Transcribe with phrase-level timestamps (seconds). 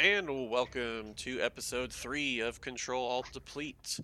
[0.00, 3.98] And welcome to episode three of Control Alt Deplete.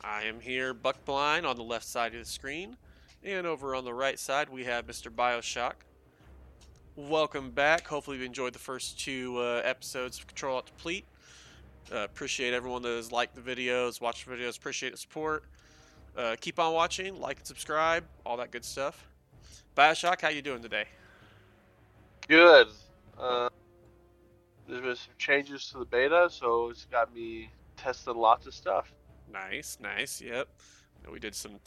[0.00, 2.78] I am here, Buckblind, on the left side of the screen,
[3.22, 5.10] and over on the right side we have Mr.
[5.10, 5.74] Bioshock.
[6.96, 7.86] Welcome back.
[7.86, 11.04] Hopefully, you enjoyed the first two uh, episodes of Control Alt Deplete.
[11.92, 14.56] Uh, appreciate everyone that has liked the videos, watched the videos.
[14.56, 15.44] Appreciate the support.
[16.16, 19.06] Uh, keep on watching, like and subscribe, all that good stuff.
[19.76, 20.86] Bioshock, how you doing today?
[22.28, 22.68] Good.
[24.68, 28.54] Uh, there's been some changes to the beta, so it's got me testing lots of
[28.54, 28.92] stuff.
[29.32, 30.20] Nice, nice.
[30.20, 30.48] Yep.
[31.10, 31.58] We did some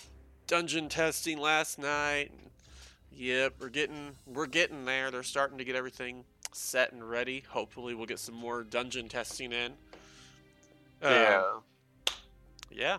[0.48, 2.32] dungeon testing last night.
[3.12, 5.12] Yep, we're getting we're getting there.
[5.12, 7.44] They're starting to get everything set and ready.
[7.50, 9.74] Hopefully, we'll get some more dungeon testing in.
[11.02, 11.44] Um, yeah.
[12.72, 12.98] Yeah.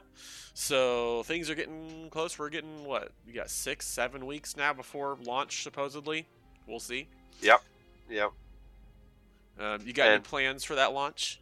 [0.55, 2.39] So things are getting close.
[2.39, 3.13] We're getting what?
[3.27, 6.27] We got six, seven weeks now before launch, supposedly.
[6.67, 7.09] We'll see.
[7.43, 7.63] Yep.
[8.09, 8.33] Yep.
[9.59, 11.41] Um, you got any plans for that launch?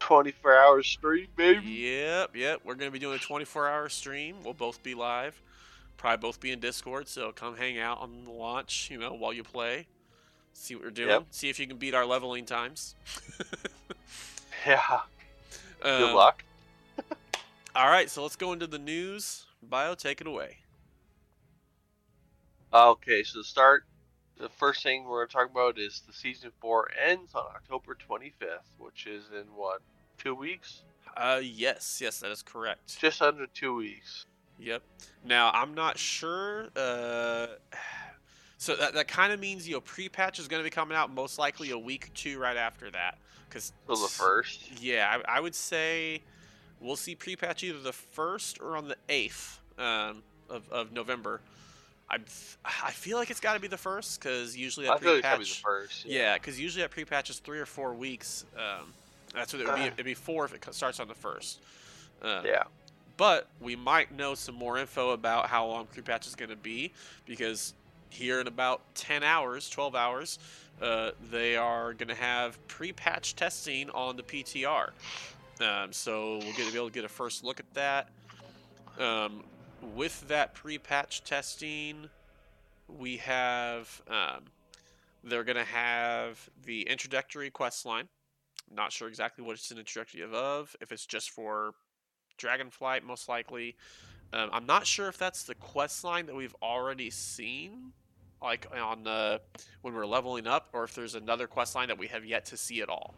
[0.00, 1.66] 24 hour stream, baby.
[1.66, 2.60] Yep, yep.
[2.64, 4.36] We're gonna be doing a 24-hour stream.
[4.44, 5.40] We'll both be live.
[5.96, 8.90] Probably both be in Discord, so come hang out on the launch.
[8.90, 9.86] You know, while you play.
[10.52, 11.08] See what we're doing.
[11.08, 11.26] Yep.
[11.30, 12.94] See if you can beat our leveling times.
[14.66, 15.00] Yeah.
[15.80, 16.42] Good Um, luck.
[17.76, 19.46] All right, so let's go into the news.
[19.62, 20.56] Bio, take it away.
[22.72, 23.84] Okay, so start,
[24.38, 27.96] the first thing we're going to talk about is the season 4 ends on October
[27.96, 29.80] 25th, which is in what,
[30.18, 30.82] two weeks?
[31.16, 32.98] Uh, yes, yes, that is correct.
[32.98, 34.26] Just under two weeks.
[34.58, 34.82] Yep.
[35.24, 36.68] Now I'm not sure.
[36.76, 37.46] Uh,
[38.58, 41.12] so that that kind of means you know pre-patch is going to be coming out
[41.12, 43.18] most likely a week or two right after that.
[43.48, 44.80] Because So the first.
[44.80, 46.22] Yeah, I, I would say
[46.80, 51.40] we'll see pre-patch either the first or on the eighth um, of of November.
[52.10, 52.18] I
[52.64, 55.22] I feel like it's got to be the first because usually I that like pre-patch.
[55.22, 56.04] going to be the first.
[56.06, 58.44] yeah, because usually that pre-patch is three or four weeks.
[58.56, 58.92] Um,
[59.34, 59.82] that's what it would be.
[59.82, 59.86] Ah.
[59.86, 61.60] It'd be four if it starts on the first.
[62.22, 62.62] Um, Yeah.
[63.16, 66.92] but we might know some more info about how long pre-patch is going to be
[67.26, 67.74] because
[68.08, 70.38] here in about 10 hours 12 hours
[70.80, 74.90] uh, they are going to have pre-patch testing on the ptr
[75.60, 78.08] um, so we'll get to be able to get a first look at that
[78.98, 79.42] um,
[79.94, 82.08] with that pre-patch testing
[82.88, 84.44] we have um,
[85.24, 88.08] they're going to have the introductory quest line
[88.74, 91.74] not sure exactly what it's an introductory of if it's just for
[92.38, 93.76] Dragonflight, most likely.
[94.32, 97.92] Um, I'm not sure if that's the quest line that we've already seen,
[98.42, 99.40] like on the
[99.82, 102.56] when we're leveling up, or if there's another quest line that we have yet to
[102.56, 103.14] see at all.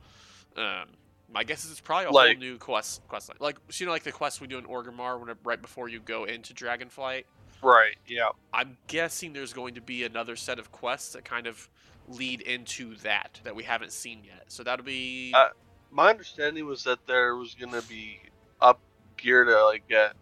[0.57, 0.89] Um,
[1.33, 3.87] my guess is it's probably a Like- whole new quest quest line, like so you
[3.87, 7.25] know, like the quest we do in Orgrimmar when right before you go into Dragonflight.
[7.63, 7.97] Right.
[8.07, 8.29] Yeah.
[8.53, 11.69] I'm guessing there's going to be another set of quests that kind of
[12.07, 14.45] lead into that that we haven't seen yet.
[14.49, 15.49] So that'll be Uh,
[15.91, 18.21] My understanding was that there was going to be
[18.61, 18.79] up
[19.17, 20.15] gear to like get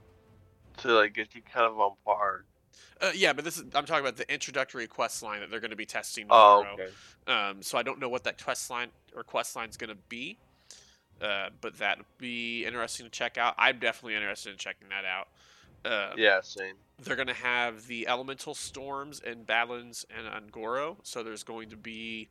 [0.78, 2.44] to like get you kind of on par.
[3.00, 5.70] Uh, yeah, but this is I'm talking about the introductory quest line that they're going
[5.70, 6.74] to be testing Oh, tomorrow.
[6.74, 6.92] okay.
[7.26, 9.98] Um, so I don't know what that quest line or quest line is going to
[10.08, 10.38] be,
[11.20, 13.54] uh, but that would be interesting to check out.
[13.58, 15.28] I'm definitely interested in checking that out.
[15.84, 16.74] Uh, Yeah, same.
[17.02, 21.76] They're going to have the elemental storms and Badlands and Un'Goro, so there's going to
[21.76, 22.28] be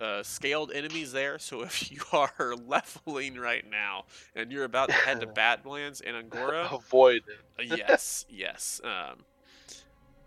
[0.00, 1.38] uh, scaled enemies there.
[1.38, 4.04] So if you are leveling right now
[4.34, 7.40] and you're about to head to Badlands and Un'Goro, Avoid it.
[7.58, 8.80] uh, yes, yes.
[8.84, 9.24] Um,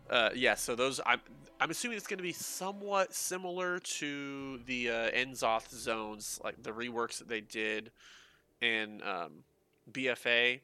[0.09, 1.19] uh, yeah, so those I'm
[1.59, 6.71] I'm assuming it's going to be somewhat similar to the uh, N'Zoth zones, like the
[6.71, 7.91] reworks that they did
[8.61, 9.43] in um,
[9.91, 10.59] BFA,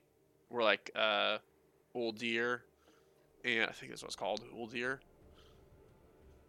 [0.49, 1.37] were like uh,
[1.95, 2.61] Uldir,
[3.43, 4.95] and I think that's what it's called, Uldir.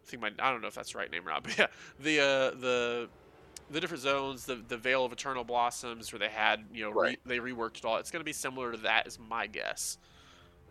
[0.05, 1.67] I think my I don't know if that's the right name or not, but yeah,
[1.99, 3.09] the uh, the
[3.69, 7.19] the different zones, the the Veil of Eternal Blossoms, where they had you know Right.
[7.25, 7.97] re, they reworked it all.
[7.97, 9.97] It's going to be similar to that, is my guess,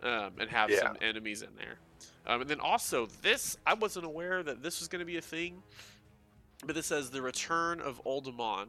[0.01, 0.79] um, and have Yeah.
[0.79, 1.77] some enemies in there.
[2.25, 5.21] Um, and then also this, I wasn't aware that this was going to be a
[5.21, 5.61] thing,
[6.65, 8.67] but this says the return of Uldaman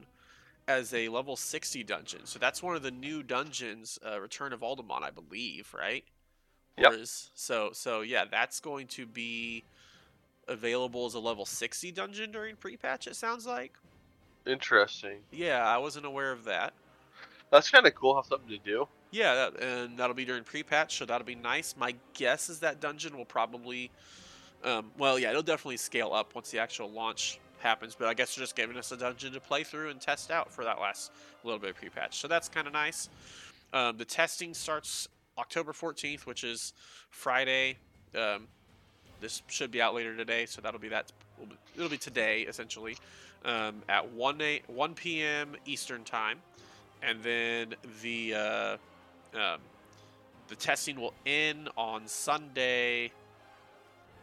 [0.68, 2.20] as a level 60 dungeon.
[2.24, 6.04] So that's one of the new dungeons, uh, Return of Uldaman, I believe, right?
[6.76, 6.92] Yep.
[6.92, 9.64] Is, so so yeah, that's going to be
[10.46, 13.06] available as a level 60 dungeon during pre-patch.
[13.06, 13.72] It sounds like.
[14.46, 15.18] Interesting.
[15.32, 16.72] Yeah, I wasn't aware of that.
[17.50, 18.16] That's kind of cool.
[18.16, 18.86] Have something to do.
[19.10, 21.74] Yeah, and that'll be during pre-patch, so that'll be nice.
[21.78, 23.90] My guess is that dungeon will probably,
[24.64, 27.94] um, well, yeah, it'll definitely scale up once the actual launch happens.
[27.94, 30.52] But I guess they're just giving us a dungeon to play through and test out
[30.52, 31.12] for that last
[31.42, 32.18] little bit of pre-patch.
[32.18, 33.08] So that's kind of nice.
[33.72, 35.08] Um, the testing starts
[35.38, 36.74] October 14th, which is
[37.10, 37.76] Friday.
[38.14, 38.46] Um,
[39.20, 41.12] this should be out later today, so that'll be that
[41.76, 42.96] it'll be today essentially
[43.44, 45.56] um, at 1 a, 1 p.m.
[45.66, 46.38] Eastern time,
[47.02, 48.76] and then the uh,
[49.34, 49.60] um,
[50.48, 53.12] the testing will end on Sunday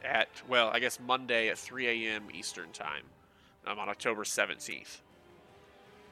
[0.04, 2.24] at well, I guess Monday at 3 a.m.
[2.34, 3.04] Eastern time
[3.66, 5.02] um, on October 17th.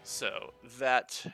[0.04, 1.26] So that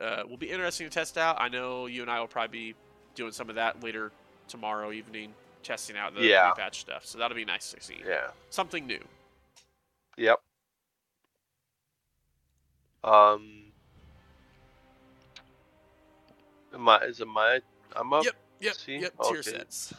[0.00, 1.36] uh, will be interesting to test out.
[1.40, 2.74] I know you and I will probably be
[3.14, 4.12] doing some of that later
[4.48, 5.32] tomorrow evening,
[5.62, 6.52] testing out the Yeah.
[6.52, 7.04] patch stuff.
[7.04, 8.02] So that'll be nice to see.
[8.06, 8.28] Yeah.
[8.50, 9.00] Something new.
[10.16, 10.40] Yep.
[13.04, 13.65] Um.
[16.88, 17.04] I?
[17.04, 17.60] Is it my?
[17.94, 18.24] I'm up.
[18.24, 18.96] Yep, Yep, See?
[18.98, 19.94] yep, tier sets.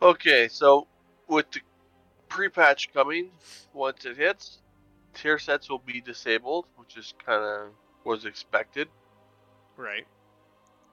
[0.00, 0.86] Okay, so
[1.26, 1.60] with the
[2.28, 3.30] pre-patch coming,
[3.72, 4.58] once it hits,
[5.14, 7.70] tier sets will be disabled, which is kind of
[8.04, 8.88] was expected.
[9.76, 10.06] Right.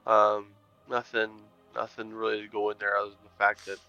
[0.07, 0.47] Um,
[0.89, 1.30] nothing,
[1.75, 3.80] nothing really to go in there other than the fact that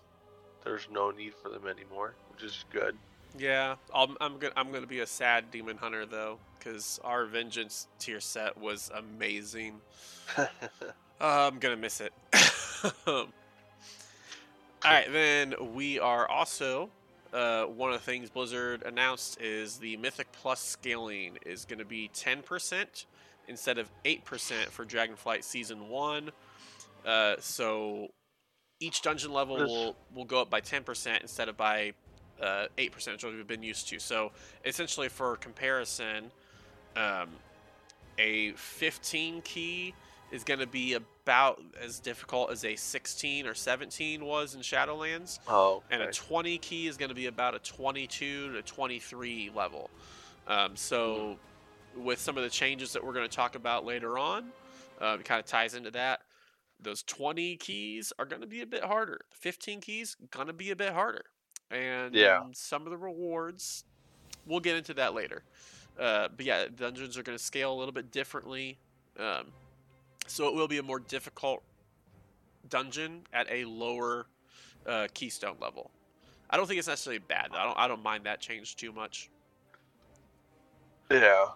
[0.65, 2.97] there's no need for them anymore, which is good.
[3.39, 7.89] Yeah, I'm, I'm gonna I'm gonna be a sad demon hunter though, because our vengeance
[7.99, 9.81] tier set was amazing.
[11.19, 12.13] Uh, I'm gonna miss it.
[13.07, 13.27] All
[14.85, 16.91] right, then we are also
[17.33, 21.85] uh, one of the things Blizzard announced is the Mythic Plus scaling is going to
[21.85, 23.05] be 10%
[23.49, 24.23] instead of 8%
[24.67, 26.31] for Dragonflight Season One.
[27.05, 28.09] Uh, so
[28.81, 31.93] each dungeon level will will go up by 10% instead of by
[32.41, 33.99] uh, 8%, which we've been used to.
[33.99, 34.33] So
[34.65, 36.31] essentially, for comparison,
[36.97, 37.29] um,
[38.19, 39.95] a 15 key
[40.33, 45.39] is going to be about as difficult as a 16 or 17 was in Shadowlands,
[45.49, 49.91] oh, and a 20 key is going to be about a 22 to 23 level.
[50.49, 51.37] Um, so,
[51.97, 54.47] with some of the changes that we're going to talk about later on,
[55.01, 56.21] uh, it kind of ties into that.
[56.81, 59.23] Those 20 keys are going to be a bit harder.
[59.31, 61.25] 15 keys going to be a bit harder,
[61.71, 62.45] and Yeah.
[62.53, 63.85] some of the rewards,
[64.47, 65.43] we'll get into that later.
[65.99, 68.79] Uh, but yeah, dungeons are going to scale a little bit differently.
[69.19, 69.47] Um,
[70.27, 71.63] so it will be a more difficult
[72.69, 74.27] dungeon at a lower
[74.87, 75.91] uh, keystone level.
[76.51, 77.49] I don't think it's necessarily bad.
[77.53, 77.59] Though.
[77.59, 77.79] I don't.
[77.79, 79.31] I don't mind that change too much.
[81.11, 81.47] yeah.
[81.49, 81.55] All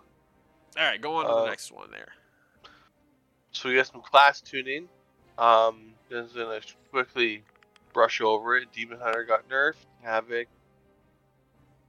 [0.84, 2.12] right, go on to Uh, the next one there.
[3.52, 4.88] So we got some class tuning.
[5.38, 6.60] Um, just gonna
[6.90, 7.42] quickly
[7.92, 8.72] brush over it.
[8.72, 9.86] Demon Hunter got nerfed.
[10.02, 10.48] Havoc.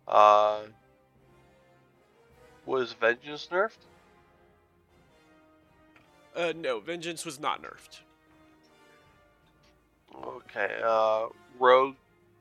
[0.08, 0.62] Uh,
[2.66, 3.78] was Vengeance nerfed?
[6.36, 8.00] Uh, no, vengeance was not nerfed.
[10.26, 10.80] Okay.
[10.84, 11.28] Uh,
[11.60, 11.96] Rogue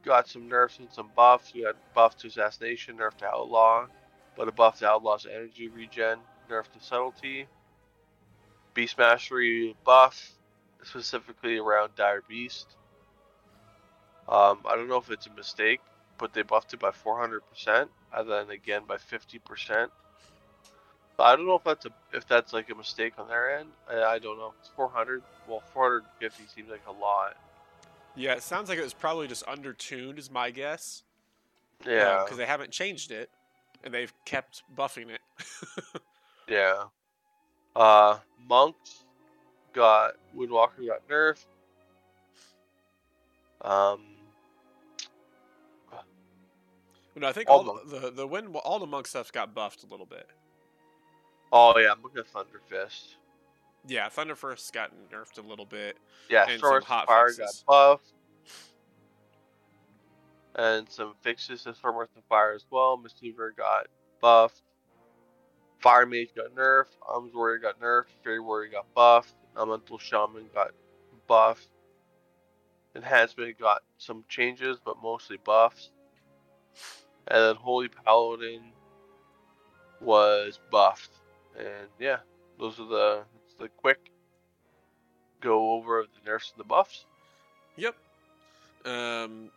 [0.05, 1.53] got some nerfs and some buffs.
[1.55, 3.87] We got buff to assassination, nerf to outlaw,
[4.37, 6.19] but a buff to outlaw's energy regen,
[6.51, 7.47] nerf to subtlety.
[8.75, 10.33] Beast mastery buff,
[10.85, 12.77] specifically around dire beast.
[14.31, 15.81] Um, I don't know if it's a mistake,
[16.19, 17.41] but they buffed it by 400%,
[18.15, 19.89] and then again by 50%.
[21.17, 23.69] But I don't know if that's a if that's like a mistake on their end.
[23.91, 24.55] I, I don't know.
[24.61, 25.23] It's 400.
[25.47, 27.37] Well, 450 seems like a lot.
[28.17, 31.03] Yeah, it sounds like it was probably just undertuned, is my guess.
[31.85, 32.23] Yeah.
[32.25, 33.31] Because they haven't changed it,
[33.85, 35.21] and they've kept buffing it.
[36.51, 36.85] Yeah.
[37.77, 38.19] Uh,
[38.49, 39.05] monks
[39.73, 41.47] got Windwalker got nerfed.
[43.63, 44.01] Um,
[47.21, 49.85] no, I think All all, the, the the win all the monk stuff got buffed
[49.85, 50.27] a little bit.
[51.53, 53.17] oh yeah, I'm looking at Thunder Fist.
[53.87, 55.97] Yeah, Thunder Fist got nerfed a little bit.
[56.29, 57.65] Yeah, And some hot Fire fixes.
[57.67, 58.13] got buffed.
[60.57, 62.99] And some fixes to Storm Earth and Fire as well.
[62.99, 63.87] Mistweaver got
[64.21, 64.63] buffed.
[65.79, 66.97] Fire Mage got nerfed.
[67.09, 68.09] Arms Warrior got nerfed.
[68.23, 69.35] Fury Warrior got buffed.
[69.57, 70.73] Elemental Shaman got
[71.27, 71.69] buffed.
[72.95, 75.91] Enhancement got some changes, but mostly buffs.
[77.31, 78.73] And then Holy Paladin
[80.01, 81.13] was buffed.
[81.59, 82.19] And yeah,
[82.59, 84.11] those are the it's the quick
[85.41, 87.07] go over of the nerfs and the buffs.
[87.77, 87.95] Yep.
[88.85, 89.51] Um,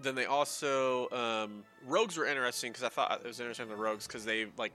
[0.00, 4.06] then they also um, rogues were interesting because I thought it was interesting the rogues
[4.06, 4.72] because they like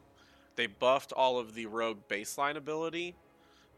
[0.55, 3.15] they buffed all of the rogue baseline ability.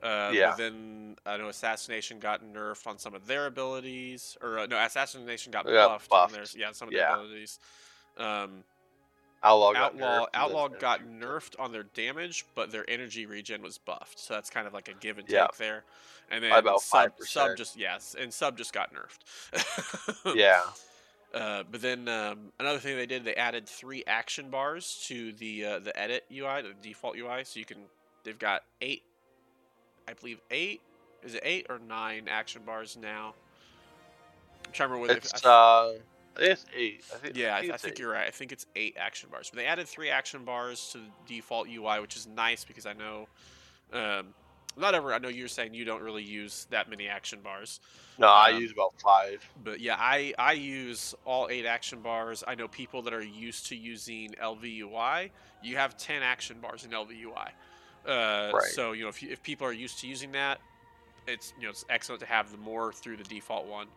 [0.01, 0.55] Uh, Yeah.
[0.55, 5.51] Then I know assassination got nerfed on some of their abilities, or uh, no, assassination
[5.51, 7.07] got got buffed, on their yeah some of Yeah.
[7.07, 7.59] their abilities.
[8.17, 8.63] Um,
[9.43, 10.27] Outlaw got Outlaw nerfed.
[10.33, 14.19] Outlaw got nerfed on their damage, but their energy regen was buffed.
[14.19, 15.47] So that's kind of like a give and take Yeah.
[15.57, 15.83] there.
[16.31, 17.23] And then about sub, 5%.
[17.27, 20.35] sub just yes, and sub just got nerfed.
[20.35, 20.61] Yeah.
[21.33, 25.65] Uh, but then um, another thing they did, they added three action bars to the
[25.65, 27.79] uh, the edit UI, the default UI, so you can.
[28.23, 29.03] They've got eight,
[30.07, 30.81] I believe eight.
[31.23, 33.33] Is it eight or nine action bars now?
[34.65, 35.13] I'm trying to remember.
[35.17, 35.93] It's I, uh
[36.39, 37.03] it's eight.
[37.13, 37.35] I think.
[37.37, 38.27] Yeah, I, think I it's think you're right.
[38.27, 39.49] I think it's eight action bars.
[39.49, 42.93] But they added three action bars to the default UI, which is nice because I
[42.93, 43.27] know,
[43.93, 44.27] um,
[44.77, 45.13] not ever.
[45.13, 47.79] I know you're saying you don't really use that many action bars,
[48.19, 49.47] No, I um, use about five.
[49.63, 52.43] but yeah, I I use all eight action bars.
[52.47, 55.31] I know people that are used to using ElvUI.
[55.63, 57.49] You have ten action bars in ElvUI.
[58.05, 58.71] Uh, Right.
[58.71, 60.59] So you know if you, if people are used to using that,
[61.27, 63.87] it's you know it's excellent to have the more through the default one.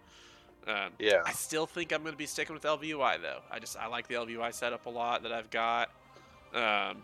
[0.67, 1.23] Um, Yeah.
[1.25, 3.41] I still think I'm going to be sticking with ElvUI though.
[3.51, 5.91] I just I like the ElvUI setup a lot that I've got.
[6.53, 7.03] Um,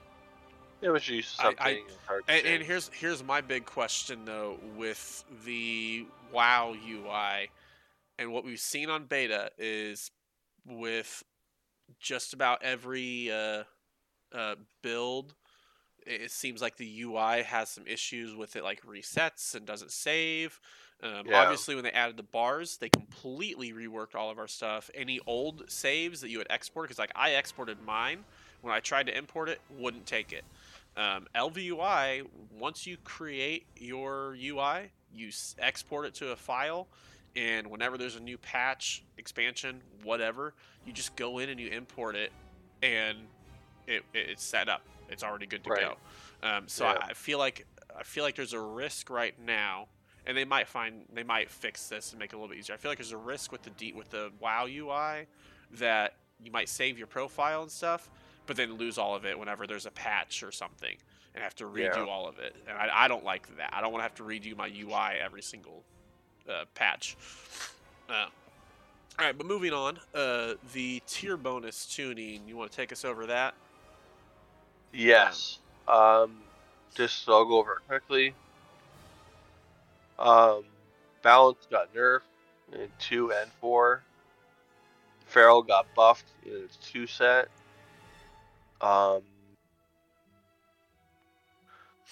[0.83, 1.65] Yeah, but you use I- something.
[1.67, 7.51] I- hard to and, and here's here's my big question though with the WoW UI,
[8.19, 10.11] and what we've seen on beta is
[10.67, 11.23] with
[12.01, 13.63] just about every uh,
[14.35, 15.35] uh, build,
[16.07, 20.61] it seems like the UI has some issues with it, like resets and doesn't save.
[21.03, 21.43] Um, Yeah.
[21.43, 24.91] Obviously, when they added the bars, they completely reworked all of our stuff.
[24.95, 28.25] Any old saves that you had exported, because like I exported mine
[28.63, 30.45] when I tried to import it, wouldn't take it.
[30.97, 32.27] Um, ElvUI,
[32.59, 36.89] once you create your UI, you s- export it to a file,
[37.35, 40.55] and whenever there's a new patch, expansion, whatever,
[40.87, 42.33] you just go in and you import it,
[42.83, 43.29] and
[43.87, 44.83] it- it's set up.
[45.09, 45.81] It's already good to Right.
[46.43, 46.49] go.
[46.49, 46.99] Um, so Yeah.
[47.03, 47.67] I, I feel like
[47.99, 49.89] I feel like there's a risk right now,
[50.27, 52.75] and they might find they might fix this and make it a little bit easier.
[52.75, 55.27] I feel like there's a risk with the D, with the WoW UI
[55.73, 58.11] that you might save your profile and stuff,
[58.47, 60.97] but then lose all of it whenever there's a patch or something
[61.35, 62.05] and have to redo Yeah.
[62.05, 62.55] all of it.
[62.69, 63.71] And I, I don't like that.
[63.73, 65.83] I don't want to have to redo my UI every single
[66.49, 67.17] uh, patch.
[68.09, 68.27] Uh,
[69.19, 72.47] all right, but moving on, uh, the tier bonus tuning.
[72.47, 73.55] You want to take us over that?
[74.97, 75.59] Yes.
[75.87, 76.39] Um,
[76.95, 78.35] just so I'll go over it quickly.
[80.19, 80.65] Um,
[81.23, 82.21] balance got nerfed
[82.73, 84.03] in two and four.
[85.27, 87.49] Feral got buffed in its two set.
[88.81, 89.21] Um,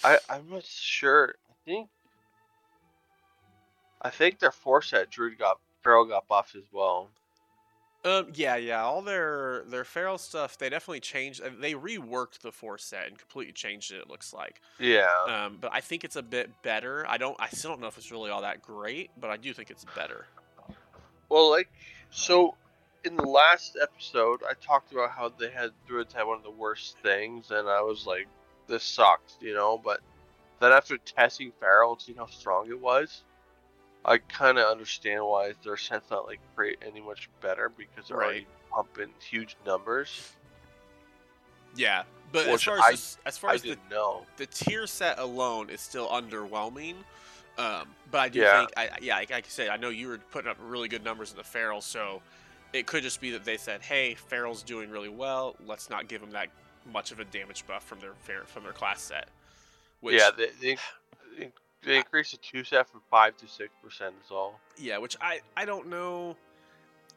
[0.02, 1.34] I I'm not sure.
[1.48, 1.88] I think
[4.02, 7.08] I think their four set Druid got Feral got buffed as well.
[8.04, 8.82] Um, yeah, yeah.
[8.82, 11.42] All their their feral stuff, they definitely changed.
[11.42, 13.96] uh, They reworked the four set and completely changed it.
[13.96, 14.60] It looks like.
[14.78, 15.08] Yeah.
[15.26, 17.06] Um, but I think it's a bit better.
[17.08, 17.36] I don't.
[17.40, 19.86] I still don't know if it's really all that great, but I do think it's
[19.96, 20.26] better.
[21.30, 21.70] Well, like,
[22.10, 22.54] so
[23.04, 26.50] in the last episode, I talked about how they had Druids had one of the
[26.50, 28.26] worst things, and I was like,
[28.66, 29.80] this sucks, you know?
[29.82, 30.00] But
[30.60, 33.22] then after testing Feral and seeing how strong it was,
[34.04, 38.22] I kind of understand why their set's not like great any much better because they're
[38.22, 40.32] already pumping huge numbers.
[41.76, 44.26] Yeah, but as far as I- this- as far I as the, know.
[44.36, 46.96] the tier set alone is still underwhelming.
[47.56, 48.58] Um, but I do Yeah.
[48.66, 51.30] think, I, yeah, like, I said, I know you were putting up really good numbers
[51.30, 52.20] in the feral, so
[52.72, 55.54] it could just be that they said, "Hey, feral's doing really well.
[55.64, 56.48] Let's not give them that
[56.92, 58.14] much of a damage buff from their
[58.46, 59.28] from their class set."
[60.00, 61.52] Which, yeah, they, they,
[61.84, 64.60] they, increased the two set from five to six percent is all.
[64.78, 66.36] Yeah, which I I don't know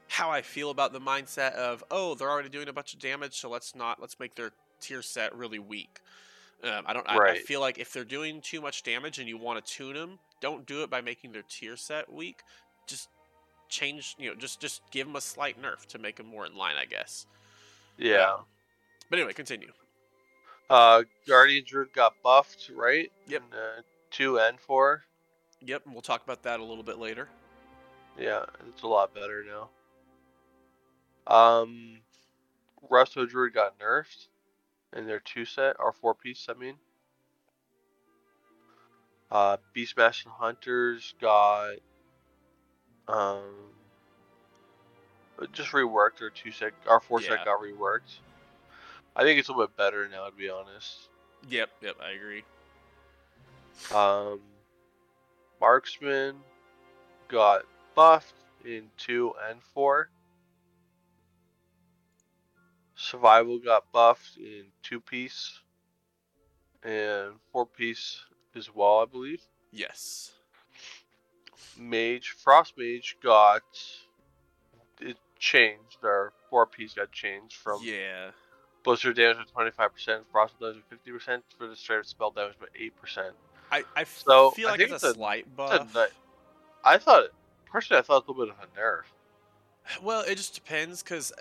[0.10, 3.36] how I feel about the mindset of oh they're already doing a bunch of damage,
[3.40, 6.00] so let's not let's make their tier set really weak.
[6.64, 7.08] Um, I don't.
[7.08, 9.94] I, I feel like if they're doing too much damage and you want to tune
[9.94, 12.42] them, don't do it by making their tier set weak.
[12.88, 13.10] Just
[13.70, 16.56] change, you know, just just give them a slight nerf to make them more in
[16.56, 17.28] line, I guess.
[17.98, 18.34] Yeah.
[18.34, 18.40] Um,
[19.10, 19.72] but anyway, continue.
[20.70, 23.12] Uh, Guardian Druid got buffed, right?
[23.28, 23.44] Yep.
[23.52, 25.04] In, uh, two and four.
[25.62, 27.28] Yep, and we'll talk about that a little bit later.
[28.18, 29.70] Yeah, it's a lot better now.
[31.28, 32.00] Um,
[32.90, 34.28] Resto Druid got nerfed
[34.96, 36.48] in their two set or four piece.
[36.50, 36.76] I mean,
[39.32, 41.76] uh, Beastmaster Hunters got
[43.08, 43.74] um
[45.52, 47.30] just reworked or two set or four Yeah.
[47.30, 48.20] set got reworked.
[49.16, 51.10] I think it's a little bit better now, to be honest.
[51.50, 52.44] Yep, yep, I agree.
[53.94, 54.40] Um,
[55.62, 56.36] Marksman
[57.28, 57.64] got
[57.96, 58.34] buffed
[58.66, 60.10] in two and four.
[62.96, 65.60] Survival got buffed in two piece
[66.84, 68.22] and four piece
[68.56, 69.42] as well, I believe.
[69.72, 70.32] Yes.
[71.78, 73.62] Mage, Frost Mage got
[75.00, 75.98] it changed.
[76.04, 78.32] Our four piece got changed from Yeah.
[78.84, 82.32] blizzard damage of twenty five percent, frost damage of fifty percent for the straight spell
[82.32, 83.36] damage by eight percent.
[83.72, 85.94] I I So, feel I like it's a a- slight buff.
[85.94, 86.12] nut-
[86.84, 87.26] I thought
[87.66, 89.04] personally, I thought it was a little bit of a nerf.
[90.04, 91.32] Well, it just depends because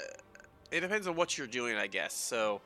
[0.70, 2.14] it depends on what you're doing, I guess.
[2.14, 2.60] So,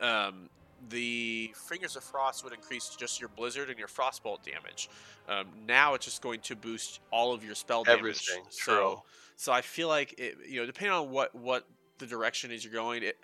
[0.00, 0.48] um,
[0.88, 4.88] the Fingers of Frost would increase just your Blizzard and your Frostbolt damage.
[5.28, 7.98] Um, now it's just going to boost all of your spell damage.
[8.00, 8.42] Everything.
[8.50, 9.02] So,
[9.36, 11.64] so I feel like it, you know, depending on what what
[11.98, 13.16] the direction is you're going, it.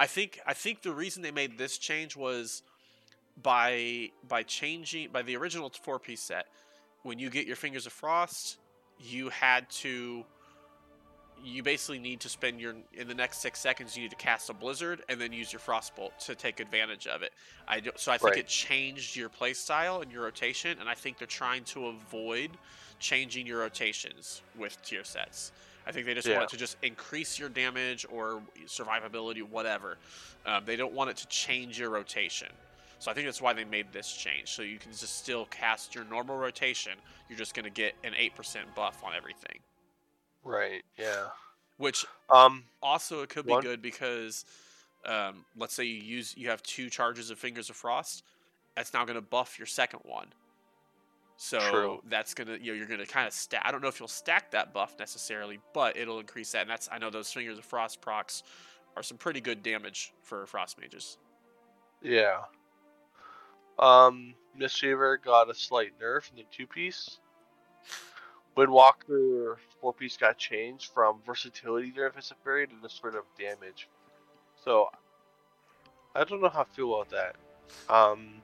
[0.00, 2.62] I think I think the reason they made this change was
[3.42, 6.46] by by changing by the original four piece set.
[7.02, 8.58] When you get your Fingers of Frost,
[8.98, 10.24] you had to
[11.44, 14.48] you basically need to spend your in the next six seconds you need to cast
[14.48, 17.32] a blizzard and then use your frostbolt to take advantage of it
[17.68, 18.38] i do, so i think Right.
[18.38, 22.50] it changed your play style and your rotation and i think they're trying to avoid
[22.98, 25.52] changing your rotations with tier sets
[25.86, 26.36] i think they just Yeah.
[26.36, 29.98] want it to just increase your damage or survivability whatever
[30.46, 32.48] um, they don't want it to change your rotation
[32.98, 35.94] so i think that's why they made this change so you can just still cast
[35.94, 36.92] your normal rotation
[37.28, 39.58] you're just going to get an 8% buff on everything
[40.44, 40.82] Right.
[40.96, 41.26] Yeah.
[41.78, 42.64] which Um.
[42.82, 44.44] also it could be good because
[45.04, 48.22] um, let's say you use you have two charges of fingers of frost
[48.76, 50.28] that's now going to buff your second one
[51.36, 52.00] so True.
[52.08, 54.00] that's going to you know you're going to kind of stack i don't know if
[54.00, 57.58] you'll stack that buff necessarily but it'll increase that and that's i know those fingers
[57.58, 58.42] of frost procs
[58.96, 61.18] are some pretty good damage for frost mages
[62.02, 62.38] Yeah.
[63.78, 64.34] Um.
[64.58, 67.18] Mistweaver got a slight nerf in the two piece.
[68.56, 73.86] Windwalker four piece got changed from versatility as a fairy to the sort of damage.
[74.64, 74.88] So
[76.14, 77.36] I don't know how I feel about that.
[77.92, 78.42] Um.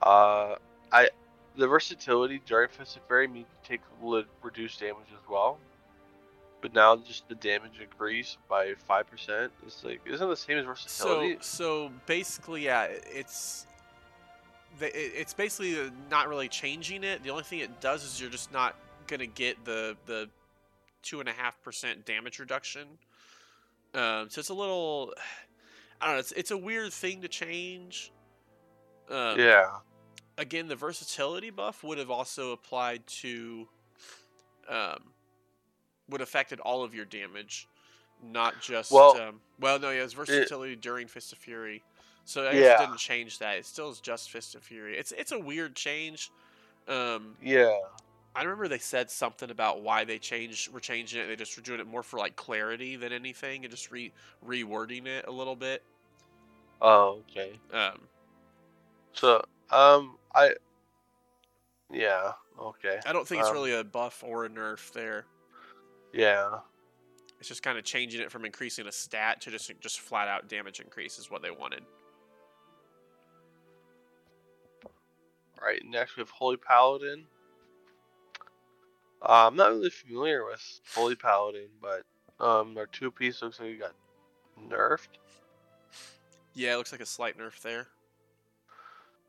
[0.00, 0.56] Uh,
[0.90, 1.10] I
[1.56, 3.82] the versatility during Fist of Fury means you take
[4.42, 5.58] reduced damage as well.
[6.62, 9.52] But now just the damage increase by five percent.
[9.66, 11.36] It's like isn't it the same as versatility?
[11.40, 13.66] so so basically yeah it's
[14.80, 18.76] it's basically not really changing it the only thing it does is you're just not
[19.06, 20.28] gonna get the the
[21.02, 22.86] two and a half percent damage reduction
[23.94, 25.12] um, so it's a little
[26.00, 28.12] i don't know it's, it's a weird thing to change
[29.10, 29.68] um, yeah.
[30.38, 33.68] again the versatility buff would have also applied to
[34.68, 35.12] um,
[36.12, 37.66] would affected all of your damage
[38.22, 41.82] not just Well, um, well no yeah it's versatility during fist of fury
[42.24, 42.74] so I guess Yeah.
[42.74, 45.74] it didn't change that it still is just fist of fury it's it's a weird
[45.74, 46.30] change
[46.88, 47.76] um, Yeah.
[48.34, 51.26] I remember they said something about why they changed were changing it.
[51.26, 54.10] They just were doing it more for like clarity than anything, and just re
[54.44, 55.82] rewording it a little bit.
[56.80, 57.52] Oh, okay.
[57.74, 58.00] Um,
[59.12, 60.54] So, um, I.
[61.90, 62.32] Yeah.
[62.58, 63.00] Okay.
[63.04, 65.26] I don't think it's Um, really a buff or a nerf there.
[66.12, 66.58] Yeah.
[67.40, 70.48] It's just kind of changing it from increasing a stat to just just flat out
[70.48, 71.82] damage increase is what they wanted.
[74.84, 75.82] All right.
[75.84, 77.24] Next we have Holy Paladin.
[79.22, 82.02] Uh, I'm not really familiar with Holy Paladin, but
[82.44, 83.92] um, their two piece looks like it got
[84.68, 85.06] nerfed,
[86.54, 87.86] Yeah, it looks like a slight nerf there.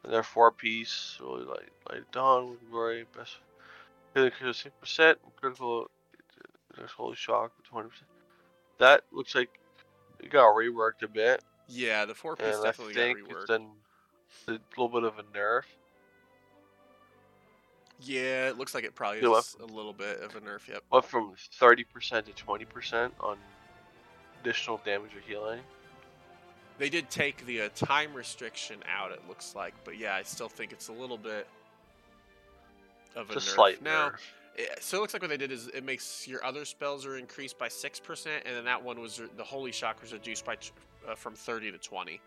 [0.03, 3.37] and their four piece really light, light dawn glory best.
[4.15, 5.89] Healing critical six percent, critical.
[6.77, 8.09] There's holy shock twenty percent.
[8.79, 9.59] That looks like
[10.19, 11.43] it got reworked a bit.
[11.67, 13.47] Yeah, the four piece definitely think got it's reworked.
[13.47, 13.67] done
[14.47, 15.63] a little bit of a nerf.
[18.01, 20.67] Yeah, it looks like it probably know is a little bit of a nerf.
[20.67, 20.83] Yep.
[20.91, 23.37] Went from 30% to 20% on
[24.41, 25.61] additional damage or healing.
[26.79, 29.11] They did take the uh, time restriction out.
[29.11, 31.47] It looks like, but yeah, I still think it's a little bit
[33.15, 33.41] of a a nerf.
[33.41, 34.19] slight now, nerf.
[34.57, 37.17] Yeah, so it looks like what they did is it makes your other spells are
[37.17, 40.57] increased by six percent, and then that one was the holy shock was reduced by
[41.07, 42.21] uh, from thirty to twenty.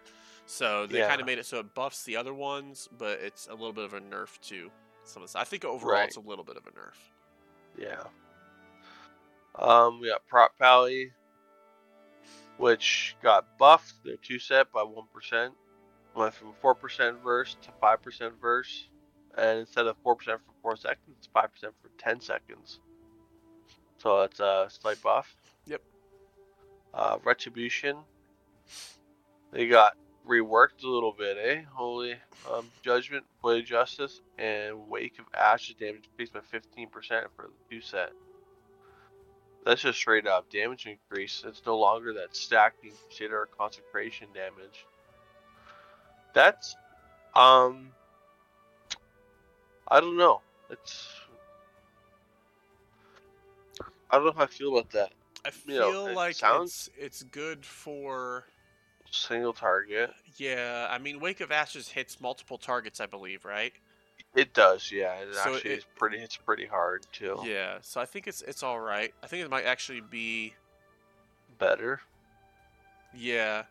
[0.46, 1.08] So they Yeah.
[1.08, 3.84] kind of made it so it buffs the other ones, but it's a little bit
[3.84, 4.70] of a nerf to
[5.04, 5.36] some of this.
[5.36, 6.06] I think overall Right.
[6.08, 6.94] it's a little bit of a nerf.
[7.78, 8.02] Yeah.
[9.56, 11.12] Um, we got Prot Pally,
[12.58, 13.94] which got buffed.
[14.04, 15.54] Their two set by 1%.
[16.14, 18.88] Went from 4% verse to 5% verse.
[19.36, 22.80] And instead of 4% for 4 seconds, it's 5% for 10 seconds.
[23.98, 25.34] So that's a slight buff.
[25.66, 25.82] Yep.
[26.94, 27.96] Uh, Retribution.
[29.52, 29.96] They got
[30.26, 31.62] reworked a little bit, eh?
[31.72, 32.14] Holy
[32.52, 36.90] um, Judgment, Blade of Justice, and Wake of Ashes damage increased by 15%
[37.36, 38.12] for the two set.
[39.64, 41.42] That's just straight up damage increase.
[41.44, 44.86] It's no longer that stacking consider or consecration damage.
[46.34, 46.76] That's
[47.34, 47.88] um
[49.88, 50.40] I don't know.
[50.70, 51.08] It's
[54.10, 55.12] I don't know how I feel about that.
[55.44, 58.46] I You know, feel it like sounds- it's it's good for
[59.10, 60.12] Single target.
[60.36, 60.88] yeah.
[60.90, 63.72] I mean, Wake of Ashes hits multiple targets, I believe, right?
[64.34, 65.14] It does, yeah.
[65.20, 67.40] It So actually it- is pretty it's pretty hard too.
[67.44, 67.78] Yeah.
[67.82, 69.14] So I think it's it's all right.
[69.22, 70.54] I think it might actually be
[71.58, 72.00] Better.
[73.14, 73.64] Yeah.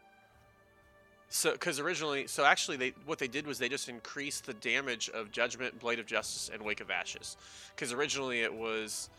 [1.36, 5.10] So, because originally, so actually, they what they did was they just increased the damage
[5.10, 7.36] of Judgment, Blade of Justice, and Wake of Ashes.
[7.76, 9.10] Because originally it was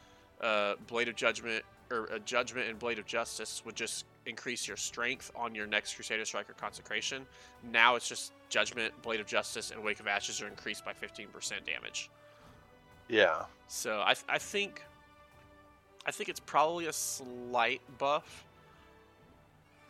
[0.41, 4.79] uh, Blade of Judgment or uh, Judgment and Blade of Justice would just increase your
[4.79, 7.27] strength on your next Crusader Strike or Consecration.
[7.71, 11.27] Now it's just Judgment, Blade of Justice, and Wake of Ashes are increased by 15%
[11.67, 12.09] damage.
[13.11, 13.43] Yeah.
[13.69, 14.83] So I, I think
[16.07, 18.47] I think it's probably a slight buff.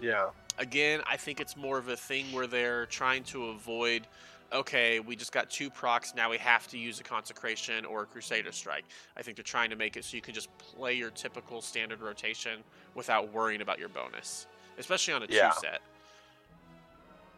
[0.00, 0.30] Yeah.
[0.58, 4.06] Again, I think it's more of a thing where they're trying to avoid
[4.52, 8.06] okay, we just got two procs, now we have to use a consecration or a
[8.06, 8.84] crusader strike.
[9.16, 12.00] I think they're trying to make it so you can just play your typical standard
[12.00, 12.60] rotation
[12.94, 14.46] without worrying about your bonus,
[14.78, 15.50] especially on a Yeah.
[15.50, 15.80] two set.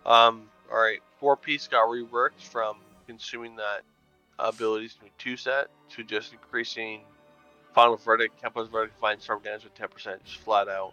[0.04, 0.50] Um.
[0.70, 1.00] All right.
[1.18, 3.82] Four piece got reworked from consuming that
[4.38, 7.00] abilities from two set to just increasing
[7.74, 10.92] final verdict, Kempo's verdict, fine storm damage with ten percent, just flat out.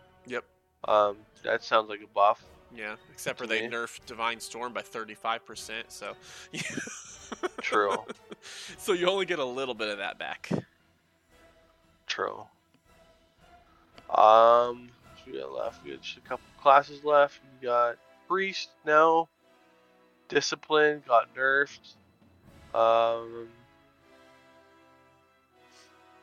[0.87, 1.17] Um.
[1.43, 2.43] That sounds like a buff.
[2.75, 3.73] Yeah, except for they me.
[3.73, 6.13] nerfed Divine Storm by 35%, so
[7.61, 7.95] True.
[8.77, 10.49] so you only get a little bit of that back.
[12.07, 12.45] True.
[14.09, 14.89] Um.
[15.23, 15.83] What we got left?
[15.83, 17.39] We got just a couple classes left.
[17.61, 19.27] We got priest now.
[20.27, 21.95] Discipline got nerfed.
[22.73, 23.47] Um.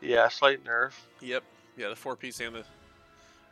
[0.00, 0.92] Yeah, slight nerf.
[1.20, 1.42] Yep.
[1.76, 2.64] Yeah, the four piece and the.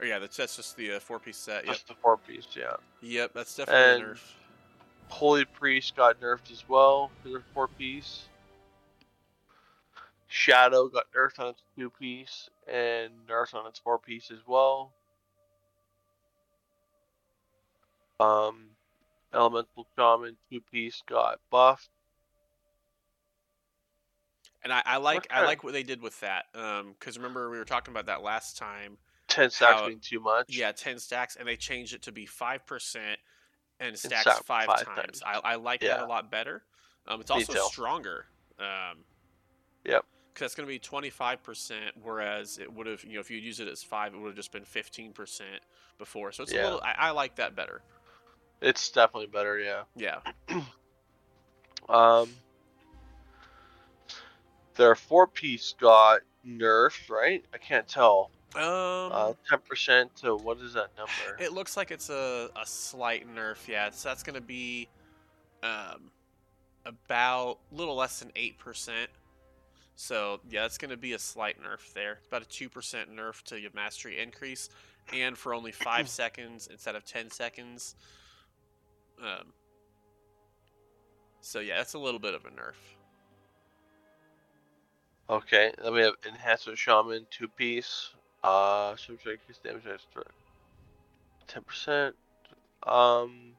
[0.01, 1.67] Or yeah, that's, that's just the uh, four piece set.
[1.67, 1.75] Yep.
[1.75, 2.75] Just the four piece, yeah.
[3.03, 4.21] Yep, that's definitely And- nerf.
[5.09, 8.29] Holy Priest got nerfed as well for their four piece.
[10.29, 14.93] Shadow got nerfed on its two piece and nerfed on its four piece as well.
[18.21, 18.67] Um,
[19.35, 21.89] Elemental Shaman two piece got buffed.
[24.63, 26.45] And I, I like I like what they did with that.
[26.55, 28.97] Um, because remember we were talking about that last time.
[29.31, 30.47] Ten stacks How- being too much.
[30.55, 33.19] Yeah, ten stacks, and they changed it to be five percent
[33.79, 35.21] and stacks stack five, five times.
[35.21, 35.23] times.
[35.25, 36.63] I, I like that a lot better.
[37.09, 37.61] Um, it's also too.
[37.71, 38.27] stronger.
[38.59, 38.99] Um,
[39.87, 40.05] Yep.
[40.35, 43.31] Because it's going to be twenty five percent, whereas it would have, you know, if
[43.31, 45.63] you'd use it as five, it would have just been fifteen percent
[45.97, 46.33] before.
[46.33, 46.81] So it's a little.
[46.83, 47.83] I, I like that better.
[48.61, 49.83] It's definitely better, yeah.
[49.97, 50.19] Yeah.
[51.89, 52.29] Um,
[54.77, 57.45] their four piece got nerfed, right?
[57.53, 58.31] I can't tell.
[58.57, 59.13] Um.
[59.13, 61.43] Uh, ten percent to what is that number?
[61.43, 63.91] It looks like it's a, a slight nerf, yeah.
[63.91, 64.89] So that's going to be
[65.63, 66.11] um,
[66.85, 69.07] about a little less than 8%.
[69.97, 72.15] So, yeah, that's going to be a slight nerf there.
[72.15, 72.71] It's about a 2%
[73.15, 74.71] nerf to your mastery increase.
[75.13, 77.97] And for only 5 seconds instead of 10 seconds.
[79.23, 79.53] Um,
[81.41, 82.75] so, yeah, that's a little bit of a nerf.
[85.29, 88.11] Okay, then we have Enhancer Shaman, two piece.
[88.43, 90.23] Uh, subject increase damage extra.
[91.47, 92.15] Ten percent.
[92.87, 93.53] Um,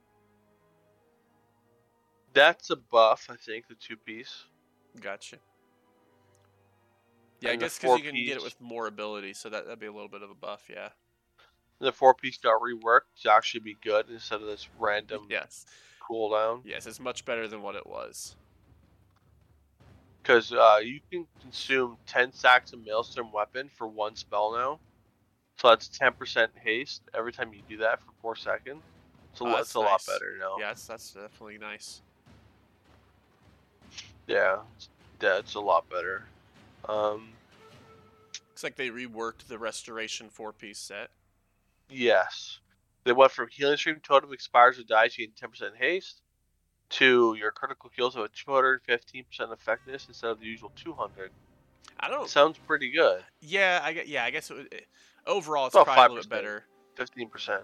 [2.34, 3.68] that's a buff, I think.
[3.68, 4.46] The two piece.
[5.00, 5.38] Gotcha.
[7.42, 9.66] Yeah, I And the guess because you can get it with more ability, so that,
[9.66, 10.90] that'd be a little bit of a buff, yeah.
[11.80, 15.66] The four piece got reworked to actually be good instead of this random Yes.
[16.08, 16.62] cooldown.
[16.64, 18.36] Yes, it's much better than what it was.
[20.22, 24.80] Because uh, you can consume ten sacks of Maelstrom weapon for one spell now.
[25.58, 28.82] So that's ten percent haste every time you do that for four seconds.
[29.34, 30.58] So Oh, that's that's a lot better now.
[30.60, 32.02] Yeah, that's, that's definitely nice.
[34.28, 34.60] Yeah,
[35.22, 36.24] yeah, it's a lot better.
[36.88, 37.30] Um,
[38.50, 41.10] Looks like they reworked the Restoration four piece set.
[41.90, 42.60] yes,
[43.04, 46.21] they went from healing stream totem expires or dies, you get 10% haste,
[46.92, 51.32] to your critical kills have a 215% effectiveness instead of the usual 200.
[52.00, 52.30] I don't.
[52.30, 53.24] Sounds pretty good.
[53.42, 54.88] yeah, I yeah, I guess it would, it-
[55.28, 56.66] overall it's probably a little bit better.
[56.98, 57.62] 15%.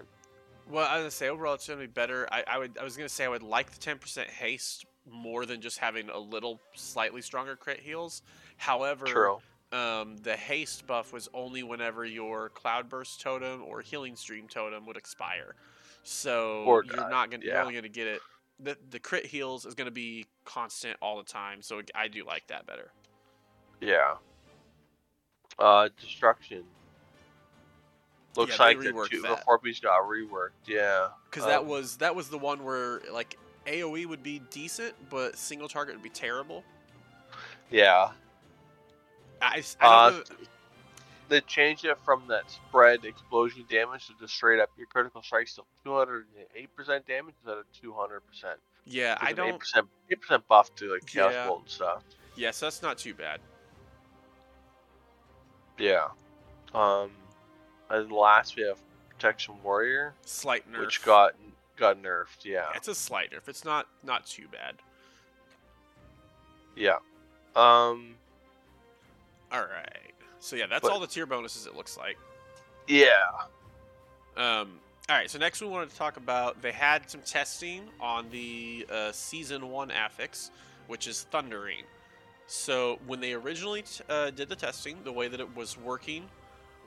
[0.70, 2.28] Well, I was gonna say overall it's gonna be better.
[2.30, 5.46] I, I would I was gonna say I would like the ten percent haste more
[5.46, 8.22] than just having a little slightly stronger crit heals.
[8.58, 9.38] However, True.
[9.72, 14.98] um, the haste buff was only whenever your cloudburst totem or healing stream totem would
[14.98, 15.54] expire.
[16.02, 18.20] So Or you're die, not gonna you're only gonna get it.
[18.60, 21.62] The the crit heals is gonna be constant all the time.
[21.62, 22.92] So I do like that better.
[23.80, 24.16] Yeah.
[25.58, 26.64] Uh, destruction.
[28.36, 29.44] Looks Yeah, like the two, the that.
[29.44, 30.50] four piece got reworked.
[30.66, 31.08] Yeah.
[31.30, 35.36] Because that Um, was that was the one where like AOE would be decent, but
[35.36, 36.64] single target would be terrible.
[37.70, 38.10] Yeah.
[39.40, 40.36] I, I Uh, don't know.
[41.28, 45.48] They changed it from that spread explosion damage to just straight up your critical strike
[45.48, 46.24] still 208%
[47.06, 48.20] damage instead of 200%.
[48.86, 49.60] Yeah, I don't.
[49.62, 51.46] 8%, 8% buff to like chaos Yeah.
[51.46, 52.02] bolt and stuff.
[52.36, 53.40] Yeah, so that's not too bad.
[55.78, 56.08] Yeah.
[56.74, 57.10] Um,
[57.90, 58.78] and last we have
[59.10, 60.80] protection warrior, Slight nerf.
[60.80, 61.34] which got
[61.76, 62.44] got nerfed.
[62.44, 62.66] Yeah.
[62.74, 63.48] It's a slight nerf.
[63.48, 64.76] It's not not too bad.
[66.76, 66.98] Yeah.
[67.56, 68.14] Um.
[69.52, 70.12] All right.
[70.40, 71.66] So yeah, that's But- all the tier bonuses.
[71.66, 72.18] It looks like.
[72.86, 73.08] Yeah.
[74.36, 78.28] Um, all right, so next we wanted to talk about they had some testing on
[78.30, 80.50] the uh, season one affix,
[80.86, 81.84] which is Thundering.
[82.46, 86.28] So when they originally t- uh, did the testing, the way that it was working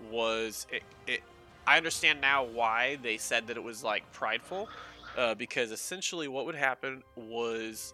[0.10, 1.22] was it, it.
[1.68, 4.70] I understand now why they said that it was like prideful,
[5.18, 7.94] uh, because essentially what would happen was,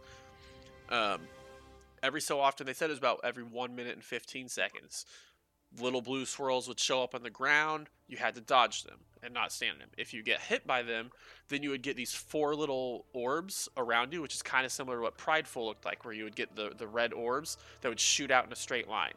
[0.90, 1.22] um,
[2.04, 5.06] every so often they said it was about every one minute and fifteen seconds
[5.80, 7.90] little blue swirls would show up on the ground.
[8.08, 9.90] You had to dodge them and not stand them.
[9.98, 11.12] If you get hit by them,
[11.50, 14.98] then you would get these four little orbs around you, which is kind of similar
[14.98, 18.00] to what Prideful looked like, where you would get the, the red orbs that would
[18.00, 19.14] shoot out in a straight line.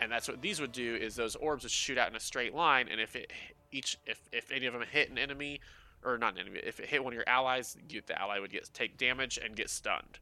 [0.00, 2.54] And that's what these would do is those orbs would shoot out in a straight
[2.54, 3.32] line, and if it
[3.72, 5.60] each if, if any of them hit an enemy,
[6.04, 8.50] or not an enemy, if it hit one of your allies, you, the ally would
[8.50, 10.18] get take damage and get stunned.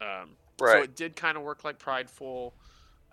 [0.00, 0.30] Um,
[0.78, 2.54] So it did kind of work like Prideful.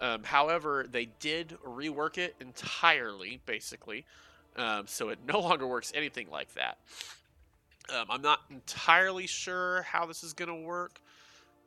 [0.02, 4.06] Um, however, they did rework it entirely, basically.
[4.56, 6.78] Um, so it no longer works anything like that.
[7.94, 11.02] Um, I'm not entirely sure how this is going to work.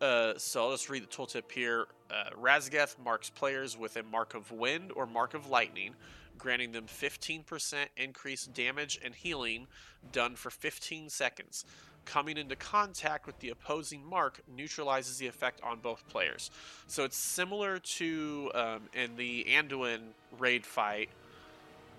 [0.00, 1.86] Uh, so I'll just read the tooltip here.
[2.10, 5.94] Uh, Raszageth marks players with a mark of wind or mark of lightning,
[6.38, 9.66] granting them 15% increased damage and healing
[10.10, 11.64] done for 15 seconds.
[12.04, 16.50] Coming into contact with the opposing mark neutralizes the effect on both players.
[16.86, 20.00] So it's similar to um, in the Anduin
[20.38, 21.10] raid fight,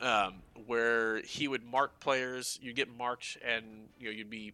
[0.01, 0.35] um,
[0.65, 2.59] where he would mark players.
[2.61, 3.65] You get marked, and
[3.99, 4.53] you know you'd be,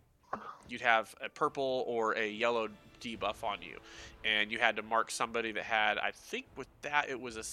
[0.69, 2.69] you'd have a purple or a yellow
[3.01, 3.79] debuff on you,
[4.23, 5.97] and you had to mark somebody that had.
[5.97, 7.43] I think with that it was a.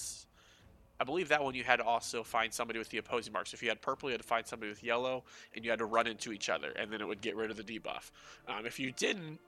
[0.99, 3.53] I believe that one you had to also find somebody with the opposing marks.
[3.53, 5.23] If you had purple, you had to find somebody with yellow,
[5.55, 7.57] and you had to run into each other, and then it would get rid of
[7.57, 8.11] the debuff.
[8.47, 9.39] Um, if you didn't,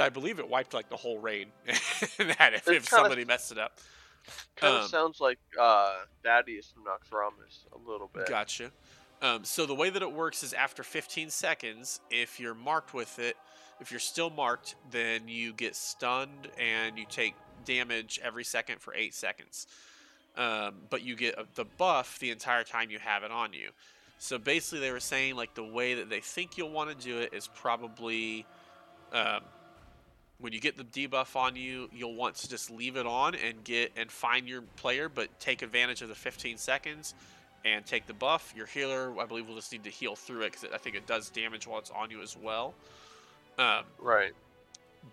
[0.00, 1.48] I believe it wiped like the whole raid.
[1.66, 3.78] that if, if somebody messed it up.
[4.56, 8.26] Kind of Um, sounds like uh, Thaddius from Naxxramas a little bit.
[8.26, 8.70] Gotcha.
[9.20, 13.18] Um, so the way that it works is after 15 seconds, if you're marked with
[13.18, 13.36] it,
[13.80, 17.34] if you're still marked, then you get stunned and you take
[17.64, 19.66] damage every second for eight seconds.
[20.38, 23.70] Um, but you get the buff the entire time you have it on you.
[24.18, 27.18] So basically, they were saying like the way that they think you'll want to do
[27.18, 28.46] it is probably
[29.12, 29.40] um,
[30.40, 33.64] when you get the debuff on you, you'll want to just leave it on and
[33.64, 37.14] get and find your player, but take advantage of the 15 seconds
[37.64, 38.54] and take the buff.
[38.56, 41.06] Your healer, I believe, will just need to heal through it because I think it
[41.06, 42.74] does damage while it's on you as well.
[43.58, 44.32] Um, Right.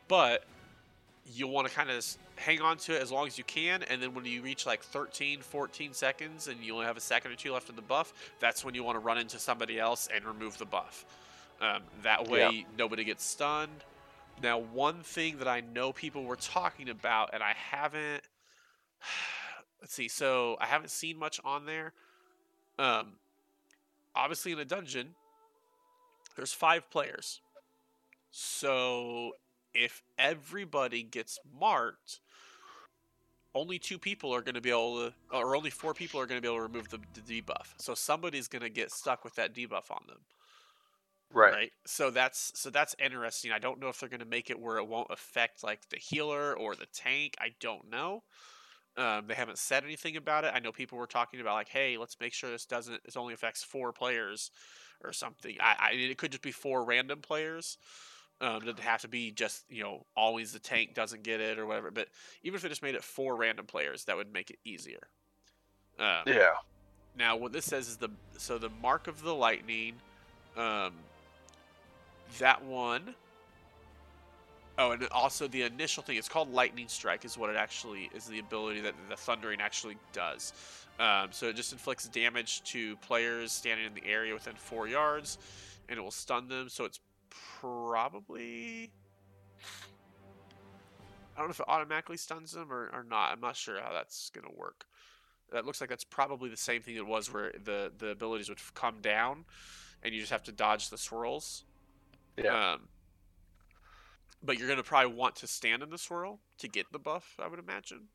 [0.08, 0.44] but
[1.26, 4.02] you'll want to kind of hang on to it as long as you can and
[4.02, 7.36] then when you reach like 13 14 seconds and you only have a second or
[7.36, 10.26] two left of the buff that's when you want to run into somebody else and
[10.26, 11.06] remove the buff.
[11.62, 13.84] Um, that way nobody gets stunned.
[14.44, 18.24] Now one thing that i know people were talking about and i haven't
[19.82, 21.94] let's see so i haven't seen much on there.
[22.78, 23.14] Um,
[24.16, 25.16] obviously in a dungeon
[26.36, 27.42] there's five players.
[28.32, 29.32] So
[29.76, 32.22] if everybody gets marked,
[33.56, 36.38] only two people are going to be able to, or only four people are going
[36.38, 37.74] to be able to remove the, the debuff.
[37.78, 40.20] So somebody's going to get stuck with that debuff on them,
[41.32, 41.58] Right.
[41.58, 41.72] right.
[41.86, 43.52] So that's so that's interesting.
[43.52, 45.98] I don't know if they're going to make it where it won't affect like the
[45.98, 47.36] healer or the tank.
[47.40, 48.24] I don't know.
[48.98, 50.54] Um, they haven't said anything about it.
[50.56, 53.04] I know people were talking about like, hey, let's make sure this doesn't.
[53.06, 54.52] This only affects four players
[55.04, 55.58] or something.
[55.62, 57.78] I, I it could just be four random players.
[58.42, 61.58] Um, it doesn't have to be just you know always the tank doesn't get it
[61.58, 61.92] or whatever.
[61.92, 62.10] But
[62.44, 65.08] even if they just made it four random players, that would make it easier.
[66.00, 66.54] Um, Yeah.
[67.18, 69.94] Now, what this says is the so the mark of the lightning,
[70.58, 70.94] um,
[72.40, 73.16] that one.
[74.78, 76.18] Oh, and also the initial thing.
[76.18, 77.24] It's called lightning strike.
[77.24, 78.26] Is what it actually is.
[78.26, 80.52] The ability that the thundering actually does.
[81.00, 85.38] Um, so it just inflicts damage to players standing in the area within four yards,
[85.88, 86.68] and it will stun them.
[86.68, 87.00] So it's
[87.60, 88.92] probably.
[91.36, 93.32] I don't know if it automatically stuns them or, or not.
[93.32, 94.86] I'm not sure how that's gonna work.
[95.52, 98.60] That looks like that's probably the same thing it was where the the abilities would
[98.74, 99.46] come down,
[100.04, 101.66] and you just have to dodge the swirls.
[102.38, 102.74] Yeah.
[102.74, 102.88] Um,
[104.44, 107.48] but you're gonna probably want to stand in the swirl to get the buff, I
[107.48, 108.08] would imagine.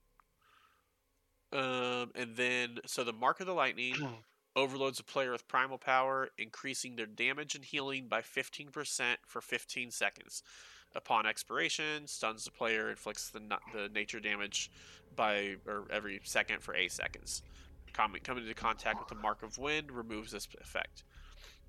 [1.52, 3.94] Um, and then so the mark of the lightning
[4.56, 9.90] overloads a player with primal power, increasing their damage and healing by 15% for 15
[9.90, 10.42] seconds.
[10.94, 13.40] Upon expiration, stuns the player, inflicts the,
[13.72, 14.70] the nature damage
[15.14, 17.42] by or every second for 8 seconds.
[17.92, 21.04] Coming, coming into contact with the Mark of Wind removes this effect.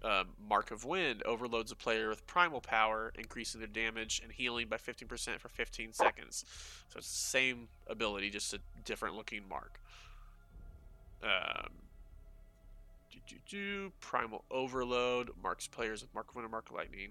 [0.03, 4.67] Um, Mark of Wind overloads a player with primal power, increasing their damage and healing
[4.67, 6.45] by 15% for 15 seconds.
[6.89, 9.79] So it's the same ability, just a different looking mark.
[11.23, 11.69] Um,
[13.11, 17.09] do, do, do, primal Overload marks players with Mark of Wind and Mark of Lightning.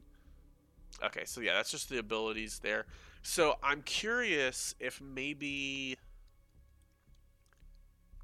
[1.05, 2.87] Okay, so yeah, that's just the abilities there.
[3.23, 5.97] So I'm curious if maybe.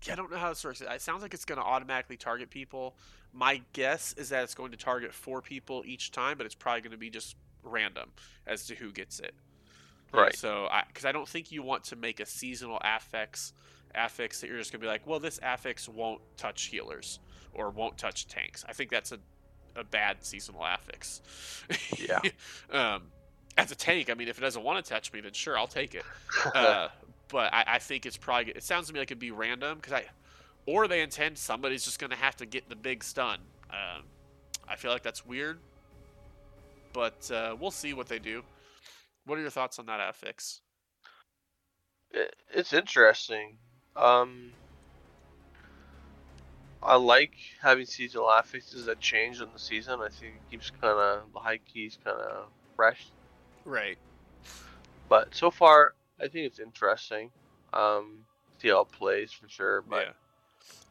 [0.04, 0.80] Yeah, I don't know how this works.
[0.80, 2.96] It sounds like it's going to automatically target people.
[3.32, 6.80] My guess is that it's going to target four people each time, but it's probably
[6.80, 8.10] going to be just random
[8.46, 9.34] as to who gets it.
[10.12, 10.34] Right.
[10.36, 13.52] So, because I, I, don't think you want to make a seasonal affix
[13.96, 17.18] affix that you're just going to be like, well, this affix won't touch healers
[17.54, 18.64] or won't touch tanks.
[18.68, 19.18] I think that's a,
[19.74, 21.22] a bad seasonal affix.
[21.98, 22.20] Yeah.
[22.70, 23.02] um,
[23.56, 25.66] as a tank, I mean, if it doesn't want to touch me, then sure, I'll
[25.66, 26.04] take it.
[26.54, 26.88] Uh,
[27.28, 28.52] but I, I, think it's probably.
[28.52, 30.04] It sounds to me like it'd be random because I,
[30.66, 33.38] or they intend somebody's just going to have to get the big stun.
[33.70, 34.04] Um,
[34.68, 35.58] I feel like that's weird,
[36.92, 38.42] but uh, we'll see what they do.
[39.24, 40.60] What are your thoughts on that affix?
[42.52, 43.58] It's interesting.
[43.96, 44.52] Um,
[46.82, 50.00] I like having seasonal affixes that change in the season.
[50.00, 53.06] I think it keeps kind of the high keys kind of fresh.
[53.64, 53.98] Right.
[55.08, 57.30] But so far, I think it's interesting.
[57.72, 58.18] Um,
[58.60, 59.82] see how it plays for sure.
[59.82, 60.12] But yeah.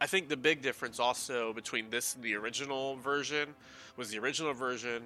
[0.02, 3.56] I think the big difference also between this and the original version
[3.96, 5.04] was the original version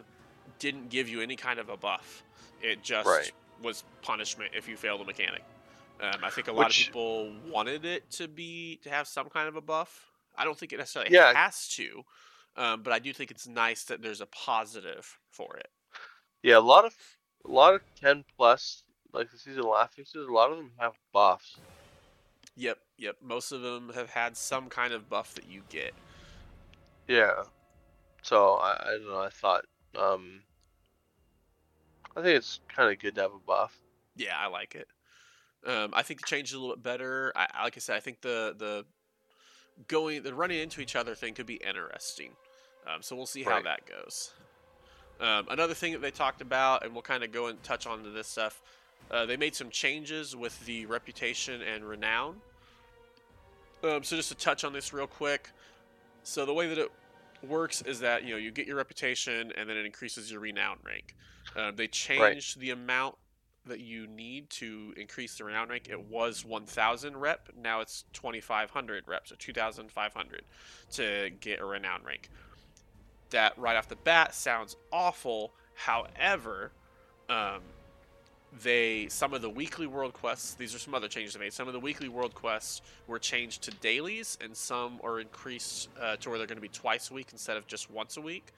[0.57, 2.23] didn't give you any kind of a buff.
[2.61, 3.31] It just right.
[3.61, 5.43] was punishment if you failed a mechanic.
[6.01, 9.29] Um, I think a lot Which, of people wanted it to be to have some
[9.29, 10.11] kind of a buff.
[10.37, 11.33] I don't think it necessarily yeah.
[11.33, 12.03] has to,
[12.55, 15.67] um, but I do think it's nice that there's a positive for it.
[16.41, 16.95] Yeah, a lot of
[17.45, 18.83] a lot of ten plus
[19.13, 21.57] like the season seasonal affixes, a lot of them have buffs.
[22.55, 23.15] Yep, yep.
[23.21, 25.93] Most of them have had some kind of buff that you get.
[27.07, 27.43] Yeah.
[28.21, 29.19] So I, I don't know.
[29.19, 29.65] I thought
[29.97, 30.41] um,
[32.15, 33.77] I think it's kind of good to have a buff.
[34.15, 34.87] Yeah, I like it.
[35.65, 37.33] Um, I think the change is a little bit better.
[37.35, 38.85] I, like I said, I think the the
[39.87, 42.31] going the running into each other thing could be interesting.
[42.87, 44.31] Um, so we'll see how that goes.
[45.19, 48.03] Um, another thing that they talked about, and we'll kind of go and touch on
[48.03, 48.61] to this stuff.
[49.11, 52.37] Uh, they made some changes with the reputation and renown.
[53.83, 55.49] Um, so just to touch on this real quick.
[56.23, 56.91] So the way that it
[57.47, 60.77] works is that you know you get your reputation and then it increases your renown
[60.85, 61.15] rank.
[61.55, 62.61] Uh, they changed right.
[62.61, 63.15] the amount
[63.65, 65.87] that you need to increase the renown rank.
[65.89, 67.49] It was 1,000 rep.
[67.57, 70.41] Now it's 2,500 reps, so 2,500
[70.91, 72.29] to get a renown rank.
[73.29, 75.53] That right off the bat sounds awful.
[75.75, 76.71] However,
[77.29, 77.61] um,
[78.63, 80.55] they some of the weekly world quests.
[80.55, 81.53] These are some other changes they made.
[81.53, 86.15] Some of the weekly world quests were changed to dailies, and some are increased uh,
[86.17, 88.51] to where they're going to be twice a week instead of just once a week.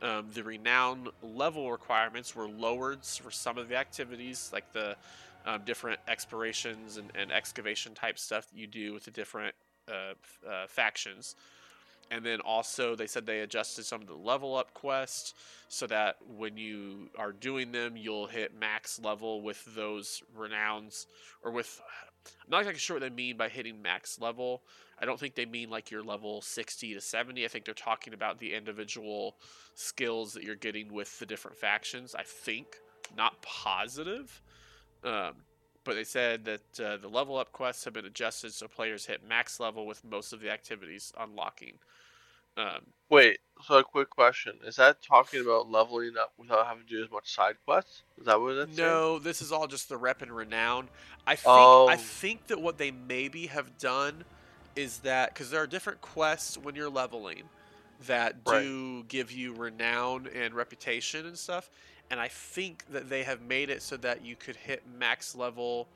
[0.00, 4.96] Um, the renown level requirements were lowered for some of the activities, like the
[5.44, 9.54] um, different explorations and, and, excavation type stuff that you do with the different
[9.88, 10.14] uh,
[10.48, 11.34] uh, factions.
[12.10, 15.34] And then also, they said they adjusted some of the level up quests
[15.68, 21.06] so that when you are doing them, you'll hit max level with those renowns
[21.42, 21.80] or with.
[22.44, 24.62] I'm not exactly sure what they mean by hitting max level.
[25.00, 27.44] I don't think they mean like your level 60 to 70.
[27.44, 29.36] I think they're talking about the individual
[29.74, 32.14] skills that you're getting with the different factions.
[32.14, 32.66] I think,
[33.16, 34.42] not positive.
[35.04, 35.34] Um,
[35.84, 39.26] but they said that uh, the level up quests have been adjusted so players hit
[39.26, 41.78] max level with most of the activities unlocking.
[42.58, 46.88] Um, Wait, so a quick question: Is that talking about leveling up without having to
[46.88, 48.02] do as much side quests?
[48.18, 49.22] Is that what it's No, saying?
[49.22, 50.88] this is all just the rep and renown.
[51.26, 51.86] I think oh.
[51.88, 54.24] I think that what they maybe have done
[54.78, 57.42] is that because there are different quests when you're leveling
[58.06, 59.08] that do right.
[59.08, 61.68] give you renown and reputation and stuff,
[62.10, 65.88] and I think that they have made it so that you could hit max level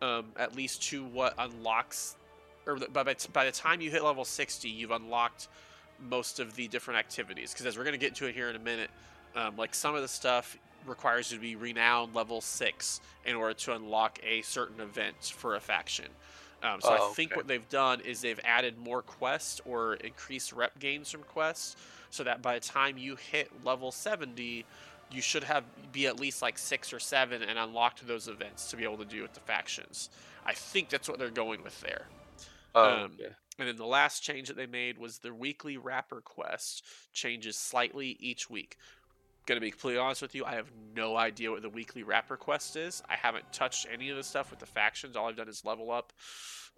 [0.00, 2.16] um, at least to what unlocks,
[2.66, 5.48] or by by the time you hit level sixty, you've unlocked
[6.08, 7.52] most of the different activities.
[7.52, 8.90] Because as we're going to get into it here in a minute,
[9.34, 13.54] um, like some of the stuff requires you to be renowned level six in order
[13.54, 16.06] to unlock a certain event for a faction.
[16.62, 17.38] Um, so oh, I think okay.
[17.38, 21.76] what they've done is they've added more quests or increased rep gains from quests,
[22.10, 24.66] so that by the time you hit level 70,
[25.10, 28.76] you should have be at least like six or seven and unlocked those events to
[28.76, 30.10] be able to do with the factions.
[30.44, 32.06] I think that's what they're going with there.
[32.74, 33.12] Oh, um.
[33.58, 36.82] And then the last change that they made was the weekly wrapper quest
[37.12, 38.78] changes slightly each week.
[39.50, 42.76] Gonna be completely honest with you, I have no idea what the weekly wrapper request
[42.76, 43.02] is.
[43.08, 45.16] I haven't touched any of the stuff with the factions.
[45.16, 46.12] All I've done is level up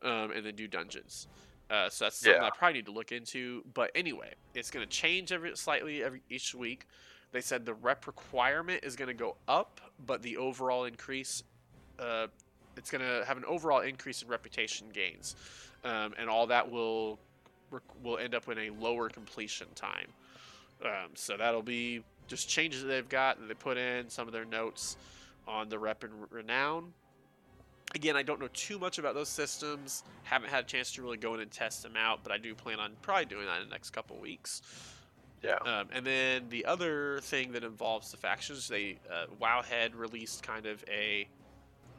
[0.02, 1.26] um, and then do dungeons.
[1.68, 2.46] Uh, so that's something Yeah.
[2.46, 3.62] I probably need to look into.
[3.74, 6.86] But anyway, it's going to change every slightly every each week.
[7.32, 11.42] They said the rep requirement is going to go up, but the overall increase,
[11.98, 12.28] uh,
[12.78, 15.36] it's going to have an overall increase in reputation gains,
[15.84, 17.18] um, and all that will
[18.02, 20.08] will end up in a lower completion time.
[20.82, 22.02] Um, so that'll be
[22.32, 24.96] just changes that they've got that they put in some of their notes
[25.46, 26.90] on the rep and renown.
[27.94, 30.02] Again, I don't know too much about those systems.
[30.22, 32.54] Haven't had a chance to really go in and test them out, but I do
[32.54, 34.62] plan on probably doing that in the next couple weeks.
[35.42, 35.56] Yeah.
[35.56, 40.64] Um, and then the other thing that involves the factions, they uh, Wowhead released kind
[40.64, 41.28] of a,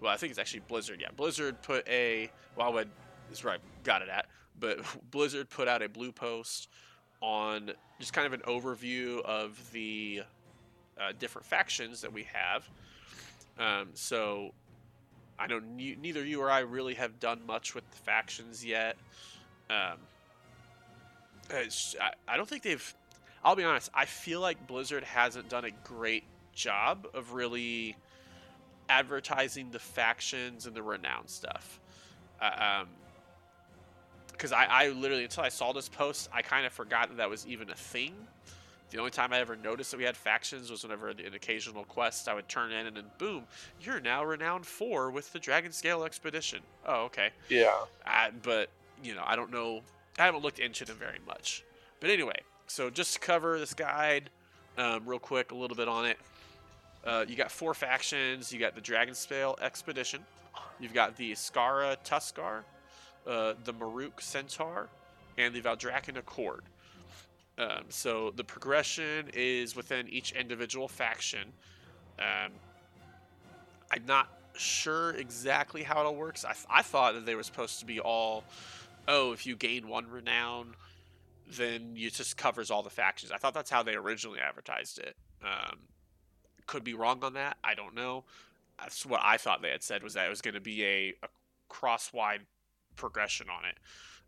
[0.02, 1.00] well, I think it's actually Blizzard.
[1.00, 2.88] Yeah, Blizzard put a Wowhead
[3.32, 4.26] is right, got it at,
[4.60, 4.80] but
[5.12, 6.70] Blizzard put out a blue post
[7.24, 10.22] on just kind of an overview of the
[11.00, 12.70] uh, different factions that we have.
[13.58, 14.52] Um, so
[15.40, 18.98] I know ne- neither you or I really have done much with the factions yet.
[19.70, 19.98] Um,
[21.50, 22.96] it's, I, I don't think they've.
[23.44, 23.90] I'll be honest.
[23.94, 27.96] I feel like Blizzard hasn't done a great job of really
[28.90, 31.80] advertising the factions and the renown stuff.
[32.42, 32.88] Uh, um,
[34.34, 37.30] because I, I literally until I saw this post, I kind of forgot that that
[37.30, 38.14] was even a thing.
[38.90, 42.28] The only time I ever noticed that we had factions was whenever an occasional quest
[42.28, 43.46] I would turn in, and then boom,
[43.82, 46.60] you're now renowned four with the Dragon Scale Expedition.
[46.86, 47.30] Oh, okay.
[47.50, 47.74] Yeah.
[48.06, 48.70] I, but
[49.04, 49.82] you know, I don't know.
[50.20, 51.64] I haven't looked into them very much.
[52.00, 54.30] But anyway, so just to cover this guide,
[54.78, 56.18] um, real quick, a little bit on it.
[57.04, 58.54] Uh, you got four factions.
[58.54, 60.22] You got the Dragon Scale Expedition.
[60.80, 62.64] You've got the Iskaara Tuskarr,
[63.28, 64.90] uh, the Maruuk Centaur,
[65.38, 66.64] and the Valdrakken Accord.
[67.58, 71.54] Um, so the progression is within each individual faction.
[72.20, 72.52] Um,
[73.92, 76.46] I'm not sure exactly how it all works.
[76.46, 78.44] I, I thought that they were supposed to be all,
[79.08, 80.76] oh, if you gain one renown,
[81.48, 83.32] then it just covers all the factions.
[83.32, 85.16] I thought that's how they originally advertised it.
[85.44, 85.80] Um,
[86.66, 87.58] could be wrong on that.
[87.64, 88.24] I don't know.
[88.80, 91.10] That's what I thought they had said was that it was going to be a,
[91.24, 91.28] a
[91.70, 92.42] cross-wide
[92.96, 93.78] progression on it.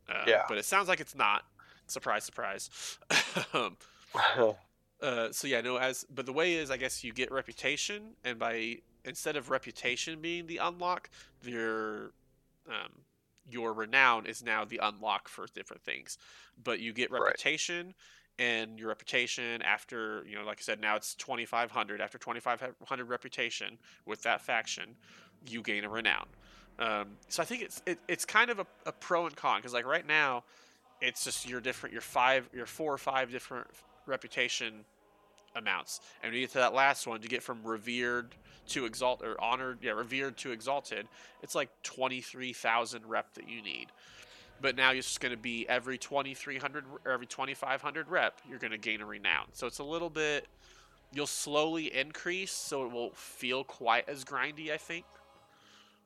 [0.09, 0.43] Uh, Yeah.
[0.47, 1.43] But it sounds like it's not.
[1.87, 2.69] Surprise, surprise.
[3.53, 3.77] um,
[5.01, 5.77] uh, so yeah, no.
[5.77, 10.21] As but the way is, I guess you get reputation, and by instead of reputation
[10.21, 11.09] being the unlock,
[11.43, 12.11] your
[12.67, 13.03] um,
[13.49, 16.17] your renown is now the unlock for different things.
[16.63, 17.21] But you get Right.
[17.27, 17.93] reputation,
[18.39, 22.01] and your reputation after you know, like I said, now it's twenty five hundred.
[22.01, 24.95] After twenty five hundred reputation with that faction,
[25.47, 26.27] you gain a renown.
[26.77, 29.73] Um, so I think it's it, it's kind of a, a pro and con because
[29.73, 30.43] like right now,
[31.01, 33.67] it's just your different your five your four or five different
[34.05, 34.85] reputation
[35.55, 38.35] amounts, and when you get to that last one, you get from revered
[38.67, 41.07] to exalt or honored, yeah, revered to exalted.
[41.41, 43.87] It's like twenty three thousand rep that you need.
[44.61, 48.71] But now it's just going to be every 2300 or every 2500 rep, you're going
[48.71, 49.47] to gain a renown.
[49.51, 50.47] So it's a little bit,
[51.13, 55.05] you'll slowly increase, so it won't feel quite as grindy, I think.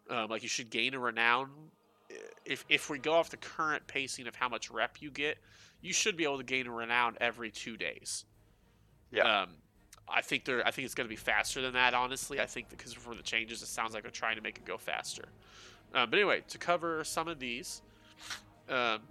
[0.09, 1.49] Um, like you should gain a renown.
[2.43, 5.37] If, if we go off the current pacing of how much rep you get,
[5.81, 8.25] you should be able to gain a renown every two days.
[9.11, 9.41] Yeah.
[9.41, 9.49] Um,
[10.11, 10.65] I think they're.
[10.65, 11.93] I think it's going to be faster than that.
[11.93, 14.65] Honestly, I think because for the changes, it sounds like they're trying to make it
[14.65, 15.25] go faster.
[15.93, 17.81] Um, but anyway, to cover some of these,
[18.69, 19.01] um,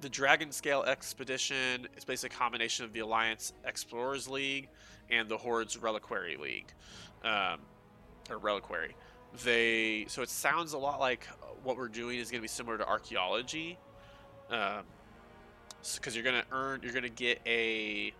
[0.00, 4.68] the Dragon Scale Expedition is basically a combination of the Alliance Explorers League
[5.10, 6.72] and the Hordes Reliquary League,
[7.24, 7.60] um,
[8.30, 8.94] or Reliquary.
[9.44, 11.26] They so it sounds a lot like
[11.62, 13.78] what we're doing is going to be similar to archaeology,
[14.50, 14.82] um,
[15.94, 18.12] because you're going to earn, you're going to get a,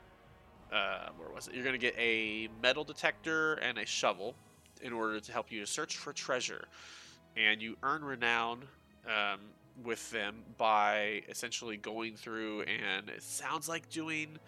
[0.73, 1.55] uh, where was it?
[1.55, 4.35] You're going to get a metal detector and a shovel
[4.83, 6.67] in order to help you to search for treasure,
[7.37, 8.65] and you earn renown
[9.07, 9.41] um,
[9.85, 14.39] with them by essentially going through and it sounds like doing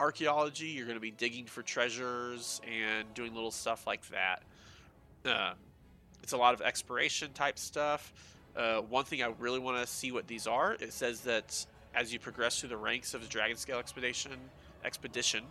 [0.00, 0.66] archaeology.
[0.66, 4.42] You're going to be digging for treasures and doing little stuff like that.
[5.24, 5.54] Um,
[6.22, 8.12] it's a lot of exploration type stuff.
[8.56, 10.74] Uh, one thing I really want to see what these are.
[10.74, 11.64] It says that
[11.94, 14.32] as you progress through the ranks of the Dragon Scale Expedition,
[14.84, 15.44] expedition,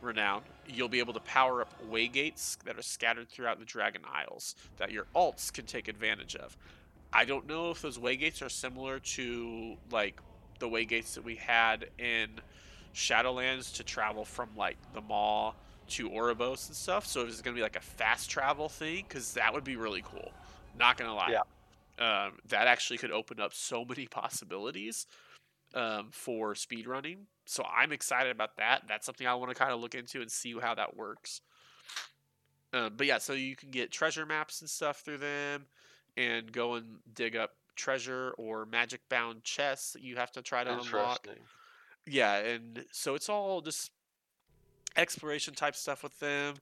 [0.00, 4.54] renown, you'll be able to power up waygates that are scattered throughout the Dragon Isles
[4.76, 6.56] that your alts can take advantage of.
[7.12, 10.20] I don't know if those waygates are similar to like
[10.58, 12.28] the waygates that we had in
[12.94, 15.54] Shadowlands to travel from like the Maw
[15.90, 17.06] to Oribos and stuff.
[17.06, 20.32] So it's gonna be like a fast travel thing, because that would be really cool.
[20.78, 21.32] Not gonna lie.
[21.32, 21.42] Yeah.
[21.98, 25.06] Um, that actually could open up so many possibilities
[25.74, 27.18] um, for speedrunning.
[27.46, 28.82] So I'm excited about that.
[28.88, 31.40] That's something I want to kind of look into and see how that works.
[32.72, 35.64] Um, but yeah, so you can get treasure maps and stuff through them,
[36.16, 40.64] and go and dig up treasure or magic bound chests that you have to try
[40.64, 41.26] to unlock.
[42.06, 43.90] Yeah, and so it's all just
[44.96, 46.56] exploration type stuff with them.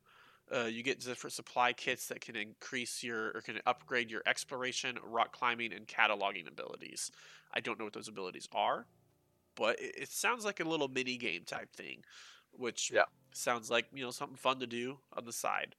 [0.53, 4.99] Uh, you get different supply kits that can increase your or can upgrade your exploration,
[5.03, 7.11] rock climbing, and cataloging abilities.
[7.53, 8.87] I don't know what those abilities are,
[9.57, 12.05] but it, it sounds like a little mini game type thing,
[12.53, 13.07] which Yeah.
[13.35, 15.77] sounds like you know something fun to do on the side.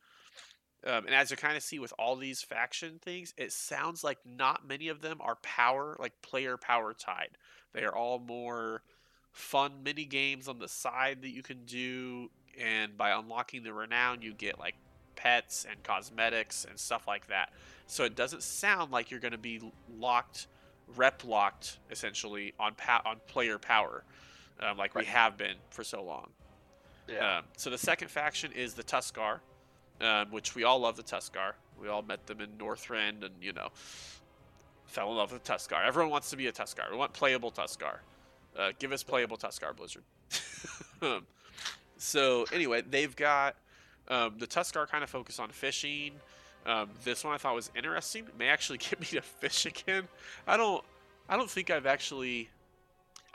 [0.86, 4.20] Um, and as you kind of see with all these faction things, it sounds like
[4.26, 7.38] not many of them are power like player power tied.
[7.74, 8.84] They are all more
[9.38, 12.30] fun mini games on the side that you can do
[12.60, 14.74] and by unlocking the renown you get like
[15.16, 17.54] pets and cosmetics and stuff like that
[17.86, 19.62] so it doesn't sound like you're going to be
[20.00, 20.48] locked
[20.96, 24.04] rep locked essentially on pa- on player power
[24.62, 26.30] um, like we have been for so long
[27.08, 27.38] Yeah.
[27.38, 29.40] um, so the second faction is the Tuskarr,
[30.02, 31.54] um, which we all love the Tuskarr.
[31.80, 33.70] We all met them in Northrend, and you know,
[34.86, 35.86] fell in love with Tuskarr.
[35.86, 36.90] Everyone wants to be a Tuskarr.
[36.92, 38.00] We want playable Tuskarr.
[38.58, 40.04] Uh, give us playable Tuskarr, Blizzard.
[41.98, 43.56] so anyway, they've got
[44.08, 46.14] um, the Tuskarr kind of focus on fishing.
[46.66, 48.26] Um, this one I thought was interesting.
[48.26, 50.08] It may actually get me to fish again.
[50.48, 50.84] I don't.
[51.30, 52.50] I don't think I've actually.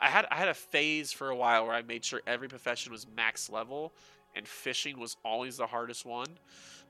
[0.01, 2.91] I had I had a phase for a while where I made sure every profession
[2.91, 3.93] was max level,
[4.35, 6.27] and fishing was always the hardest one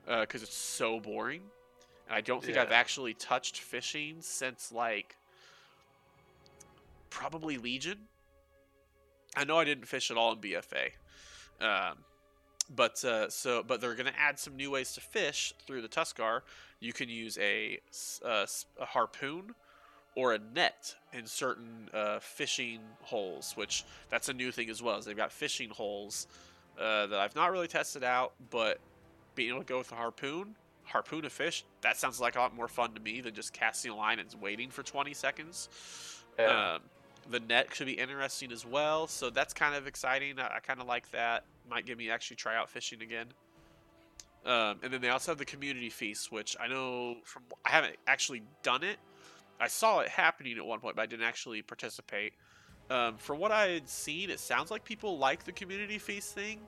[0.06, 1.42] because it's so boring.
[2.08, 5.16] And I don't think I've actually touched fishing since like
[7.10, 7.98] probably Legion.
[9.36, 10.90] I know I didn't fish at all in BFA,
[11.60, 11.98] um,
[12.74, 15.88] but uh, so but they're going to add some new ways to fish through the
[15.88, 16.40] Tuskarr.
[16.80, 17.80] You can use a
[18.80, 19.54] harpoon
[20.16, 24.98] or a net in certain uh, fishing holes, which that's a new thing as well.
[24.98, 26.26] Is they've got fishing holes
[26.78, 28.78] uh, that I've not really tested out, but
[29.34, 30.54] being able to go with a harpoon,
[30.84, 33.90] harpoon a fish, that sounds like a lot more fun to me than just casting
[33.90, 35.68] a line and waiting for 20 seconds.
[36.38, 36.74] yeah.
[36.74, 36.80] Um,
[37.30, 40.38] the net should be interesting as well, so that's kind of exciting.
[40.38, 41.44] I, I kind of like that.
[41.68, 43.26] Might get me actually try out fishing again.
[44.44, 47.96] Um, and then they also have the community feast, which I know from I haven't
[48.06, 48.98] actually done it.
[49.58, 52.34] I saw it happening at one point, but I didn't actually participate.
[52.90, 56.60] Um, from what I had seen, it sounds like people like the community feast thing.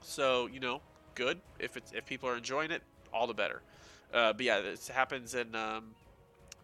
[0.00, 0.80] So you know,
[1.14, 1.40] good.
[1.58, 2.82] If it's if people are enjoying it,
[3.12, 3.60] all the better.
[4.12, 5.94] Uh, but yeah, this happens in um,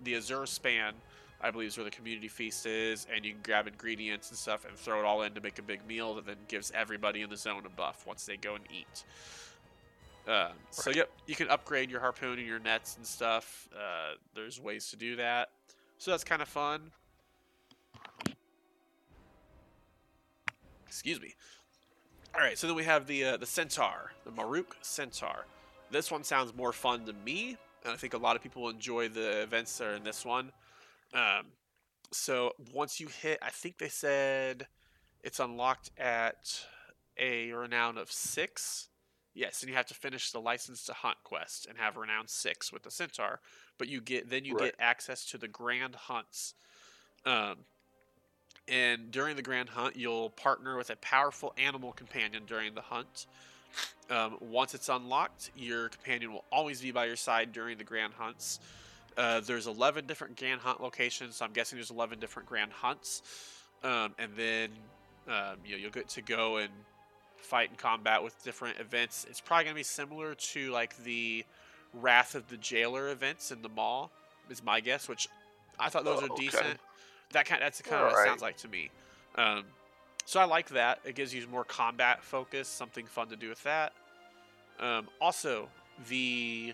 [0.03, 0.95] the Azure span.
[1.41, 4.65] I believe is where the community feast is, and you can grab ingredients and stuff
[4.65, 7.31] and throw it all in to make a big meal that then gives everybody in
[7.31, 9.05] the zone a buff once they go and eat.
[10.27, 10.97] Um, so Right.
[10.97, 13.69] yep, you can upgrade your harpoon and your nets and stuff.
[13.75, 15.51] Uh, there's ways to do that,
[15.97, 16.91] so that's kind of fun.
[20.87, 21.35] Excuse me.
[22.35, 25.47] All right, so then we have the uh, the centaur, the Maruuk centaur.
[25.91, 29.09] This one sounds more fun to me, and I think a lot of people enjoy
[29.09, 30.53] the events that are in this one.
[31.13, 31.53] Um,
[32.13, 34.67] so once you hit, I think they said
[35.23, 36.65] it's unlocked at
[37.17, 38.89] a renown of six.
[39.35, 42.73] Yes, and you have to finish the license to hunt quest and have renown six
[42.73, 43.41] with the centaur.
[43.79, 44.73] But you get then you Right.
[44.73, 46.55] get access to the grand hunts.
[47.25, 47.65] Um,
[48.67, 53.27] and during the grand hunt, you'll partner with a powerful animal companion during the hunt.
[54.11, 58.15] Um, once it's unlocked, your companion will always be by your side during the grand
[58.15, 58.59] hunts.
[59.19, 63.23] Uh, there's 11 different grand hunt locations, so I'm guessing there's 11 different grand hunts.
[63.83, 64.71] Um, and then
[65.29, 66.71] um, you know, you'll get to go and
[67.37, 69.27] fight and combat with different events.
[69.29, 71.45] It's probably going to be similar to like the
[71.95, 74.09] Wrath of the Jailer events in the Maw,
[74.51, 75.29] is my guess, which
[75.79, 76.45] I thought those Oh, are okay.
[76.45, 76.79] decent.
[77.33, 78.91] That kind that's kind of what it sounds like to me.
[79.35, 79.65] Um,
[80.25, 81.01] so I like that.
[81.05, 83.93] It gives you more combat focus, something fun to do with that.
[84.81, 85.69] Um, also,
[86.09, 86.73] the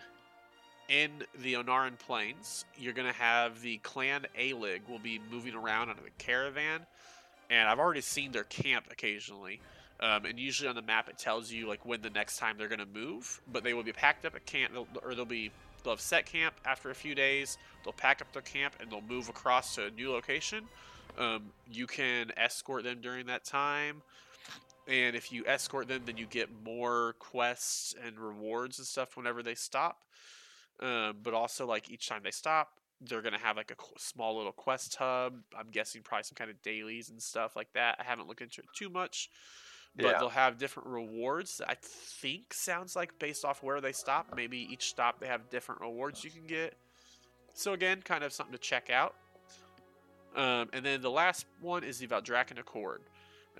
[0.89, 1.11] in
[1.43, 6.11] the Ohn'ahran Plains, you're gonna have the clan Aylaag will be moving around on a
[6.23, 6.87] caravan,
[7.51, 9.61] and I've already seen their camp occasionally.
[10.01, 12.69] Um, and usually on the map it tells you like when the next time they're
[12.69, 14.73] gonna move, but they will be packed up at camp,
[15.03, 15.51] or they'll be
[15.83, 17.59] they'll have set camp after a few days.
[17.85, 20.65] They'll pack up their camp and they'll move across to a new location.
[21.17, 24.03] Um, you can escort them during that time,
[24.89, 29.43] and if you escort them, then you get more quests and rewards and stuff whenever
[29.43, 30.01] they stop.
[30.81, 32.69] Um, but also, like each time they stop,
[33.01, 35.35] they're gonna have like a small little quest hub.
[35.57, 37.97] I'm guessing probably some kind of dailies and stuff like that.
[38.01, 39.31] I haven't looked into it too much,
[39.97, 40.19] but Yeah.
[40.19, 41.61] they'll have different rewards.
[41.67, 44.35] I think sounds like based off where they stop.
[44.35, 46.77] Maybe each stop they have different rewards you can get.
[47.53, 49.15] So again, kind of something to check out.
[50.35, 53.03] Um, and then the last one is Valdrakken Accord,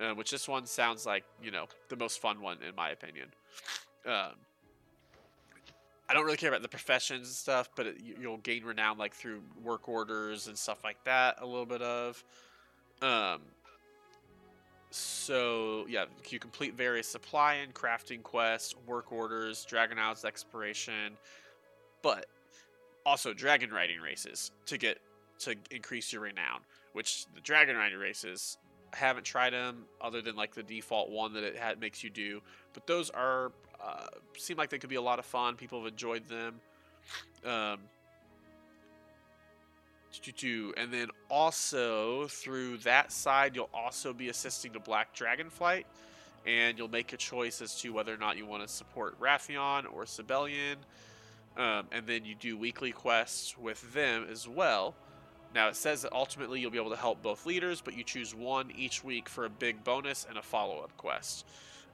[0.01, 3.29] uh, which this one sounds like you know the most fun one in my opinion.
[4.05, 4.33] Um,
[6.07, 8.97] I don't really care about the professions and stuff, but it, you- you'll gain renown
[8.97, 11.37] like through work orders and stuff like that.
[11.41, 12.23] A little bit of.
[13.01, 13.41] Um.
[14.91, 21.17] So yeah, you complete various supply and crafting quests, work orders, Dragon Isles exploration,
[22.01, 22.27] but
[23.05, 24.99] also dragon riding races to get
[25.39, 26.61] to increase your renown.
[26.93, 28.57] Which the dragon riding races
[28.93, 32.41] I haven't tried them other than like the default one that it makes you do,
[32.73, 33.51] but those are
[33.85, 34.07] uh,
[34.37, 35.55] seem like they could be a lot of fun.
[35.55, 36.59] People have enjoyed them.
[37.45, 37.79] Um,
[40.77, 45.83] and then also through that side, you'll also be assisting the Black Dragonflight,
[46.45, 49.85] and you'll make a choice as to whether or not you want to support Wrathion
[49.93, 50.77] or Sabellian.
[51.57, 54.95] Um, and then you do weekly quests with them as well.
[55.53, 58.33] Now it says that ultimately you'll be able to help both leaders, but you choose
[58.33, 61.45] one each week for a big bonus and a follow-up quest.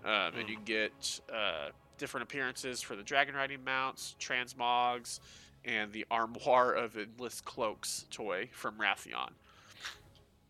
[0.04, 1.70] Um, and you get uh,
[2.02, 5.20] different appearances for the dragon riding mounts, transmogs,
[5.64, 9.30] and the armoire of endless cloaks toy from Wrathion.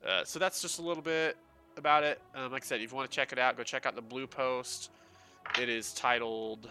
[0.08, 1.36] Uh, so that's just a little bit
[1.76, 2.22] about it.
[2.34, 4.02] Um, like I said, if you want to check it out, go check out the
[4.02, 4.92] blue post.
[5.60, 6.70] It is titled.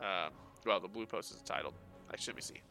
[0.00, 0.30] Um,
[0.64, 1.74] well, the blue post is titled.
[2.12, 2.62] Actually, let me see.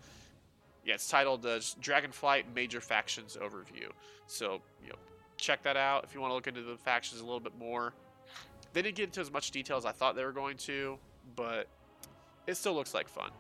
[0.86, 3.90] Yeah, it's titled uh, Dragonflight Major Factions Overview.
[4.28, 4.96] So, you know,
[5.36, 7.94] check that out if you want to look into the factions a little bit more.
[8.72, 10.98] They didn't get into as much detail as I thought they were going to,
[11.36, 11.68] but
[12.46, 13.32] it still looks like fun.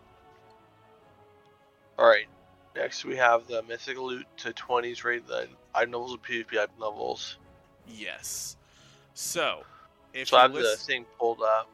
[1.97, 2.27] All right.
[2.75, 6.75] Next, we have the mythic loot to 20s rate the item levels and PvP item
[6.77, 7.37] levels.
[7.87, 8.55] Yes.
[9.15, 9.63] So,
[10.13, 11.69] if so I you have the thing pulled up.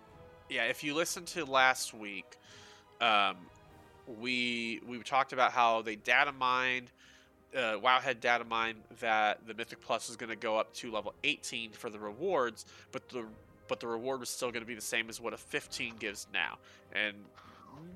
[0.49, 2.37] yeah, if you listen to last week,
[3.01, 3.35] um,
[4.21, 6.89] we we talked about how they data mined.
[7.53, 11.13] Uh, Wowhead data mined that the Mythic Plus is going to go up to level
[11.23, 13.25] 18 for the rewards, but the
[13.67, 16.27] but the reward was still going to be the same as what a 15 gives
[16.33, 16.57] now,
[16.93, 17.15] and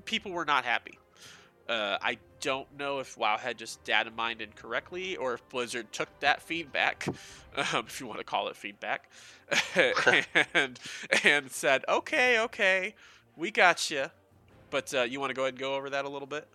[0.04, 0.98] people were not happy.
[1.68, 6.40] Uh, I don't know if Wowhead just data mined incorrectly or if Blizzard took that
[6.40, 7.06] feedback,
[7.74, 9.10] um, if you want to call it feedback,
[10.54, 10.78] and
[11.24, 12.94] and said, "Okay, okay,
[13.36, 14.06] we got you."
[14.70, 16.46] But uh, you want to go ahead and go over that a little bit?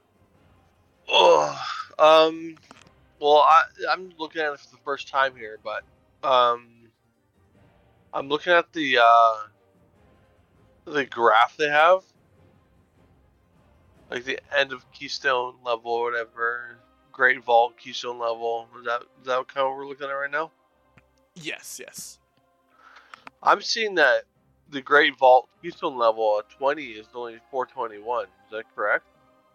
[1.09, 1.59] Oh,
[1.99, 2.55] um,
[3.20, 5.84] well, I I'm looking at it for the first time here, but
[6.28, 6.70] um,
[8.14, 9.36] I'm looking at the uh,
[10.86, 12.03] the graph they have,
[14.11, 16.78] like the end of Keystone level or whatever,
[17.11, 18.68] Great Vault Keystone level.
[18.80, 20.51] Is that is that kind of what we're looking at right now?
[21.36, 22.20] Yes, yes.
[23.41, 24.24] I'm seeing that
[24.70, 28.26] the Great Vault Keystone level at 20 is only 421.
[28.26, 29.05] Is that correct?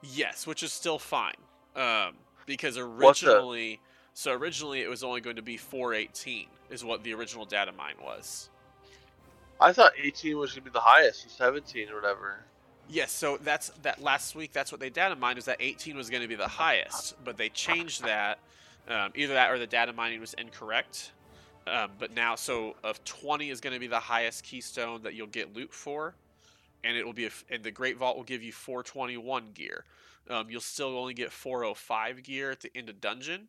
[0.03, 1.35] Yes, which is still fine.
[1.77, 2.15] Um,
[2.47, 3.81] because originally,
[4.19, 7.95] so originally it was only going to be 418, is what the original data mine
[8.03, 8.51] was.
[9.61, 12.41] I thought 18 was gonna be the highest, or 17 or whatever.
[12.89, 14.53] Yes, so that's that last week.
[14.53, 17.37] That's what they data mined is that 18 was going to be the highest, but
[17.37, 18.41] they changed that.
[18.89, 21.13] Um, either that or the data mining was incorrect.
[21.69, 25.29] Um, but now, so of 20 is going to be the highest keystone that you'll
[25.29, 26.15] get loot for,
[26.83, 29.85] and it will be a and the Great Vault will give you 421 gear.
[30.29, 33.47] Um, you'll still only get 405 gear at the end of dungeon.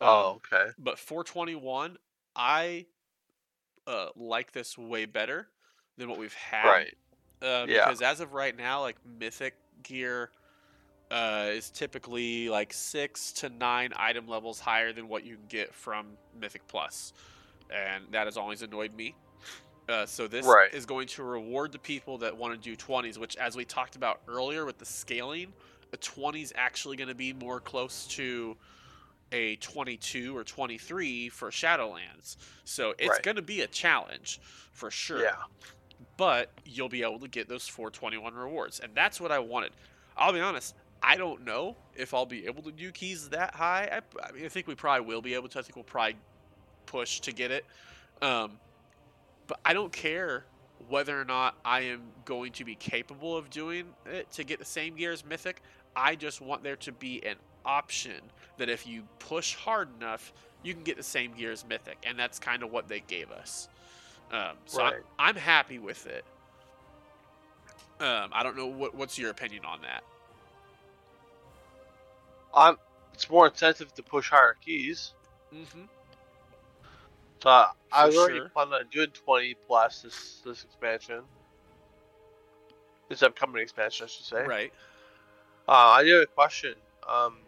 [0.00, 0.70] Oh, okay.
[0.78, 1.96] but 421,
[2.34, 2.86] I
[3.86, 5.48] uh, like this way better
[5.96, 6.66] than what we've had.
[6.66, 6.94] Right.
[7.42, 7.86] Uh, Yeah.
[7.86, 10.30] Because as of right now, like mythic gear
[11.10, 15.74] uh, is typically like six to nine item levels higher than what you can get
[15.74, 16.06] from
[16.40, 17.12] Mythic Plus,
[17.70, 19.14] and that has always annoyed me.
[19.88, 20.72] Uh, so this Right.
[20.74, 23.94] is going to reward the people that want to do 20s, which, as we talked
[23.94, 25.52] about earlier with the scaling,
[25.92, 28.56] a 20 is actually going to be more close to
[29.32, 32.36] a 22 or 23 for Shadowlands.
[32.64, 33.22] So it's Right.
[33.22, 34.40] going to be a challenge
[34.72, 35.36] for sure Yeah.
[36.16, 39.72] but you'll be able to get those 421 rewards and that's what i wanted
[40.18, 43.88] i'll be honest i don't know if i'll be able to do keys that high
[43.90, 46.16] i, I, mean, I think we probably will be able to i think we'll probably
[46.84, 47.64] push to get it
[48.20, 48.52] um,
[49.46, 50.44] but i don't care
[50.90, 54.64] whether or not i am going to be capable of doing it to get the
[54.66, 55.62] same gear as mythic
[55.96, 58.20] i just want there to be an option
[58.58, 60.32] that if you push hard enough
[60.62, 63.30] you can get the same gear as mythic and that's kind of what they gave
[63.30, 63.68] us
[64.30, 66.24] um, so I'm, I'm happy with it.
[68.00, 70.02] Um, I don't know what what's your opinion on that.
[72.54, 72.76] I'm.
[73.14, 75.14] It's more incentive to push higher keys.
[75.54, 75.84] Mm-hmm.
[77.42, 78.48] So I I was already sure.
[78.50, 81.22] planning on doing 20 plus this this expansion.
[83.08, 84.44] This upcoming expansion, I should say.
[84.44, 84.72] Right.
[85.68, 86.74] Uh, I do have a question.
[87.08, 87.38] Um,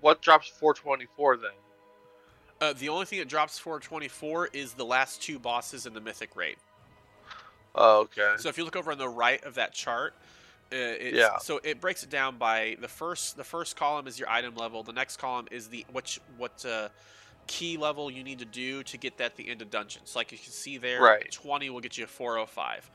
[0.00, 1.50] what drops 424 then?
[2.60, 6.34] Uh, the only thing that drops 424 is the last two bosses in the mythic
[6.36, 6.56] raid.
[7.74, 8.34] Oh, okay.
[8.38, 10.14] So if you look over on the right of that chart,
[10.70, 11.38] Uh, it's, Yeah.
[11.38, 14.82] So it breaks it down by the first the first column is your item level.
[14.82, 16.90] The next column is the which what uh,
[17.46, 20.14] key level you need to do to get that at the end of dungeons.
[20.14, 21.30] Like you can see there, Right.
[21.32, 22.90] 20 will get you a 405.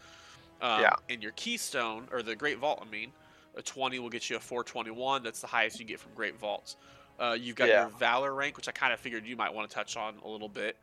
[0.62, 0.94] Um, Yeah.
[1.10, 3.12] And your keystone or the Great Vault, I mean,
[3.56, 5.24] a 20 will get you a 421.
[5.24, 6.78] That's the highest you get from Great Vaults.
[7.20, 7.82] Uh, you've got Yeah.
[7.82, 10.28] your Valor rank, which I kind of figured you might want to touch on a
[10.28, 10.78] little bit.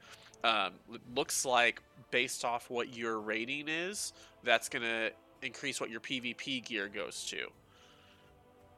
[0.45, 0.75] Um,
[1.15, 4.13] looks like based off what your rating is,
[4.43, 5.13] that's going to
[5.43, 7.49] increase what your PvP gear goes to.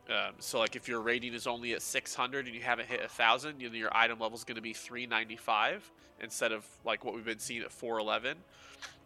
[0.09, 3.61] Um, so, like, if your rating is only at 600 and you haven't hit 1,000,
[3.61, 5.91] you know, your item level is going to be 395
[6.21, 8.39] instead of like what we've been seeing at 411.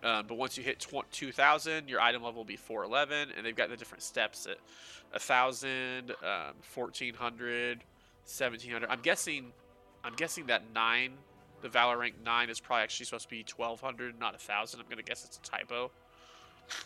[0.02, 3.56] Um, but once you hit tw- 2,000, your item level will be 411, and they've
[3.56, 4.58] got the different steps at
[5.12, 7.78] 1,000, um, 1,400,
[8.24, 8.88] 1,700.
[8.88, 9.52] I'm guessing,
[10.04, 11.12] I'm guessing that nine,
[11.62, 14.80] the Valor rank nine, is probably actually supposed to be 1,200, not 1,000.
[14.80, 15.90] I'm gonna guess it's a typo.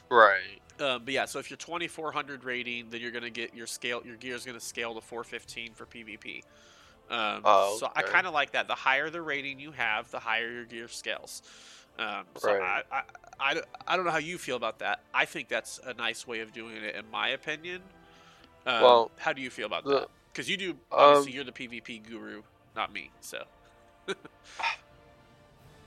[0.08, 0.60] Right.
[0.80, 4.02] Um, but yeah, so if you're 2400 rating, then you're gonna get your scale.
[4.04, 6.42] Your gear is gonna scale to 415 for PvP.
[7.10, 8.66] Um, Oh, So I kind of like that.
[8.68, 11.42] The higher the rating you have, the higher your gear scales.
[11.98, 12.84] Um, so Right.
[12.90, 13.02] I, I,
[13.40, 15.00] I, don't- I don't know how you feel about that.
[15.12, 17.82] I think that's a nice way of doing it, in my opinion.
[18.64, 20.08] Um, Well, how do you feel about the- that?
[20.32, 20.76] Because you do.
[20.92, 22.42] Obviously, um, you're the PvP guru,
[22.76, 23.10] not me.
[23.20, 23.44] So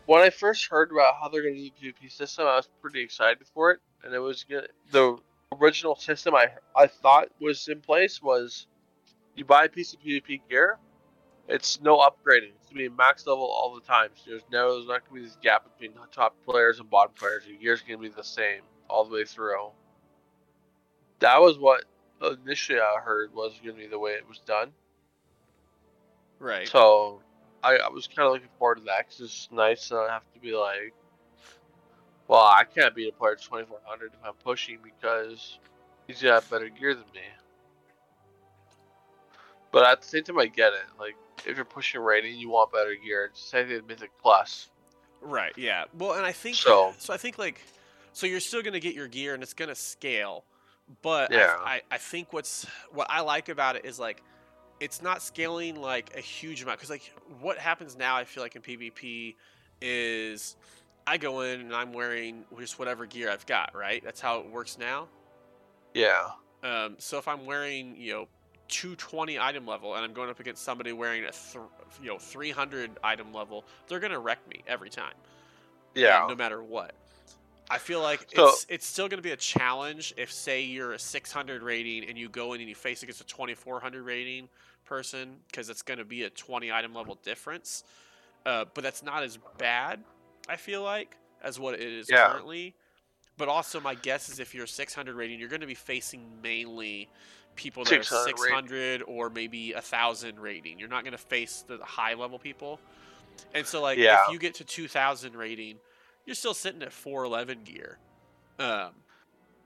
[0.06, 2.70] when I first heard about how they're going to use the PvP system, I was
[2.82, 4.70] pretty excited for it, and it was good.
[4.92, 5.18] The
[5.60, 8.68] original system I I thought was in place was
[9.36, 10.78] you buy a piece of PvP gear,
[11.48, 12.52] it's no upgrading.
[12.56, 14.10] It's gonna be max level all the time.
[14.16, 17.44] So there's no there's not gonna be this gap between top players and bottom players.
[17.48, 19.72] Your gear's gonna be the same all the way through.
[21.20, 21.84] That was what
[22.22, 24.72] initially I heard was gonna be the way it was done.
[26.40, 26.68] right.
[26.68, 27.22] So
[27.64, 30.34] I, I was kind of looking forward to that because it's nice to not have
[30.34, 30.94] to be like,
[32.28, 35.60] well, I can't beat a player 2400 if I'm pushing because
[36.08, 37.22] he's got better gear than me.
[39.72, 40.84] But at the same time, I get it.
[41.00, 43.26] Like, if you're pushing rating, you want better gear.
[43.26, 44.70] It's the same thing with Mythic Plus.
[45.22, 45.54] Right.
[45.58, 45.86] Yeah.
[45.98, 47.62] Well, and I think So- So I think like,
[48.12, 50.44] so you're still gonna get your gear and it's gonna scale,
[51.02, 51.56] but Yeah.
[51.60, 54.22] I, I think what's what I like about it is like,
[54.84, 58.58] it's not scaling like a huge amount because like what happens now I feel like
[58.58, 59.36] in PvP
[59.82, 60.58] is
[61.08, 63.74] I go in and I'm wearing just whatever gear I've got.
[63.74, 64.04] Right.
[64.04, 65.08] That's how it works now.
[65.94, 66.30] Yeah.
[66.64, 68.28] Um, so if I'm wearing, you know,
[68.68, 71.64] 220 item level and I'm going up against somebody wearing a th-
[72.02, 75.14] you know 300 item level, they're gonna wreck me every time.
[75.96, 76.26] Yeah.
[76.28, 76.94] no matter what.
[77.70, 80.94] I feel like So- it's it's still going to be a challenge if say you're
[80.94, 84.50] a 600 rating and you go in and you face against a 2400 rating
[84.86, 87.84] person because it's going to be a 20 item level difference.
[88.46, 90.04] Uh, but that's not as bad,
[90.50, 92.28] I feel like, as what it is Yeah.
[92.28, 92.76] currently.
[93.38, 97.10] But also, my guess is if you're 600 rating, you're going to be facing mainly
[97.56, 98.72] people that are 600
[99.02, 99.08] rating.
[99.08, 100.78] or maybe a thousand rating.
[100.80, 102.80] You're not going to face the high level people.
[103.54, 104.24] And so, like, Yeah.
[104.28, 105.80] if you get to 2,000 rating,
[106.26, 107.98] you're still sitting at 411 gear.
[108.60, 108.94] Um,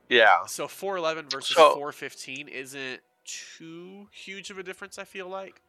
[0.09, 0.45] Yeah.
[0.45, 4.97] so 411 versus So- 415 isn't too huge of a difference.
[4.97, 5.61] I feel like.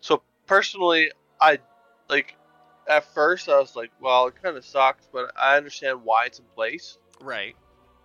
[0.00, 1.10] So personally,
[1.40, 1.58] I
[2.08, 2.36] like
[2.88, 6.38] at first I was like, well, it kind of sucks, but I understand why it's
[6.38, 6.98] in place.
[7.20, 7.56] Right.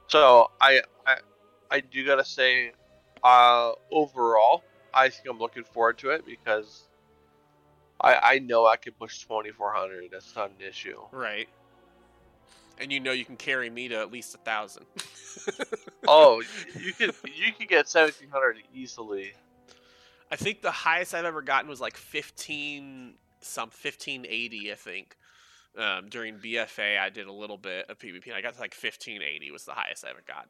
[0.08, 1.18] So I I,
[1.70, 2.72] I do gotta say,
[3.24, 4.64] uh, overall,
[4.94, 6.88] I think I'm looking forward to it because
[8.00, 10.10] I I know I can push 2400.
[10.12, 11.00] That's not an issue.
[11.12, 11.50] Right.
[12.80, 14.86] And you know you can carry me to at least a thousand.
[16.08, 16.42] Oh,
[16.80, 19.34] you can you can get 1700 easily.
[20.32, 25.18] I think the highest I've ever gotten was like 15 some 1580, I think.
[25.78, 28.28] Um, during BFA, I did a little bit of PvP.
[28.28, 30.50] And I got to like 1580 was the highest I ever got.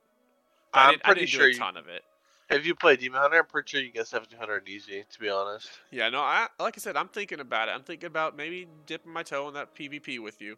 [0.73, 2.03] But I I'm didn't, I pretty didn't sure do a you, ton of it.
[2.49, 5.05] if you play Demon Hunter, I'm pretty sure you get 1700 easy.
[5.11, 5.69] To be honest.
[5.91, 7.73] Yeah, no, I like I said, I'm thinking about it.
[7.73, 10.57] I'm thinking about maybe dipping my toe in that PvP with you.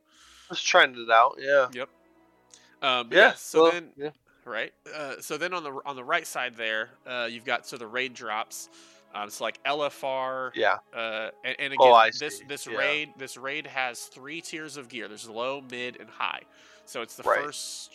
[0.49, 1.35] Just trying it out.
[1.39, 1.67] Yeah.
[1.73, 1.89] Yep.
[2.81, 3.19] Um, Yeah.
[3.19, 3.33] yeah.
[3.33, 4.09] So well, then, yeah.
[4.45, 4.73] Right.
[4.95, 7.87] Uh, so then on the on the right side there, uh, you've got so the
[7.87, 8.69] raid drops.
[9.13, 10.51] Um, it's like LFR.
[10.55, 10.77] Yeah.
[10.95, 12.77] Uh, and, and again, Oh, this this Yeah.
[12.77, 15.07] raid this raid has three tiers of gear.
[15.07, 16.41] There's low, mid, and high.
[16.85, 17.43] So it's the Right.
[17.43, 17.91] first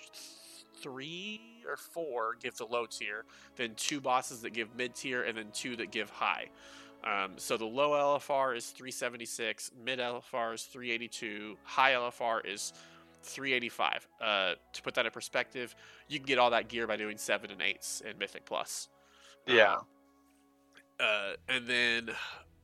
[0.82, 3.24] three or four give the low tier,
[3.56, 6.46] then two bosses that give mid tier, and then two that give high.
[7.04, 12.72] Um, so the low LFR is 376, mid LFR is 382, high LFR is
[13.26, 14.08] 385.
[14.20, 15.74] Uh, to put that in perspective,
[16.08, 18.88] you can get all that gear by doing seven and eights in Mythic Plus.
[19.46, 19.74] Yeah.
[19.74, 19.80] Um,
[20.98, 22.10] uh, and then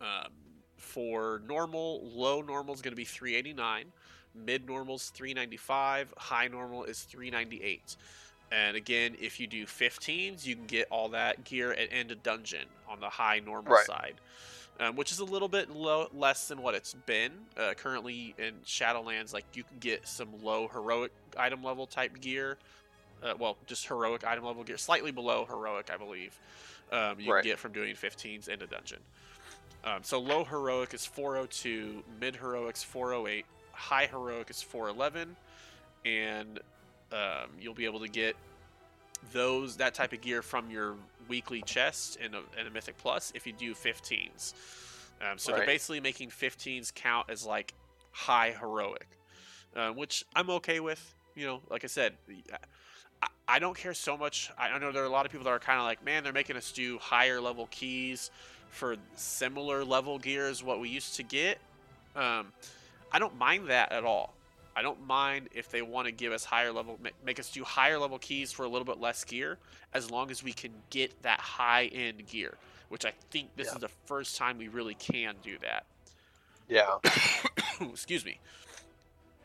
[0.01, 0.33] um,
[0.77, 3.87] for normal, low normal is going to be 389,
[4.35, 7.97] mid normal is 395, high normal is 398.
[8.51, 12.23] And again, if you do 15s, you can get all that gear at end of
[12.23, 13.87] dungeon on the high normal Right.
[13.87, 14.15] side,
[14.81, 17.33] um, which is a little bit low, less than what it's been.
[17.57, 22.59] Uh, currently in Shadowlands, like you can get some low heroic item level type gear.
[23.23, 26.37] Uh, well, just heroic item level gear, slightly below heroic, I believe.
[26.91, 27.43] Um, you Right.
[27.43, 28.99] can get from doing 15s in a dungeon.
[29.85, 35.37] Um, so low heroic is 402, mid heroic's 408, high heroic is 411,
[36.05, 36.61] and
[37.13, 38.37] um, you'll be able to get
[39.33, 40.97] those that type of gear from your
[41.29, 44.55] weekly chest in a, in a Mythic Plus if you do 15s.
[45.21, 47.75] Um, so they're basically making 15s count as like
[48.11, 49.07] high heroic,
[49.77, 51.15] um, which I'm okay with.
[51.35, 52.15] You know, like I said,
[53.23, 54.51] I, I don't care so much.
[54.59, 56.25] I I know there are a lot of people that are kind of like, man,
[56.25, 58.31] they're making us do higher level keys
[58.69, 61.59] for similar level gear as what we used to get.
[62.17, 62.53] Um,
[63.13, 64.35] I don't mind that at all.
[64.75, 67.99] I don't mind if they want to give us higher level, make us do higher
[67.99, 69.59] level keys for a little bit less gear,
[69.93, 72.55] as long as we can get that high end gear,
[72.89, 73.75] which I think this Yeah.
[73.75, 75.85] is the first time we really can do that.
[76.69, 76.99] Yeah.
[77.81, 78.39] Excuse me.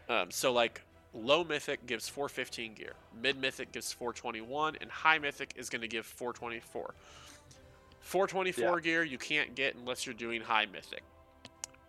[0.07, 0.81] Um, so like
[1.13, 5.87] low mythic gives 415 gear, mid mythic gives 421, and high mythic is going to
[5.89, 6.93] give 424.
[7.99, 8.81] 424 Yeah.
[8.81, 11.03] gear you can't get unless you're doing high mythic.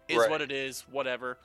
[0.08, 0.30] Is Right.
[0.30, 1.38] what it is, whatever.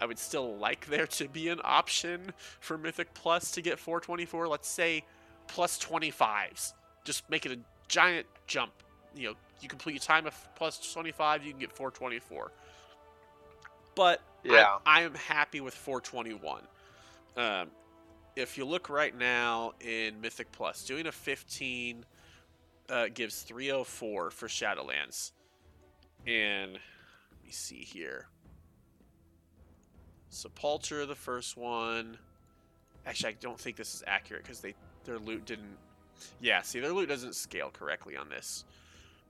[0.00, 4.48] I would still like there to be an option for Mythic Plus to get 424.
[4.48, 5.04] Let's say
[5.46, 6.72] plus 25s.
[7.04, 8.72] Just make it a giant jump.
[9.14, 12.52] You know, you complete your time of plus 25, you can get 424.
[13.94, 14.78] But Yeah.
[14.84, 16.62] I, I am happy with 421.
[17.36, 17.68] Um,
[18.36, 22.04] if you look right now in Mythic Plus, doing a 15
[22.88, 25.32] uh, gives 304 for Shadowlands.
[26.26, 28.28] And let me see here.
[30.34, 32.18] Sepulcher, the first one.
[33.06, 34.74] Actually, I don't think this is accurate because they
[35.04, 35.76] their loot didn't.
[36.40, 38.64] Yeah, see, their loot doesn't scale correctly on this.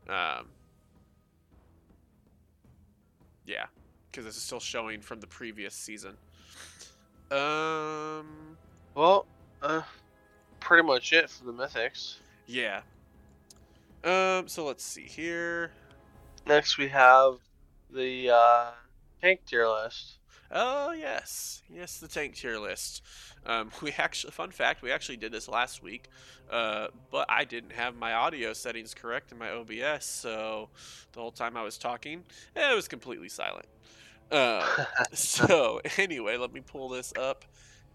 [0.09, 0.48] Um,
[3.46, 3.66] yeah,
[4.11, 6.16] because this is still showing from the previous season.
[7.30, 8.57] Um,
[8.94, 9.26] Well,
[9.62, 9.82] uh,
[10.61, 12.16] pretty much it for the mythics.
[12.46, 12.82] yeah.
[14.05, 15.72] Um, so let's see here.
[16.46, 17.36] Next we have
[17.90, 18.70] the uh,
[19.22, 20.18] tank tier list.
[20.51, 23.03] Oh yes, yes, the tank tier list.
[23.47, 26.09] Um, we actually, fun fact, we actually did this last week,
[26.51, 30.68] uh, but I didn't have my audio settings correct in my OBS, so
[31.12, 32.24] the whole time I was talking,
[32.57, 33.66] eh, it was completely silent.
[34.30, 34.66] Uh,
[35.12, 37.45] so anyway, let me pull this up,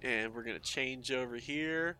[0.02, 1.98] and we're gonna change over here,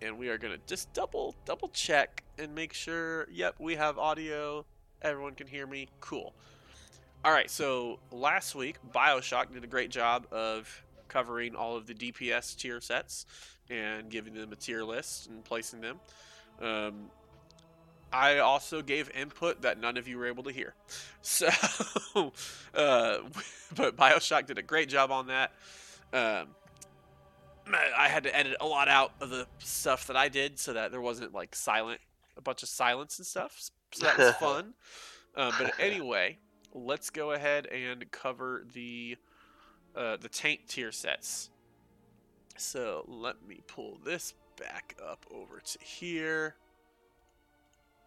[0.00, 3.26] and we are gonna just double double check and make sure.
[3.30, 4.64] Yep, we have audio.
[5.02, 5.88] Everyone can hear me.
[6.00, 6.34] Cool.
[7.24, 11.94] All right, so last week BioShock did a great job of covering all of the
[11.94, 13.26] DPS tier sets
[13.68, 15.98] and giving them a tier list and placing them.
[16.62, 17.10] Um,
[18.12, 20.74] I also gave input that none of you were able to hear.
[21.20, 21.48] So,
[22.74, 23.18] uh,
[23.74, 25.52] but BioShock did a great job on that.
[26.12, 26.48] Um,
[27.66, 30.90] I had to edit a lot out of the stuff that I did so that
[30.90, 32.00] there wasn't like silent,
[32.36, 33.70] a bunch of silence and stuff.
[33.92, 34.74] So that was fun.
[35.36, 36.38] Uh, but anyway,
[36.74, 39.16] let's go ahead and cover the
[39.96, 41.50] uh, the tank tier sets.
[42.56, 46.56] So let me pull this back up over to here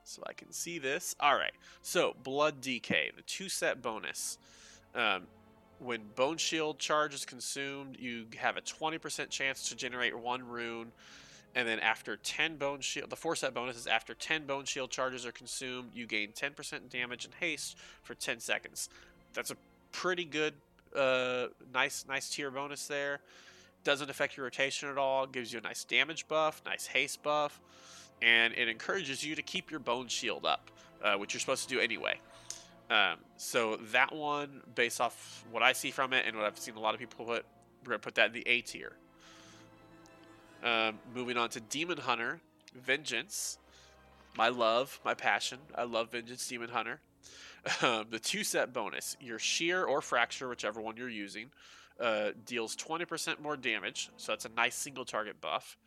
[0.04, 1.16] so I can see this.
[1.20, 1.54] All right.
[1.82, 4.38] So Blood DK, the two set bonus.
[4.94, 5.24] Um,
[5.80, 10.92] when Bone Shield charge is consumed, you have a 20% chance to generate one rune.
[11.54, 14.90] And then after 10 Bone Shield, the four set bonus is after 10 Bone Shield
[14.90, 18.90] charges are consumed, you gain 10% damage and haste for 10 seconds.
[19.34, 19.58] That's a
[19.92, 20.54] pretty good,
[20.96, 23.20] uh, nice, nice tier bonus there.
[23.84, 25.26] Doesn't affect your rotation at all.
[25.26, 27.60] Gives you a nice damage buff, nice haste buff,
[28.22, 30.72] and it encourages you to keep your Bone Shield up,
[31.04, 32.20] uh, which you're supposed to do anyway.
[32.90, 36.76] Um, so that one, based off what I see from it and what I've seen
[36.76, 37.46] a lot of people put,
[37.84, 38.94] we're gonna put that in the A tier.
[40.64, 42.40] Um, moving on to Demon Hunter,
[42.76, 43.58] Vengeance,
[44.38, 45.58] my love, my passion.
[45.76, 47.00] I love Vengeance Demon Hunter.
[47.84, 51.52] Um, the two set bonus, your Shear or Fracture, whichever one you're using,
[52.00, 55.78] uh, deals 20% more damage, so that's a nice single target buff.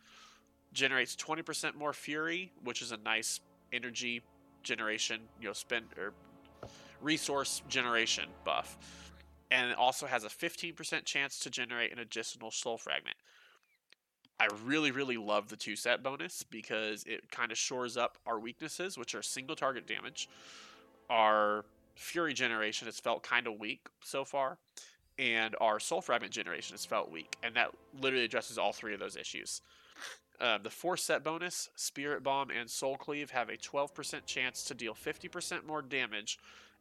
[0.71, 3.41] Generates 20% more Fury, which is a nice
[3.73, 4.21] energy
[4.63, 6.13] generation, you know, spend or
[7.01, 9.11] resource generation buff.
[9.51, 13.17] And it also has a 15% chance to generate an additional soul fragment.
[14.39, 18.39] I really, really love the two set bonus because it kind of shores up our
[18.39, 20.29] weaknesses, which are single target damage.
[21.09, 21.65] Our
[21.95, 24.57] Fury generation has felt kind of weak so far,
[25.17, 27.71] and our Soul Fragment generation has felt weak, and that
[28.01, 29.61] literally addresses all three of those issues.
[30.41, 34.73] Uh, the four set bonus, Spirit Bomb and Soul Cleave have a 12% chance to
[34.73, 36.37] deal 50% more damage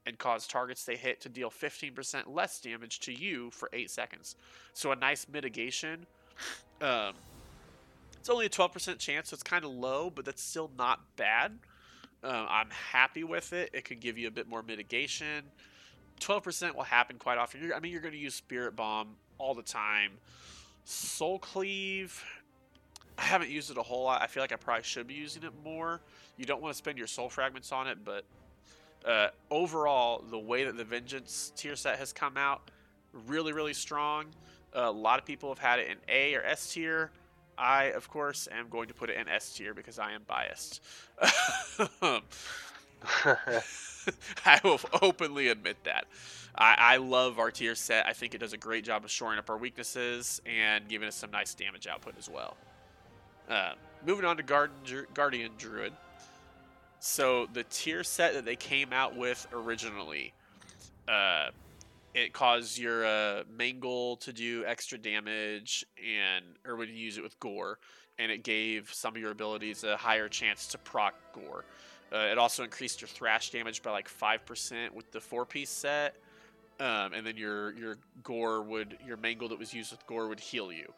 [0.07, 4.37] and cause targets they hit to deal 15% less damage to you for 8 seconds.
[4.73, 6.07] So a nice mitigation.
[6.81, 7.15] Um,
[8.25, 11.59] it's only a 12% chance, so it's kind of low, but that's still not bad.
[12.23, 13.69] Um, I'm happy with it.
[13.75, 15.45] It could give you a bit more mitigation.
[16.23, 17.63] 12% will happen quite often.
[17.63, 20.13] You're, I mean, you're going to use Spirit Bomb all the time.
[20.87, 22.25] Soul Cleave,
[23.19, 24.23] I haven't used it a whole lot.
[24.23, 26.01] I feel like I probably should be using it more.
[26.39, 28.25] You don't want to spend your soul fragments on it, but
[29.05, 32.71] uh, overall, the way that the Vengeance tier set has come out,
[33.27, 34.29] really, really strong.
[34.75, 37.11] Uh, a lot of people have had it in A or S tier.
[37.57, 40.83] I, of course, am going to put it in S tier because I am biased.
[44.45, 46.07] I will openly admit that.
[46.55, 48.07] I, I, love our tier set.
[48.07, 51.17] I think it does a great job of shoring up our weaknesses and giving us
[51.17, 52.57] some nice damage output as well.
[53.49, 53.73] Uh,
[54.07, 54.77] moving on to Garden,
[55.15, 55.93] Guardian Druid.
[57.01, 60.33] So the tier set that they came out with originally,
[61.09, 61.49] uh,
[62.15, 67.25] it caused your uh, Mangle to do extra damage, and or when you use it
[67.25, 67.79] with Gore,
[68.19, 71.65] and it gave some of your abilities a higher chance to proc Gore.
[72.13, 75.71] Uh, it also increased your thrash damage by like five percent with the four piece
[75.71, 76.17] set,
[76.79, 80.41] um, and then your your Gore would your Mangle that was used with Gore would
[80.41, 80.93] heal you.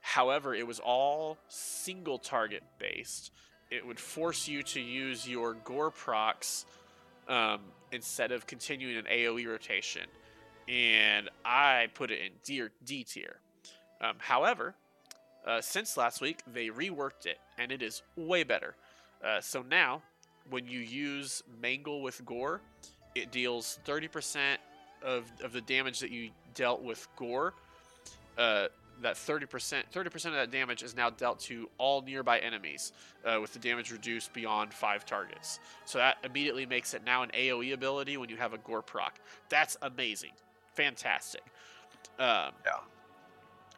[0.00, 3.32] However, it was all single target based.
[3.70, 6.64] It would force you to use your Gore procs
[7.26, 7.60] um,
[7.92, 10.06] instead of continuing an AoE rotation.
[10.68, 13.36] And I put it in D, D tier.
[14.00, 14.74] Um, however,
[15.46, 18.74] uh, since last week, they reworked it, and it is way better.
[19.24, 20.02] Uh, so now,
[20.50, 22.60] when you use Mangle with Gore,
[23.14, 24.56] it deals 30%
[25.02, 27.54] of, of the damage that you dealt with Gore
[28.36, 28.68] uh,
[29.02, 32.92] that 30% 30% of that damage is now dealt to all nearby enemies
[33.24, 37.30] uh, with the damage reduced beyond five targets so that immediately makes it now an
[37.30, 40.32] aoe ability when you have a gore proc that's amazing
[40.82, 41.42] fantastic
[42.18, 42.80] um, yeah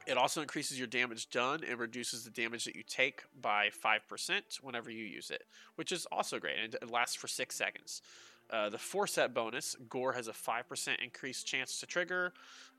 [0.06, 4.40] it also increases your damage done and reduces the damage that you take by 5%
[4.62, 5.44] whenever you use it
[5.76, 8.02] which is also great and it lasts for six seconds
[8.50, 12.32] uh, the four set bonus, Gore has a 5% increased chance to trigger.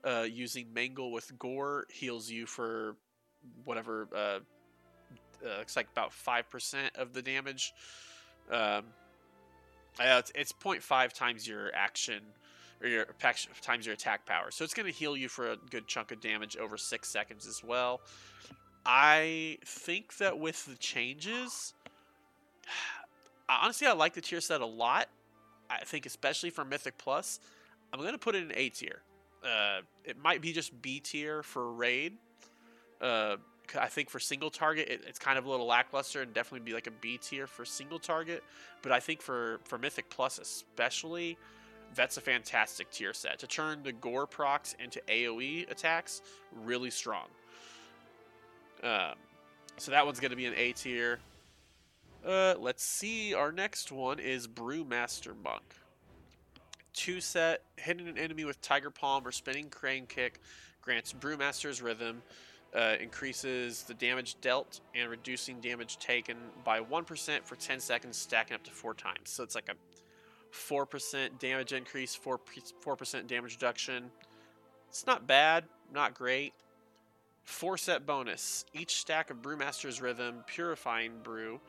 [0.04, 2.96] Uh, using Mangle with Gore heals you for
[3.64, 7.72] whatever, uh, uh it's like about 5% of the damage.
[8.50, 8.84] Um,
[9.98, 12.22] it's, it's 0.5 times your action
[12.82, 13.06] or your
[13.60, 14.50] times your attack power.
[14.50, 17.46] So it's going to heal you for a good chunk of damage over six seconds
[17.46, 18.00] as well.
[18.84, 21.74] I think that with the changes,
[23.48, 25.08] honestly, I like the tier set a lot.
[25.70, 27.40] I think especially for Mythic Plus,
[27.92, 29.02] I'm going to put it in A tier.
[29.44, 32.14] Uh, it might be just B tier for raid.
[33.00, 33.36] Uh,
[33.78, 36.74] I think for single target, it, it's kind of a little lackluster and definitely be
[36.74, 38.44] like a B tier for single target.
[38.82, 41.38] But I think for, for Mythic Plus especially,
[41.94, 43.38] that's a fantastic tier set.
[43.40, 46.22] To turn the Gore procs into AoE attacks,
[46.64, 47.26] really strong.
[48.82, 49.14] Um,
[49.76, 51.20] so that one's going to be an A tier.
[52.26, 53.34] Uh, let's see.
[53.34, 55.62] Our next one is Brewmaster Monk.
[56.92, 60.40] Two set, hitting an enemy with Tiger Palm or Spinning Crane Kick
[60.82, 62.22] grants Brewmaster's Rhythm,
[62.74, 68.54] uh, increases the damage dealt and reducing damage taken by 1% for 10 seconds, stacking
[68.54, 69.30] up to four times.
[69.30, 69.74] So it's like a
[70.52, 72.40] 4% damage increase, 4,
[72.84, 74.10] 4% damage reduction.
[74.88, 76.52] It's not bad, not great.
[77.44, 78.64] Four set bonus.
[78.72, 81.60] Each stack of Brewmaster's Rhythm, Purifying Brew,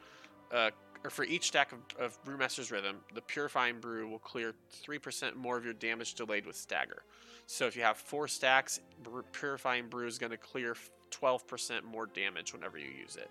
[0.52, 0.70] uh,
[1.04, 4.54] or for each stack of, of Brewmaster's Rhythm, the Purifying Brew will clear
[4.86, 7.04] 3% more of your damage delayed with Stagger.
[7.48, 8.80] So if you have four stacks,
[9.32, 10.76] Purifying Brew is going to clear
[11.12, 13.30] 12% more damage whenever you use it,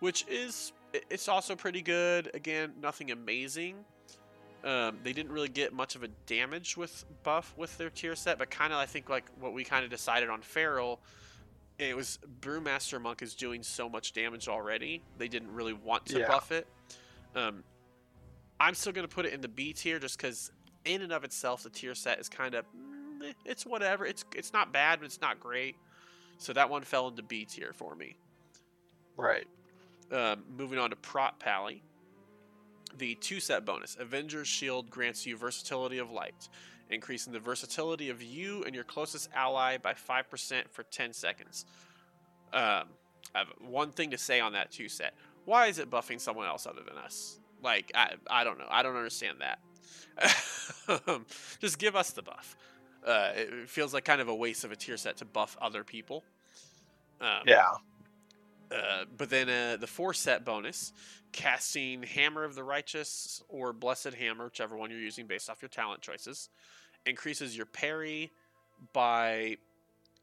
[0.00, 0.72] which is
[1.10, 2.30] it's also pretty good.
[2.34, 3.76] Again, nothing amazing.
[4.66, 8.36] Um, they didn't really get much of a damage with buff with their tier set,
[8.36, 11.00] but kind of I think like what we kind of decided on Feral
[11.78, 15.02] it was Brewmaster Monk is doing so much damage already.
[15.18, 16.28] They didn't really want to yeah.
[16.28, 16.66] buff it.
[17.34, 17.62] Um,
[18.58, 20.50] I'm still going to put it in the B tier just because,
[20.84, 24.06] in and of itself, the tier set is kind of mm, it's whatever.
[24.06, 25.76] It's it's not bad, but it's not great.
[26.38, 28.16] So that one fell into B tier for me.
[29.16, 29.46] Right.
[30.10, 31.82] Um, moving on to Prot Pally.
[32.98, 36.48] The two set bonus Avenger's Shield grants you versatility of light
[36.90, 41.64] increasing the versatility of you and your closest ally by 5% for 10 seconds.
[42.52, 42.84] Um,
[43.34, 45.14] I have one thing to say on that two set.
[45.44, 47.38] Why is it buffing someone else other than us?
[47.62, 48.66] Like, I, I don't know.
[48.68, 49.58] I don't understand that.
[51.60, 52.56] Just give us the buff.
[53.04, 55.84] Uh, it feels like kind of a waste of a tier set to buff other
[55.84, 56.24] people.
[57.20, 57.70] Um, yeah.
[58.70, 60.92] Uh, but then uh, the four set bonus,
[61.32, 65.68] casting Hammer of the Righteous or Blessed Hammer, whichever one you're using based off your
[65.68, 66.48] talent choices,
[67.04, 68.32] increases your parry
[68.92, 69.56] by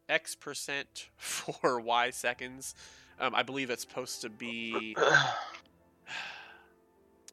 [0.09, 2.75] X percent for Y seconds.
[3.19, 4.95] Um, I believe it's supposed to be.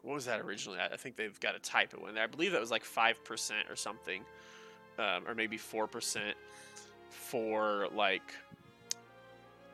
[0.02, 0.78] What was that originally?
[0.80, 2.24] I think they've got a typo in there.
[2.24, 4.22] I believe that was like five percent or something,
[4.98, 6.38] um, or maybe four percent
[7.10, 8.34] for like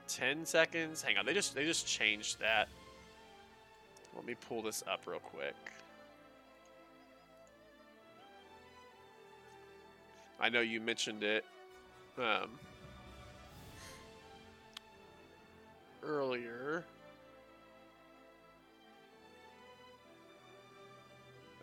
[0.09, 1.03] 10 seconds.
[1.03, 2.69] Hang on, they just they just changed that.
[4.15, 5.55] Let me pull this up real quick.
[10.41, 11.45] I know you mentioned it
[12.19, 12.59] um,
[16.03, 16.85] earlier.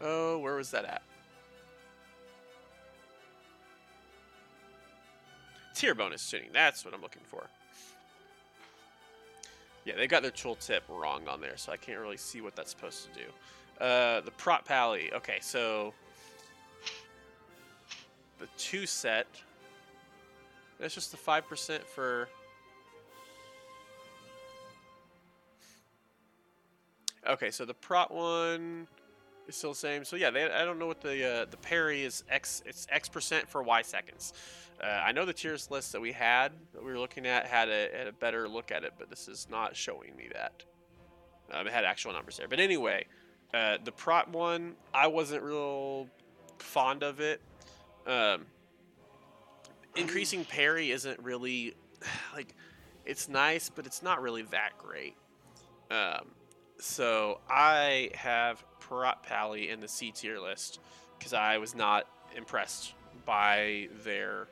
[0.02, 1.02] Oh, where was that at?
[5.74, 6.50] Tier bonus tuning.
[6.52, 7.48] That's what I'm looking for.
[9.86, 12.72] Yeah, they got their tooltip wrong on there, so I can't really see what that's
[12.72, 13.84] supposed to do.
[13.84, 15.12] Uh, the prot pally.
[15.14, 15.94] Okay, so
[18.40, 19.28] the two set.
[20.80, 22.30] That's just the five percent for.
[27.28, 28.88] Okay, so the prot one
[29.48, 30.04] is still the same.
[30.06, 32.24] So yeah, they, I don't know what the uh, the parry is.
[32.30, 34.34] X it's X percent for Y seconds.
[34.82, 37.70] Uh, I know the tiers list that we had that we were looking at had
[37.70, 40.64] a, had a better look at it, but this is not showing me that.
[41.52, 43.06] Um, it had actual numbers there, but anyway,
[43.54, 46.08] uh, the prot one I wasn't real
[46.58, 47.42] fond of it.
[48.08, 48.46] Um,
[49.96, 51.76] increasing parry isn't really
[52.34, 52.56] like
[53.06, 55.16] it's nice, but it's not really that great.
[55.92, 56.32] Um,
[56.80, 60.80] so I have Prot Pally in the C tier list
[61.18, 62.94] because I was not impressed
[63.26, 64.48] by their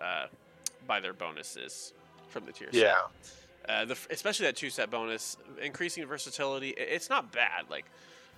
[0.00, 0.26] uh,
[0.86, 1.92] by their bonuses
[2.28, 2.80] from the tier set.
[2.80, 2.94] Yeah.
[3.68, 6.70] Uh, the, especially that two set bonus, increasing versatility.
[6.70, 7.64] It's not bad.
[7.68, 7.84] Like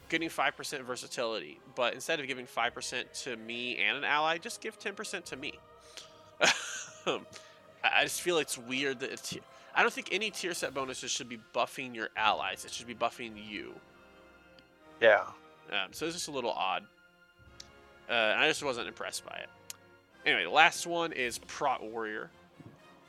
[0.08, 4.38] getting five percent versatility, but instead of giving five percent to me and an ally,
[4.38, 5.54] just give ten percent to me.
[7.84, 9.36] I just feel it's weird that it's,
[9.74, 12.64] I don't think any tier set bonuses should be buffing your allies.
[12.64, 13.74] It should be buffing you.
[15.00, 15.24] Yeah.
[15.70, 16.84] Um, so it's just a little odd.
[18.08, 19.48] Uh, I just wasn't impressed by it.
[20.24, 22.30] Anyway, the last one is Prot Warrior,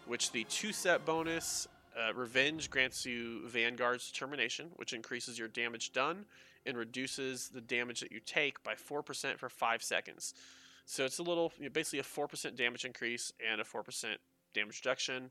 [0.08, 5.94] which the two set bonus uh, Revenge grants you Vanguard's Determination, which increases your damage
[5.94, 6.26] done
[6.66, 10.34] and reduces the damage that you take by 4% for 5 seconds.
[10.88, 14.06] So it's a little, you know, basically a 4% damage increase and a 4%
[14.56, 15.30] damage reduction.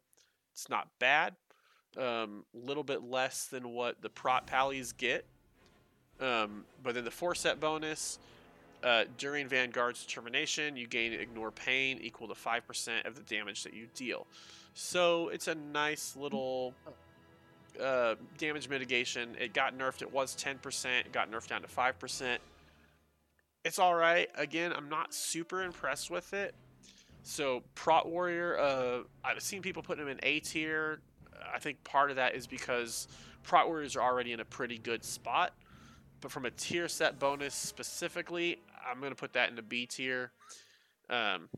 [0.52, 1.34] It's not bad.
[1.96, 5.26] A little bit less than what the Prot Pallies get.
[6.20, 8.20] Um, but then the four set bonus
[8.82, 13.74] uh, during Vanguard's determination, you gain Ignore Pain equal to 5% of the damage that
[13.74, 14.26] you deal.
[14.74, 16.74] So it's a nice little
[17.80, 19.36] uh, damage mitigation.
[19.38, 22.38] It got nerfed, it was 10%, it got nerfed down to 5%.
[23.64, 24.28] It's alright.
[24.34, 26.54] Again, I'm not super impressed with it.
[27.22, 31.00] So, Prot Warrior, uh, I've seen people putting him in A tier.
[31.54, 33.06] I think part of that is because
[33.44, 35.52] Prot Warriors are already in a pretty good spot.
[36.20, 38.58] But from a tier set bonus specifically,
[38.88, 40.32] I'm going to put that in the B tier.
[41.10, 41.48] Um,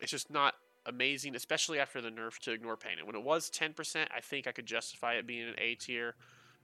[0.00, 0.54] it's just not
[0.86, 2.98] amazing, especially after the nerf to ignore pain.
[2.98, 6.14] And when it was 10%, I think I could justify it being an A tier.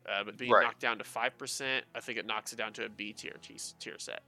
[0.08, 0.64] Uh, but being Right.
[0.64, 3.36] knocked down to 5%, I think it knocks it down to a B tier
[3.78, 4.22] tier set.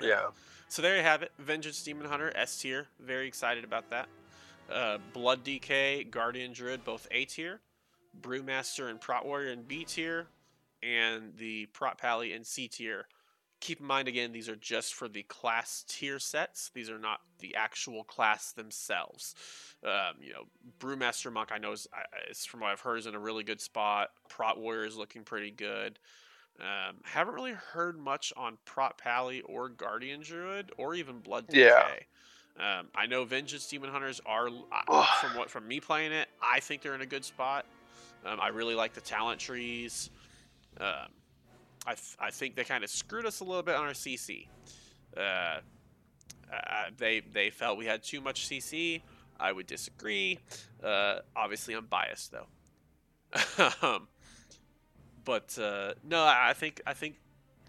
[0.00, 0.30] Yeah.
[0.68, 1.32] So there you have it.
[1.38, 2.88] Vengeance Demon Hunter S tier.
[2.98, 4.08] Very excited about that.
[4.70, 7.60] Uh, Blood DK, Guardian Druid, both A tier.
[8.22, 10.26] Brewmaster and Prot Warrior in B tier.
[10.82, 13.06] And the Prot Pally in C tier.
[13.60, 16.70] Keep in mind again, these are just for the class tier sets.
[16.74, 19.34] These are not the actual class themselves.
[19.84, 20.44] Um, you know,
[20.78, 21.86] Brewmaster Monk, I know is,
[22.30, 24.10] is from what I've heard, is in a really good spot.
[24.28, 25.98] Prot Warrior is looking pretty good.
[26.58, 31.54] Um, haven't really heard much on Prot Pally or Guardian Druid or even Blood DK.
[31.54, 31.84] Yeah.
[32.58, 36.28] Um, I know Vengeance Demon Hunters are uh, from what from me playing it.
[36.42, 37.64] I think they're in a good spot.
[38.26, 40.10] Um, I really like the talent trees.
[40.78, 41.08] Um,
[41.86, 44.46] I I think they kind of screwed us a little bit on our CC.
[45.16, 49.02] Uh, uh, they they felt we had too much CC.
[49.38, 50.38] I would disagree.
[50.82, 52.46] Uh, obviously, I'm biased though.
[53.82, 54.08] um,
[55.24, 57.16] but uh, no, I I think I think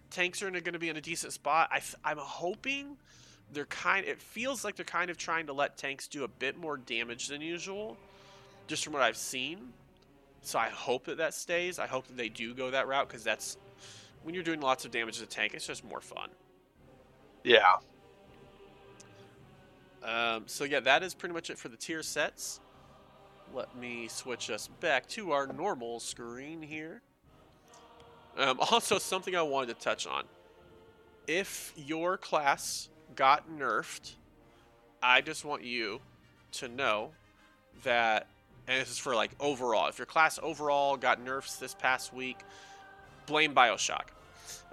[0.09, 1.69] tanks are going to be in a decent spot.
[1.71, 2.97] I I'm hoping
[3.53, 4.05] they're kind.
[4.05, 7.27] It feels like they're kind of trying to let tanks do a bit more damage
[7.27, 7.97] than usual,
[8.67, 9.73] just from what I've seen.
[10.41, 11.79] So I hope that that stays.
[11.79, 13.57] I hope that they do go that route because that's
[14.23, 15.53] when you're doing lots of damage to a tank.
[15.53, 16.29] It's just more fun.
[17.43, 17.77] Yeah.
[20.03, 22.59] Um, so yeah, that is pretty much it for the tier sets.
[23.53, 27.01] let me switch us back to our normal screen here.
[28.37, 30.23] Um, also, something I wanted to touch on.
[31.27, 34.15] If your class got nerfed,
[35.03, 35.99] I just want you
[36.53, 37.11] to know
[37.83, 38.27] that,
[38.67, 42.39] and this is for like overall, if your class overall got nerfs this past week,
[43.25, 44.07] blame Bioshock.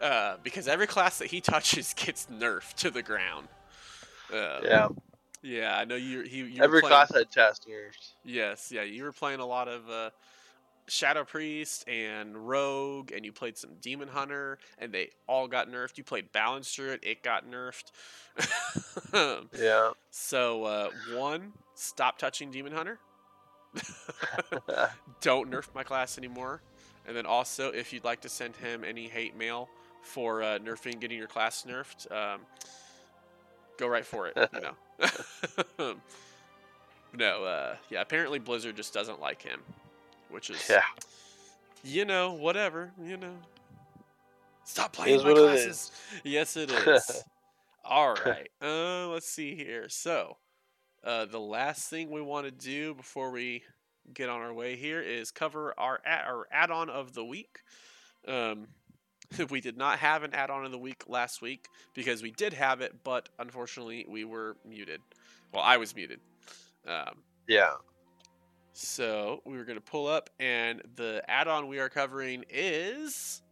[0.01, 3.49] Uh, because every class that he touches gets nerfed to the ground.
[4.33, 4.89] Uh, Yeah.
[5.43, 6.23] yeah, I know you.
[6.23, 7.27] You, you Every playing- class had
[7.69, 8.15] nerfs.
[8.25, 10.11] Yes, yeah, you were playing a lot of uh,
[10.87, 15.99] Shadow Priest and Rogue, and you played some Demon Hunter, and they all got nerfed.
[15.99, 17.91] You played Balance Druid, it got nerfed.
[19.59, 19.91] Yeah.
[20.11, 22.99] so, uh, one, stop touching Demon Hunter.
[25.21, 26.63] Don't nerf my class anymore.
[27.09, 29.71] And then also, if you'd like to send him any hate mail
[30.03, 32.43] for uh, nerfing, getting your class nerfed, um,
[33.79, 34.37] go right for it.
[34.53, 35.95] You know.
[37.15, 38.03] no, uh, yeah.
[38.03, 39.61] Apparently, Blizzard just doesn't like him,
[40.29, 40.83] which is, yeah.
[41.83, 42.93] you know, whatever.
[43.03, 43.35] You know.
[44.65, 45.93] Stop playing my it classes.
[46.25, 47.25] Yes, it is.
[47.87, 48.51] All right.
[48.61, 49.89] Uh, let's see here.
[49.89, 50.37] So,
[51.03, 53.63] uh, the last thing we want to do before we
[54.15, 57.61] get on our way here is cover our a- our add-on of the week.
[58.27, 58.67] Um,
[59.51, 62.81] we did not have an add-on of the week last week because we did have
[62.81, 65.01] it, but unfortunately we were muted.
[65.53, 66.21] Well, I was muted.
[66.87, 67.75] Um, Yeah.
[68.73, 73.43] so we were going to pull up, and the add-on we are covering is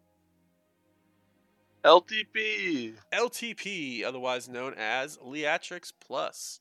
[1.85, 2.95] LTP.
[3.13, 6.61] LTP, otherwise known as Leatrix Plus.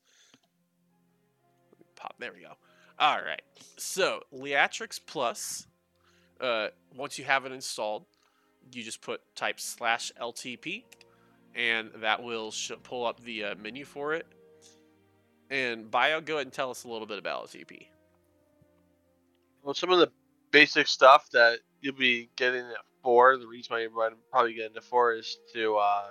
[1.96, 2.52] Pop, there we go.
[2.98, 3.42] All right.
[3.76, 5.66] So, Leatrix Plus,
[6.40, 8.06] uh, once you have it installed,
[8.72, 10.84] you just put type slash LTP,
[11.54, 14.26] and that will sh- pull up the uh, menu for it.
[15.50, 17.86] And Bio, go ahead and tell us a little bit about LTP.
[19.62, 20.10] Well, some of the
[20.50, 23.90] basic stuff that you'll be getting it for, the reason why you're
[24.30, 26.10] probably- getting it for is to uh,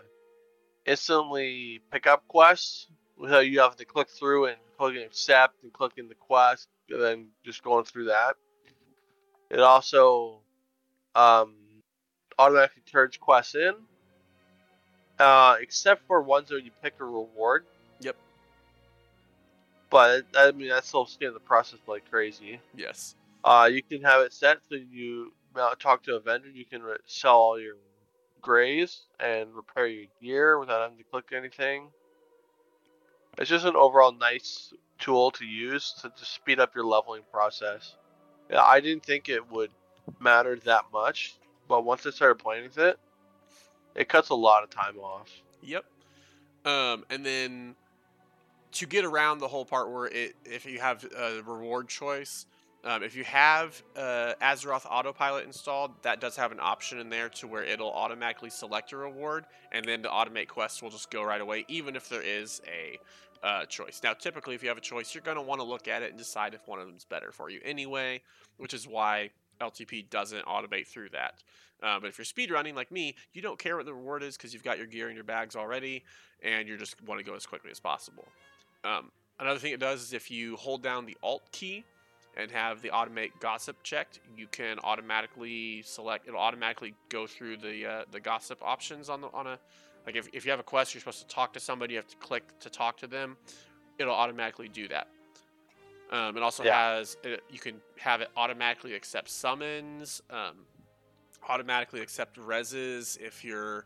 [0.86, 2.88] instantly pick up quests
[3.18, 7.28] without you having to click through and clicking accept and clicking the quest and then
[7.44, 8.36] just going through that.
[9.50, 10.40] It also
[11.14, 11.56] um,
[12.38, 13.74] automatically turns quests in,
[15.20, 17.66] uh, except for ones where you pick a reward.
[18.02, 18.16] Yep.
[19.90, 22.60] But I mean, that's still scanning the process like crazy.
[22.76, 23.16] Yes.
[23.44, 25.32] Uh, you can have it set so you
[25.80, 26.50] talk to a vendor.
[26.50, 27.76] You can re- sell all your
[28.42, 31.88] grays and repair your gear without having to click anything.
[33.38, 37.96] It's just an overall nice tool to use to just speed up your leveling process.
[38.50, 39.72] Yeah, I didn't think it would
[40.20, 41.36] matter that much,
[41.68, 43.00] but once I started playing with it,
[43.96, 45.30] it cuts a lot of time off.
[45.64, 45.86] Yep.
[46.66, 47.76] Um, and then
[48.74, 52.46] to get around the whole part where it, if you have a reward choice,
[52.84, 57.30] um, if you have uh, Azeroth Autopilot installed, that does have an option in there
[57.30, 61.24] to where it'll automatically select a reward, and then the automate quest will just go
[61.24, 63.00] right away, even if there is a
[63.46, 64.02] uh, choice.
[64.04, 66.10] Now, typically, if you have a choice, you're going to want to look at it
[66.10, 68.22] and decide if one of them is better for you anyway,
[68.58, 69.30] which is why
[69.62, 71.44] LTP doesn't automate through that.
[71.84, 74.52] Uh, but if you're speedrunning like me, you don't care what the reward is because
[74.52, 76.04] you've got your gear in your bags already,
[76.42, 78.26] and you just want to go as quickly as possible.
[78.84, 81.84] Um, another thing it does is if you hold down the Alt key
[82.36, 86.28] and have the automate gossip checked, you can automatically select.
[86.28, 89.60] It'll automatically go through the uh, the gossip options on the on a
[90.06, 92.08] like if, if you have a quest, you're supposed to talk to somebody, you have
[92.08, 93.38] to click to talk to them.
[93.98, 95.08] It'll automatically do that.
[96.12, 96.74] Um, it also Yeah.
[96.74, 100.66] has it, you can have it automatically accept summons, um,
[101.50, 103.86] automatically accept reses if you're,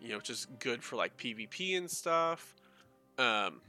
[0.00, 2.54] you know, just good for like PvP and stuff.
[3.18, 3.60] Um,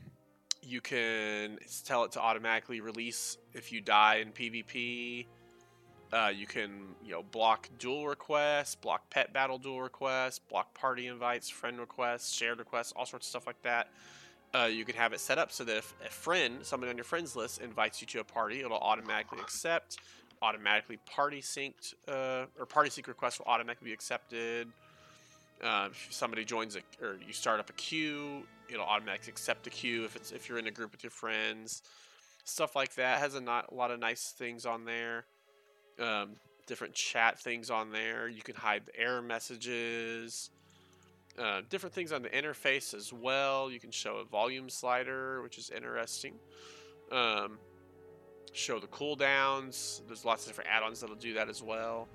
[0.61, 5.25] you can tell it to automatically release if you die in PvP.
[6.13, 11.07] Uh, you can, you know, block duel requests, block pet battle duel requests, block party
[11.07, 13.89] invites, friend requests, shared requests, all sorts of stuff like that.
[14.55, 17.03] Uh, you can have it set up so that if a friend, somebody on your
[17.03, 19.97] friends list, invites you to a party, it'll automatically accept,
[20.41, 24.69] automatically party synced, uh, or party sync requests will automatically be accepted.
[25.61, 29.69] Uh, if somebody joins a, or you start up a queue, it'll automatically accept the
[29.69, 31.81] queue if it's if you're in a group with your friends.
[32.45, 35.25] Stuff like that has a, not, a lot of nice things on there.
[35.99, 36.31] Um,
[36.67, 38.27] different chat things on there.
[38.27, 40.51] You can hide error messages.
[41.39, 43.71] Uh, different things on the interface as well.
[43.71, 46.33] You can show a volume slider, which is interesting.
[47.11, 47.57] Um,
[48.53, 50.01] show the cooldowns.
[50.07, 52.07] There's lots of different add-ons that'll do that as well.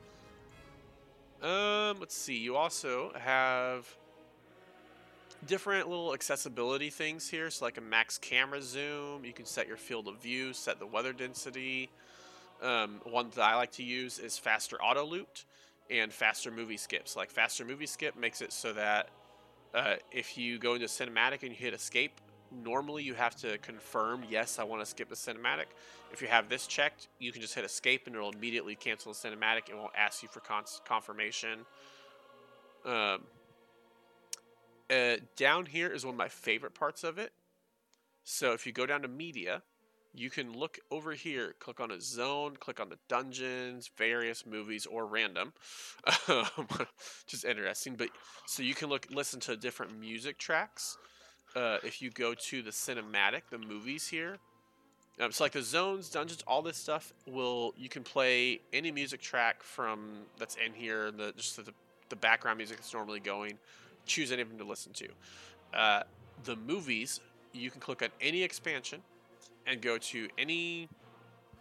[1.40, 2.36] Um, let's see.
[2.36, 3.86] You also have
[5.46, 7.50] different little accessibility things here.
[7.50, 10.86] So like a max camera zoom, you can set your field of view, set the
[10.86, 11.90] weather density.
[12.62, 15.44] Um, one that I like to use is faster auto loot
[15.90, 17.16] and faster movie skips.
[17.16, 19.10] Like faster movie skip makes it so that
[19.74, 22.20] uh, if you go into cinematic and you hit escape,
[22.52, 25.66] normally you have to confirm yes I want to skip the cinematic.
[26.12, 29.18] If you have this checked, you can just hit escape and it'll immediately cancel the
[29.18, 29.68] cinematic.
[29.70, 31.60] and won't ask you for cons- confirmation.
[32.84, 33.22] Um,
[34.90, 37.32] uh, down here is one of my favorite parts of it.
[38.24, 39.62] So if you go down to media,
[40.14, 44.86] you can look over here, click on a zone, click on the dungeons, various movies,
[44.86, 45.52] or random.
[47.26, 47.94] Just interesting.
[47.94, 48.10] But
[48.46, 50.98] so you can look, listen to different music tracks.
[51.56, 54.38] Uh, if you go to the cinematic, the movies here.
[55.20, 59.20] Um, so like the zones, dungeons, all this stuff will you can play any music
[59.20, 61.10] track from that's in here.
[61.10, 61.72] The just the
[62.08, 63.58] the background music that's normally going.
[64.06, 65.08] Choose any of them to listen to.
[65.74, 66.02] Uh,
[66.44, 67.20] the movies,
[67.52, 69.02] you can click on any expansion
[69.66, 70.88] and go to any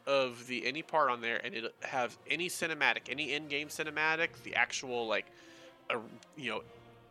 [0.08, 4.56] of the any part on there and it'll have any cinematic any in-game cinematic the
[4.56, 5.28] actual like
[5.92, 5.98] uh,
[6.36, 6.62] you know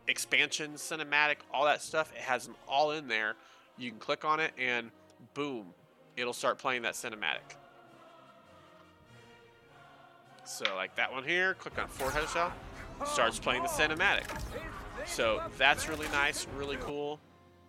[0.07, 3.35] expansion cinematic all that stuff it has them all in there.
[3.77, 4.91] You can click on it and
[5.33, 5.67] boom
[6.17, 7.55] it'll start playing that cinematic.
[10.43, 12.51] So like that one here click on forehead shot
[13.05, 14.27] starts playing the cinematic.
[15.05, 17.19] So that's really nice really cool.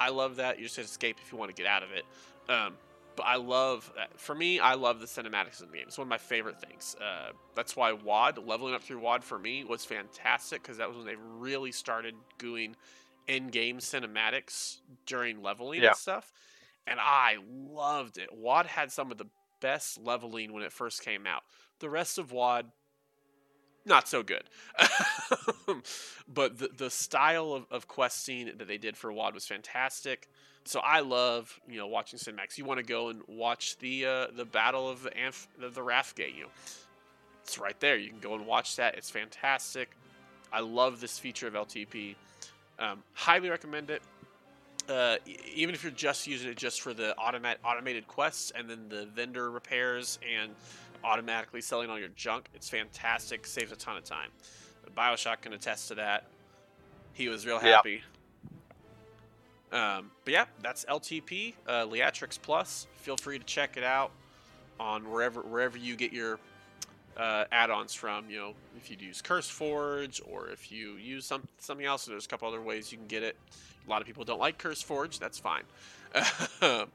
[0.00, 0.58] I love that.
[0.58, 2.04] You just escape if you want to get out of it.
[2.48, 2.74] Um,
[3.16, 5.84] but I love, uh, for me, I love the cinematics in the game.
[5.86, 6.96] It's one of my favorite things.
[7.00, 10.96] Uh, that's why WoD, leveling up through WoD for me was fantastic because that was
[10.96, 12.76] when they really started doing
[13.28, 15.88] in-game cinematics during leveling Yeah.
[15.88, 16.32] and stuff.
[16.86, 18.30] And I loved it.
[18.32, 19.26] WoD had some of the
[19.60, 21.42] best leveling when it first came out.
[21.78, 22.72] The rest of WoD,
[23.84, 24.44] not so good.
[26.28, 30.28] but the, the style of, of questing that they did for WoD was fantastic.
[30.64, 32.56] So I love, you know, watching Cinemax.
[32.56, 35.80] You want to go and watch the uh, the battle of the Amph- the, the
[35.80, 36.50] Wrathgate, you know.
[37.42, 37.96] It's right there.
[37.96, 38.96] You can go and watch that.
[38.96, 39.90] It's fantastic.
[40.52, 42.14] I love this feature of LTP.
[42.78, 44.02] Um, highly recommend it.
[44.88, 45.16] Uh,
[45.54, 49.06] even if you're just using it just for the automat automated quests and then the
[49.06, 50.52] vendor repairs and
[51.04, 53.46] automatically selling all your junk, it's fantastic.
[53.46, 54.30] Saves a ton of time.
[54.96, 56.24] Bioshock can attest to that.
[57.14, 57.76] He was real Yeah.
[57.76, 58.02] happy.
[59.72, 62.86] Um, but yeah, that's LTP, uh, Leatrix Plus.
[62.96, 64.10] Feel free to check it out
[64.78, 66.38] on wherever wherever you get your
[67.16, 68.28] uh, add-ons from.
[68.28, 72.28] You know, if you use CurseForge or if you use some something else, there's a
[72.28, 73.36] couple other ways you can get it.
[73.86, 75.18] A lot of people don't like CurseForge.
[75.18, 75.64] That's fine.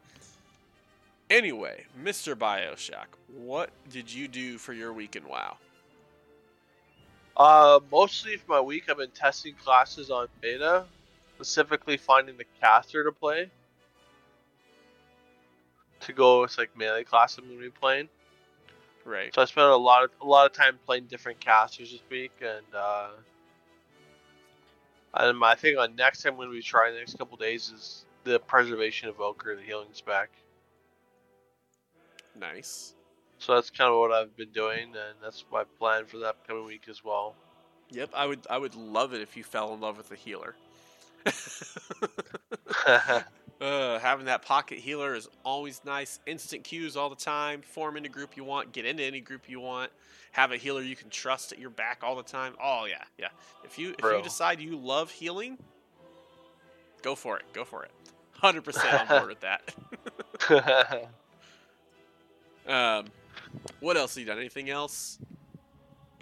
[1.29, 2.35] anyway, Mr.
[2.35, 5.57] Bioshock, what did you do for your week in WoW?
[7.35, 10.85] Uh, mostly for my week, I've been testing classes on beta,
[11.35, 13.51] specifically finding the caster to play.
[16.01, 18.07] To go with like melee class I'm gonna be playing.
[19.03, 19.33] Right.
[19.33, 22.31] So I spent a lot of a lot of time playing different casters this week,
[22.41, 23.09] and uh,
[25.15, 28.39] and I think on next I'm gonna be trying the next couple days is the
[28.39, 30.29] preservation evoker, the healing spec.
[32.39, 32.93] Nice.
[33.39, 36.65] So that's kind of what I've been doing, and that's my plan for the upcoming
[36.65, 37.35] week as well.
[37.89, 40.55] Yep, I would I would love it if you fell in love with a healer.
[43.59, 46.19] Uh, having that pocket healer is always nice.
[46.27, 47.61] Instant cues all the time.
[47.61, 48.71] Form any group you want.
[48.71, 49.91] Get into any group you want.
[50.33, 52.53] Have a healer you can trust at your back all the time.
[52.63, 53.29] Oh yeah, yeah.
[53.63, 54.17] If you if Bro.
[54.17, 55.57] you decide you love healing,
[57.01, 57.45] go for it.
[57.53, 57.91] Go for it.
[58.33, 61.09] Hundred percent on board with that.
[62.67, 63.05] Um,
[63.79, 64.39] what else have you done?
[64.39, 65.19] Anything else?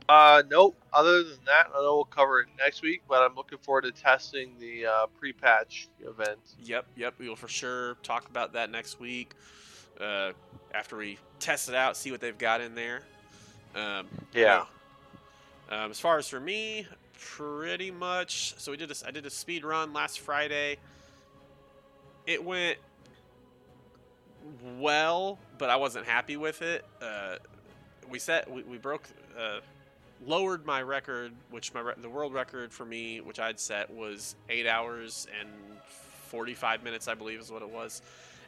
[0.08, 0.76] uh, nope.
[0.94, 3.92] Other than that, I know we'll cover it next week, but I'm looking forward to
[3.92, 6.40] testing the uh, pre-patch event.
[6.64, 7.16] Yep, yep.
[7.18, 9.34] We will for sure talk about that next week.
[10.00, 10.34] Uh,
[10.74, 13.02] after we test it out, see what they've got in there.
[13.76, 14.66] Um, Yeah.
[15.70, 16.86] Um, as far as for me,
[17.20, 18.54] pretty much.
[18.60, 19.04] So we did this.
[19.06, 20.78] I did a speed run last Friday.
[22.28, 22.78] It went
[24.78, 26.86] well, but I wasn't happy with it.
[27.02, 27.36] Uh,
[28.10, 29.08] we set we, we broke
[29.38, 29.60] uh,
[30.26, 34.68] lowered my record, which my the world record for me, which I'd set was eight
[34.68, 35.50] hours and
[36.28, 38.02] forty five minutes, I believe is what it was,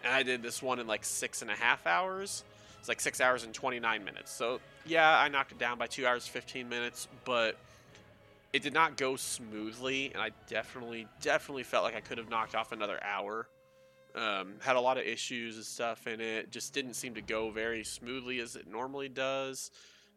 [0.03, 2.43] and I did this one in like six and a half hours.
[2.79, 4.31] It's like six hours and twenty nine minutes.
[4.31, 7.57] So yeah, I knocked it down by two hours fifteen minutes, but
[8.53, 12.55] it did not go smoothly, and I definitely definitely felt like I could have knocked
[12.55, 13.47] off another hour.
[14.17, 16.51] Um, had a lot of issues and stuff in it.
[16.51, 19.69] Just didn't seem to go very smoothly as it normally does.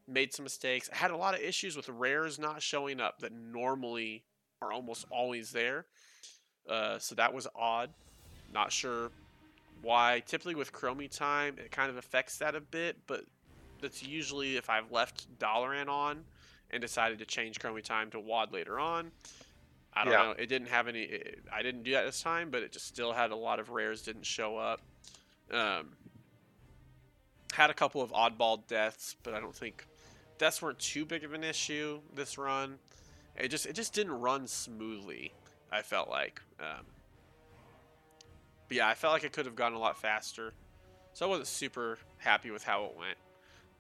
[0.09, 0.89] Made some mistakes.
[0.91, 4.25] Had a lot of issues with rares not showing up that normally
[4.63, 5.85] are almost always there.
[6.69, 7.91] Uh, so that was odd.
[8.55, 9.11] Not sure
[9.83, 10.23] why.
[10.27, 13.25] Typically with Chromie time, it kind of affects that a bit, but
[13.83, 16.25] that's usually if I've left Dalaran on
[16.71, 19.11] and decided to change Chromie time to WoD later on.
[19.93, 20.23] I don't Yeah.
[20.23, 20.31] know.
[20.33, 21.03] It didn't have any.
[21.03, 23.71] It, I didn't do that this time, but it just still had a lot of
[23.71, 24.81] rares didn't show up.
[25.51, 25.97] Um,
[27.53, 29.87] had a couple of oddball deaths, but I don't think
[30.39, 32.79] deaths weren't too big of an issue this run.
[33.37, 35.33] It just it just didn't run smoothly.
[35.73, 36.41] I felt like.
[36.61, 36.87] Um,
[38.69, 40.53] but yeah, I felt like it could have gone a lot faster.
[41.13, 43.19] So I wasn't super happy with how it went.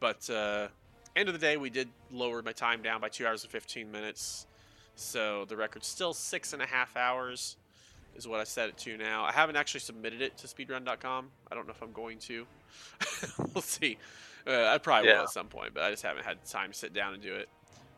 [0.00, 0.68] But uh,
[1.14, 3.90] end of the day, we did lower my time down by two hours and 15
[3.90, 4.46] minutes.
[5.00, 7.56] So the record's still six and a half hours,
[8.16, 9.24] is what I set it to now.
[9.24, 11.28] I haven't actually submitted it to speedrun.com.
[11.50, 12.46] I don't know if I'm going to.
[13.54, 13.98] we'll see.
[14.46, 16.92] Uh, I probably will at some point, but I just haven't had time to sit
[16.92, 17.48] down and do it.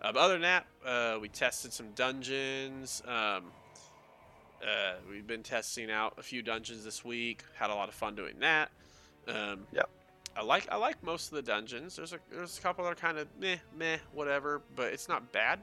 [0.00, 3.02] Uh, but other than that, uh, we tested some dungeons.
[3.06, 3.44] Um,
[4.62, 7.42] uh, we've been testing out a few dungeons this week.
[7.56, 8.70] Had a lot of fun doing that.
[9.28, 9.88] Um, Yep.
[10.34, 11.96] I like I like most of the dungeons.
[11.96, 15.30] There's a there's a couple that are kind of meh meh whatever, but it's not
[15.30, 15.60] bad.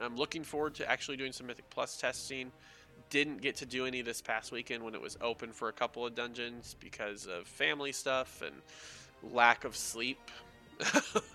[0.00, 2.52] I'm looking forward to actually doing some Mythic Plus testing.
[3.10, 6.04] Didn't get to do any this past weekend when it was open for a couple
[6.04, 8.54] of dungeons because of family stuff and
[9.32, 10.18] lack of sleep.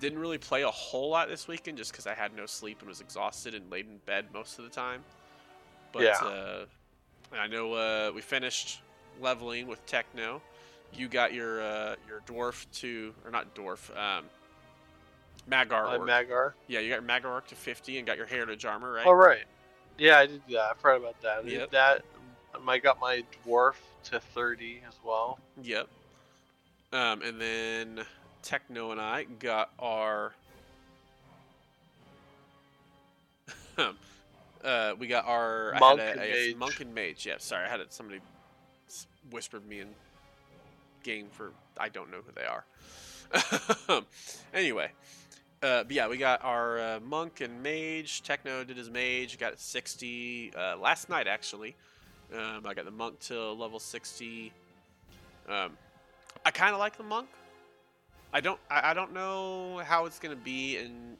[0.00, 2.88] Didn't really play a whole lot this weekend just because I had no sleep and
[2.88, 5.04] was exhausted and laid in bed most of the time.
[5.92, 6.16] But Yeah.
[6.24, 6.64] uh,
[7.32, 8.80] I know uh, we finished
[9.20, 10.40] leveling with Techno.
[10.94, 14.24] You got your uh, your dwarf to or not dwarf, um,
[15.48, 15.98] Mag'har.
[16.00, 16.52] Mag'har.
[16.68, 19.06] yeah, you got your Mag'har orc to 50 and got your heritage armor, right?
[19.06, 19.44] All right.
[19.98, 20.60] Yeah, I did that.
[20.70, 21.38] I forgot about that.
[21.38, 21.70] I did Yep.
[21.72, 22.04] that.
[22.54, 25.38] um, I got my dwarf to 30 as well.
[25.62, 25.88] Yep.
[26.92, 28.04] Um, and then
[28.42, 30.32] Techno and I got our.
[33.78, 36.56] uh, we got our I had Monk a- and a- mage.
[36.56, 37.26] monk and mage.
[37.26, 38.20] Yeah, sorry, I had it, somebody
[39.30, 39.88] whispered me in
[41.02, 44.02] game for I don't know who they are.
[44.54, 44.90] anyway,
[45.62, 48.22] uh, but yeah, we got our uh, monk and mage.
[48.22, 51.76] Techno did his mage, got 60 uh, last night actually.
[52.34, 54.52] Um, I got the monk to level 60.
[55.48, 55.76] Um,
[56.44, 57.28] I kind of like the monk.
[58.32, 58.60] I don't.
[58.70, 61.16] I, I don't know how it's gonna be in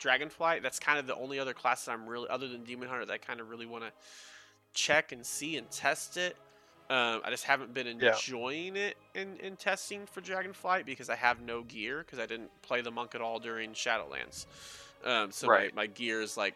[0.00, 0.62] Dragonflight.
[0.62, 3.12] That's kind of the only other class that I'm really, other than Demon Hunter, that
[3.12, 3.92] I kind of really want to
[4.72, 6.36] check and see and test it.
[6.90, 8.10] Um, I just haven't been Yeah.
[8.10, 12.50] enjoying it in, in testing for Dragonflight because I have no gear because I didn't
[12.62, 14.46] play the monk at all during Shadowlands.
[15.04, 15.74] Um, so Right.
[15.74, 16.54] my, my gear is like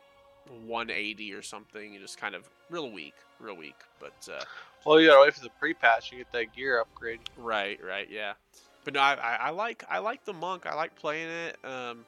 [0.67, 3.77] 180 or something, and just kind of real weak, real weak.
[4.01, 4.45] But uh,
[4.85, 7.21] Well, you gotta wait for the pre-patch you get that gear upgrade.
[7.37, 8.33] Right, right, yeah.
[8.85, 10.67] But no, I, I, I like I like the monk.
[10.67, 11.57] I like playing it.
[11.65, 12.05] Um,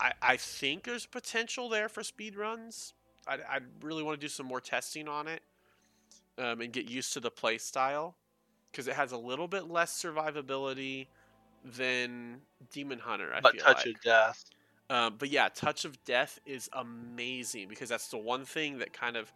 [0.00, 2.94] I I think there's potential there for speed runs.
[3.26, 5.42] I I really want to do some more testing on it,
[6.38, 8.16] um, and get used to the play style,
[8.70, 11.06] because it has a little bit less survivability
[11.64, 12.40] than
[12.72, 13.32] Demon Hunter.
[13.34, 13.96] I but feel touch like.
[13.96, 14.44] of death.
[14.90, 19.16] Um, but yeah, Touch of Death is amazing because that's the one thing that kind
[19.16, 19.32] of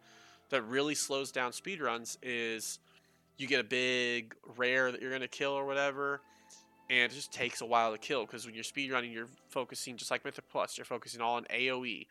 [0.49, 2.79] that really slows down speedruns is
[3.37, 6.21] you get a big rare that you're gonna kill or whatever,
[6.89, 10.11] and it just takes a while to kill because when you're speedrunning, you're focusing just
[10.11, 12.05] like Mythic Plus, you're focusing all on AOE.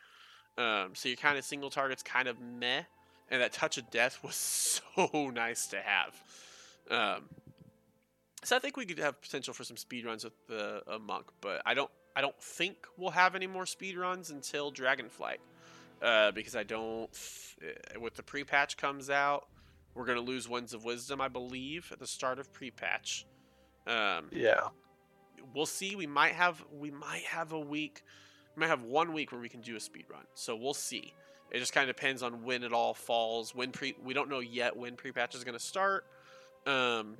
[0.57, 2.83] Um, so your kind of single target's kind of meh,
[3.31, 4.35] and that Touch of Death was
[4.97, 6.23] so nice to have.
[6.91, 7.25] Um,
[8.45, 11.27] so I think we could have potential for some speed runs with the a monk,
[11.41, 15.39] but I don't I don't think we'll have any more speed runs until Dragonflight.
[16.01, 19.49] Uh, because I don't th- uh, with the pre-patch comes out,
[19.95, 23.27] we're gonna lose Winds of Wisdom, I believe, at the start of pre-patch.
[23.87, 24.69] Um, Yeah.
[25.55, 25.97] we'll see.
[25.97, 28.05] We might have we might have a week,
[28.55, 30.25] we might have one week where we can do a speed run.
[30.35, 31.13] So we'll see.
[31.51, 33.55] It just kind of depends on when it all falls.
[33.55, 36.05] When pre we don't know yet when pre patch is gonna start.
[36.67, 37.17] Um,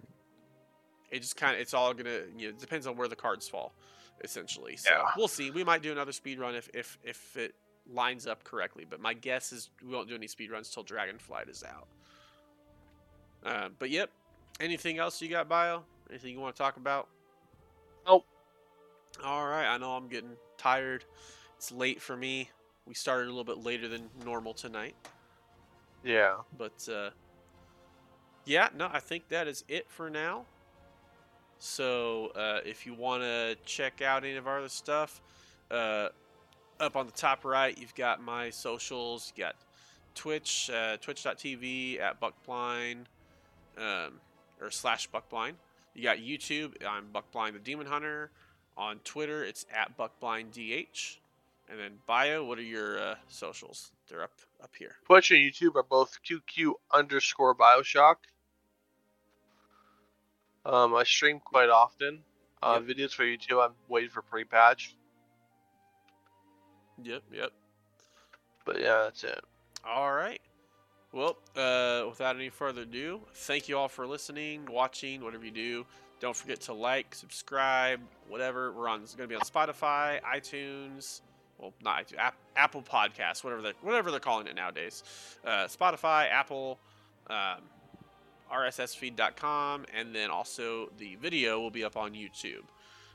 [1.11, 3.49] it just kind of it's all gonna you know it depends on where the cards
[3.49, 3.75] fall,
[4.23, 4.77] essentially.
[4.77, 5.11] So Yeah.
[5.17, 5.51] we'll see.
[5.51, 7.55] We might do another speed run if if if it
[7.91, 8.85] lines up correctly.
[8.89, 11.89] But my guess is we won't do any speed runs till Dragonflight is out.
[13.45, 14.11] Uh, but yep.
[14.61, 15.85] Anything else you got, Bio?
[16.11, 17.09] Anything you want to talk about?
[18.07, 18.27] Nope.
[19.23, 19.67] All right.
[19.67, 21.05] I know I'm getting tired.
[21.57, 22.51] It's late for me.
[22.89, 24.95] We started a little bit later than normal tonight,
[26.03, 26.39] Yeah.
[26.57, 27.11] but uh,
[28.47, 30.47] yeah, no, I think that is it for now.
[31.59, 35.21] So uh, if you want to check out any of our other stuff,
[35.71, 36.09] uh,
[36.81, 39.33] up on the top right, you've got my socials.
[39.37, 39.57] You got
[40.15, 43.05] Twitch, uh, twitch.tv at Buckblind,
[43.77, 44.21] um,
[44.61, 45.55] or slash Buckblind.
[45.95, 46.75] You got YouTube.
[46.87, 48.31] I'm Buckblind the Demon Hunter.
[48.77, 51.19] On Twitter, it's at BuckblindDH.
[51.71, 53.93] And then bio, what are your uh, socials?
[54.09, 54.33] They're up
[54.63, 54.97] up here.
[55.07, 58.17] Twitch and YouTube are both QQ underscore Bioshock.
[60.65, 62.21] Um, I stream quite often.
[62.63, 64.97] Uh, Videos for YouTube, I'm waiting for pre-patch.
[67.03, 67.53] Yep, yep.
[68.65, 69.41] But yeah, that's it.
[69.87, 70.41] All right.
[71.13, 75.87] Well, uh, without any further ado, thank you all for listening, watching, whatever you do.
[76.21, 78.73] Don't forget to like, subscribe, whatever.
[78.73, 79.03] We're on.
[79.03, 81.21] It's going to be on Spotify, iTunes.
[81.59, 85.03] Well, not iTunes, App, Apple Podcasts, whatever they're, whatever they're calling it nowadays.
[85.45, 86.79] Uh, Spotify, Apple,
[87.29, 87.63] um,
[88.53, 92.65] RSSFeed.com, and then also the video will be up on YouTube.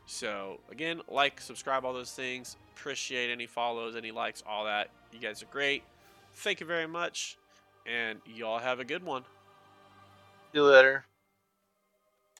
[0.06, 2.58] So again, like, subscribe, all those things.
[2.76, 4.90] Appreciate any follows, any likes, all that.
[5.12, 5.84] You guys are great.
[6.36, 7.38] Thank you very much,
[7.86, 9.24] and y'all have a good one.
[10.52, 11.06] See you later.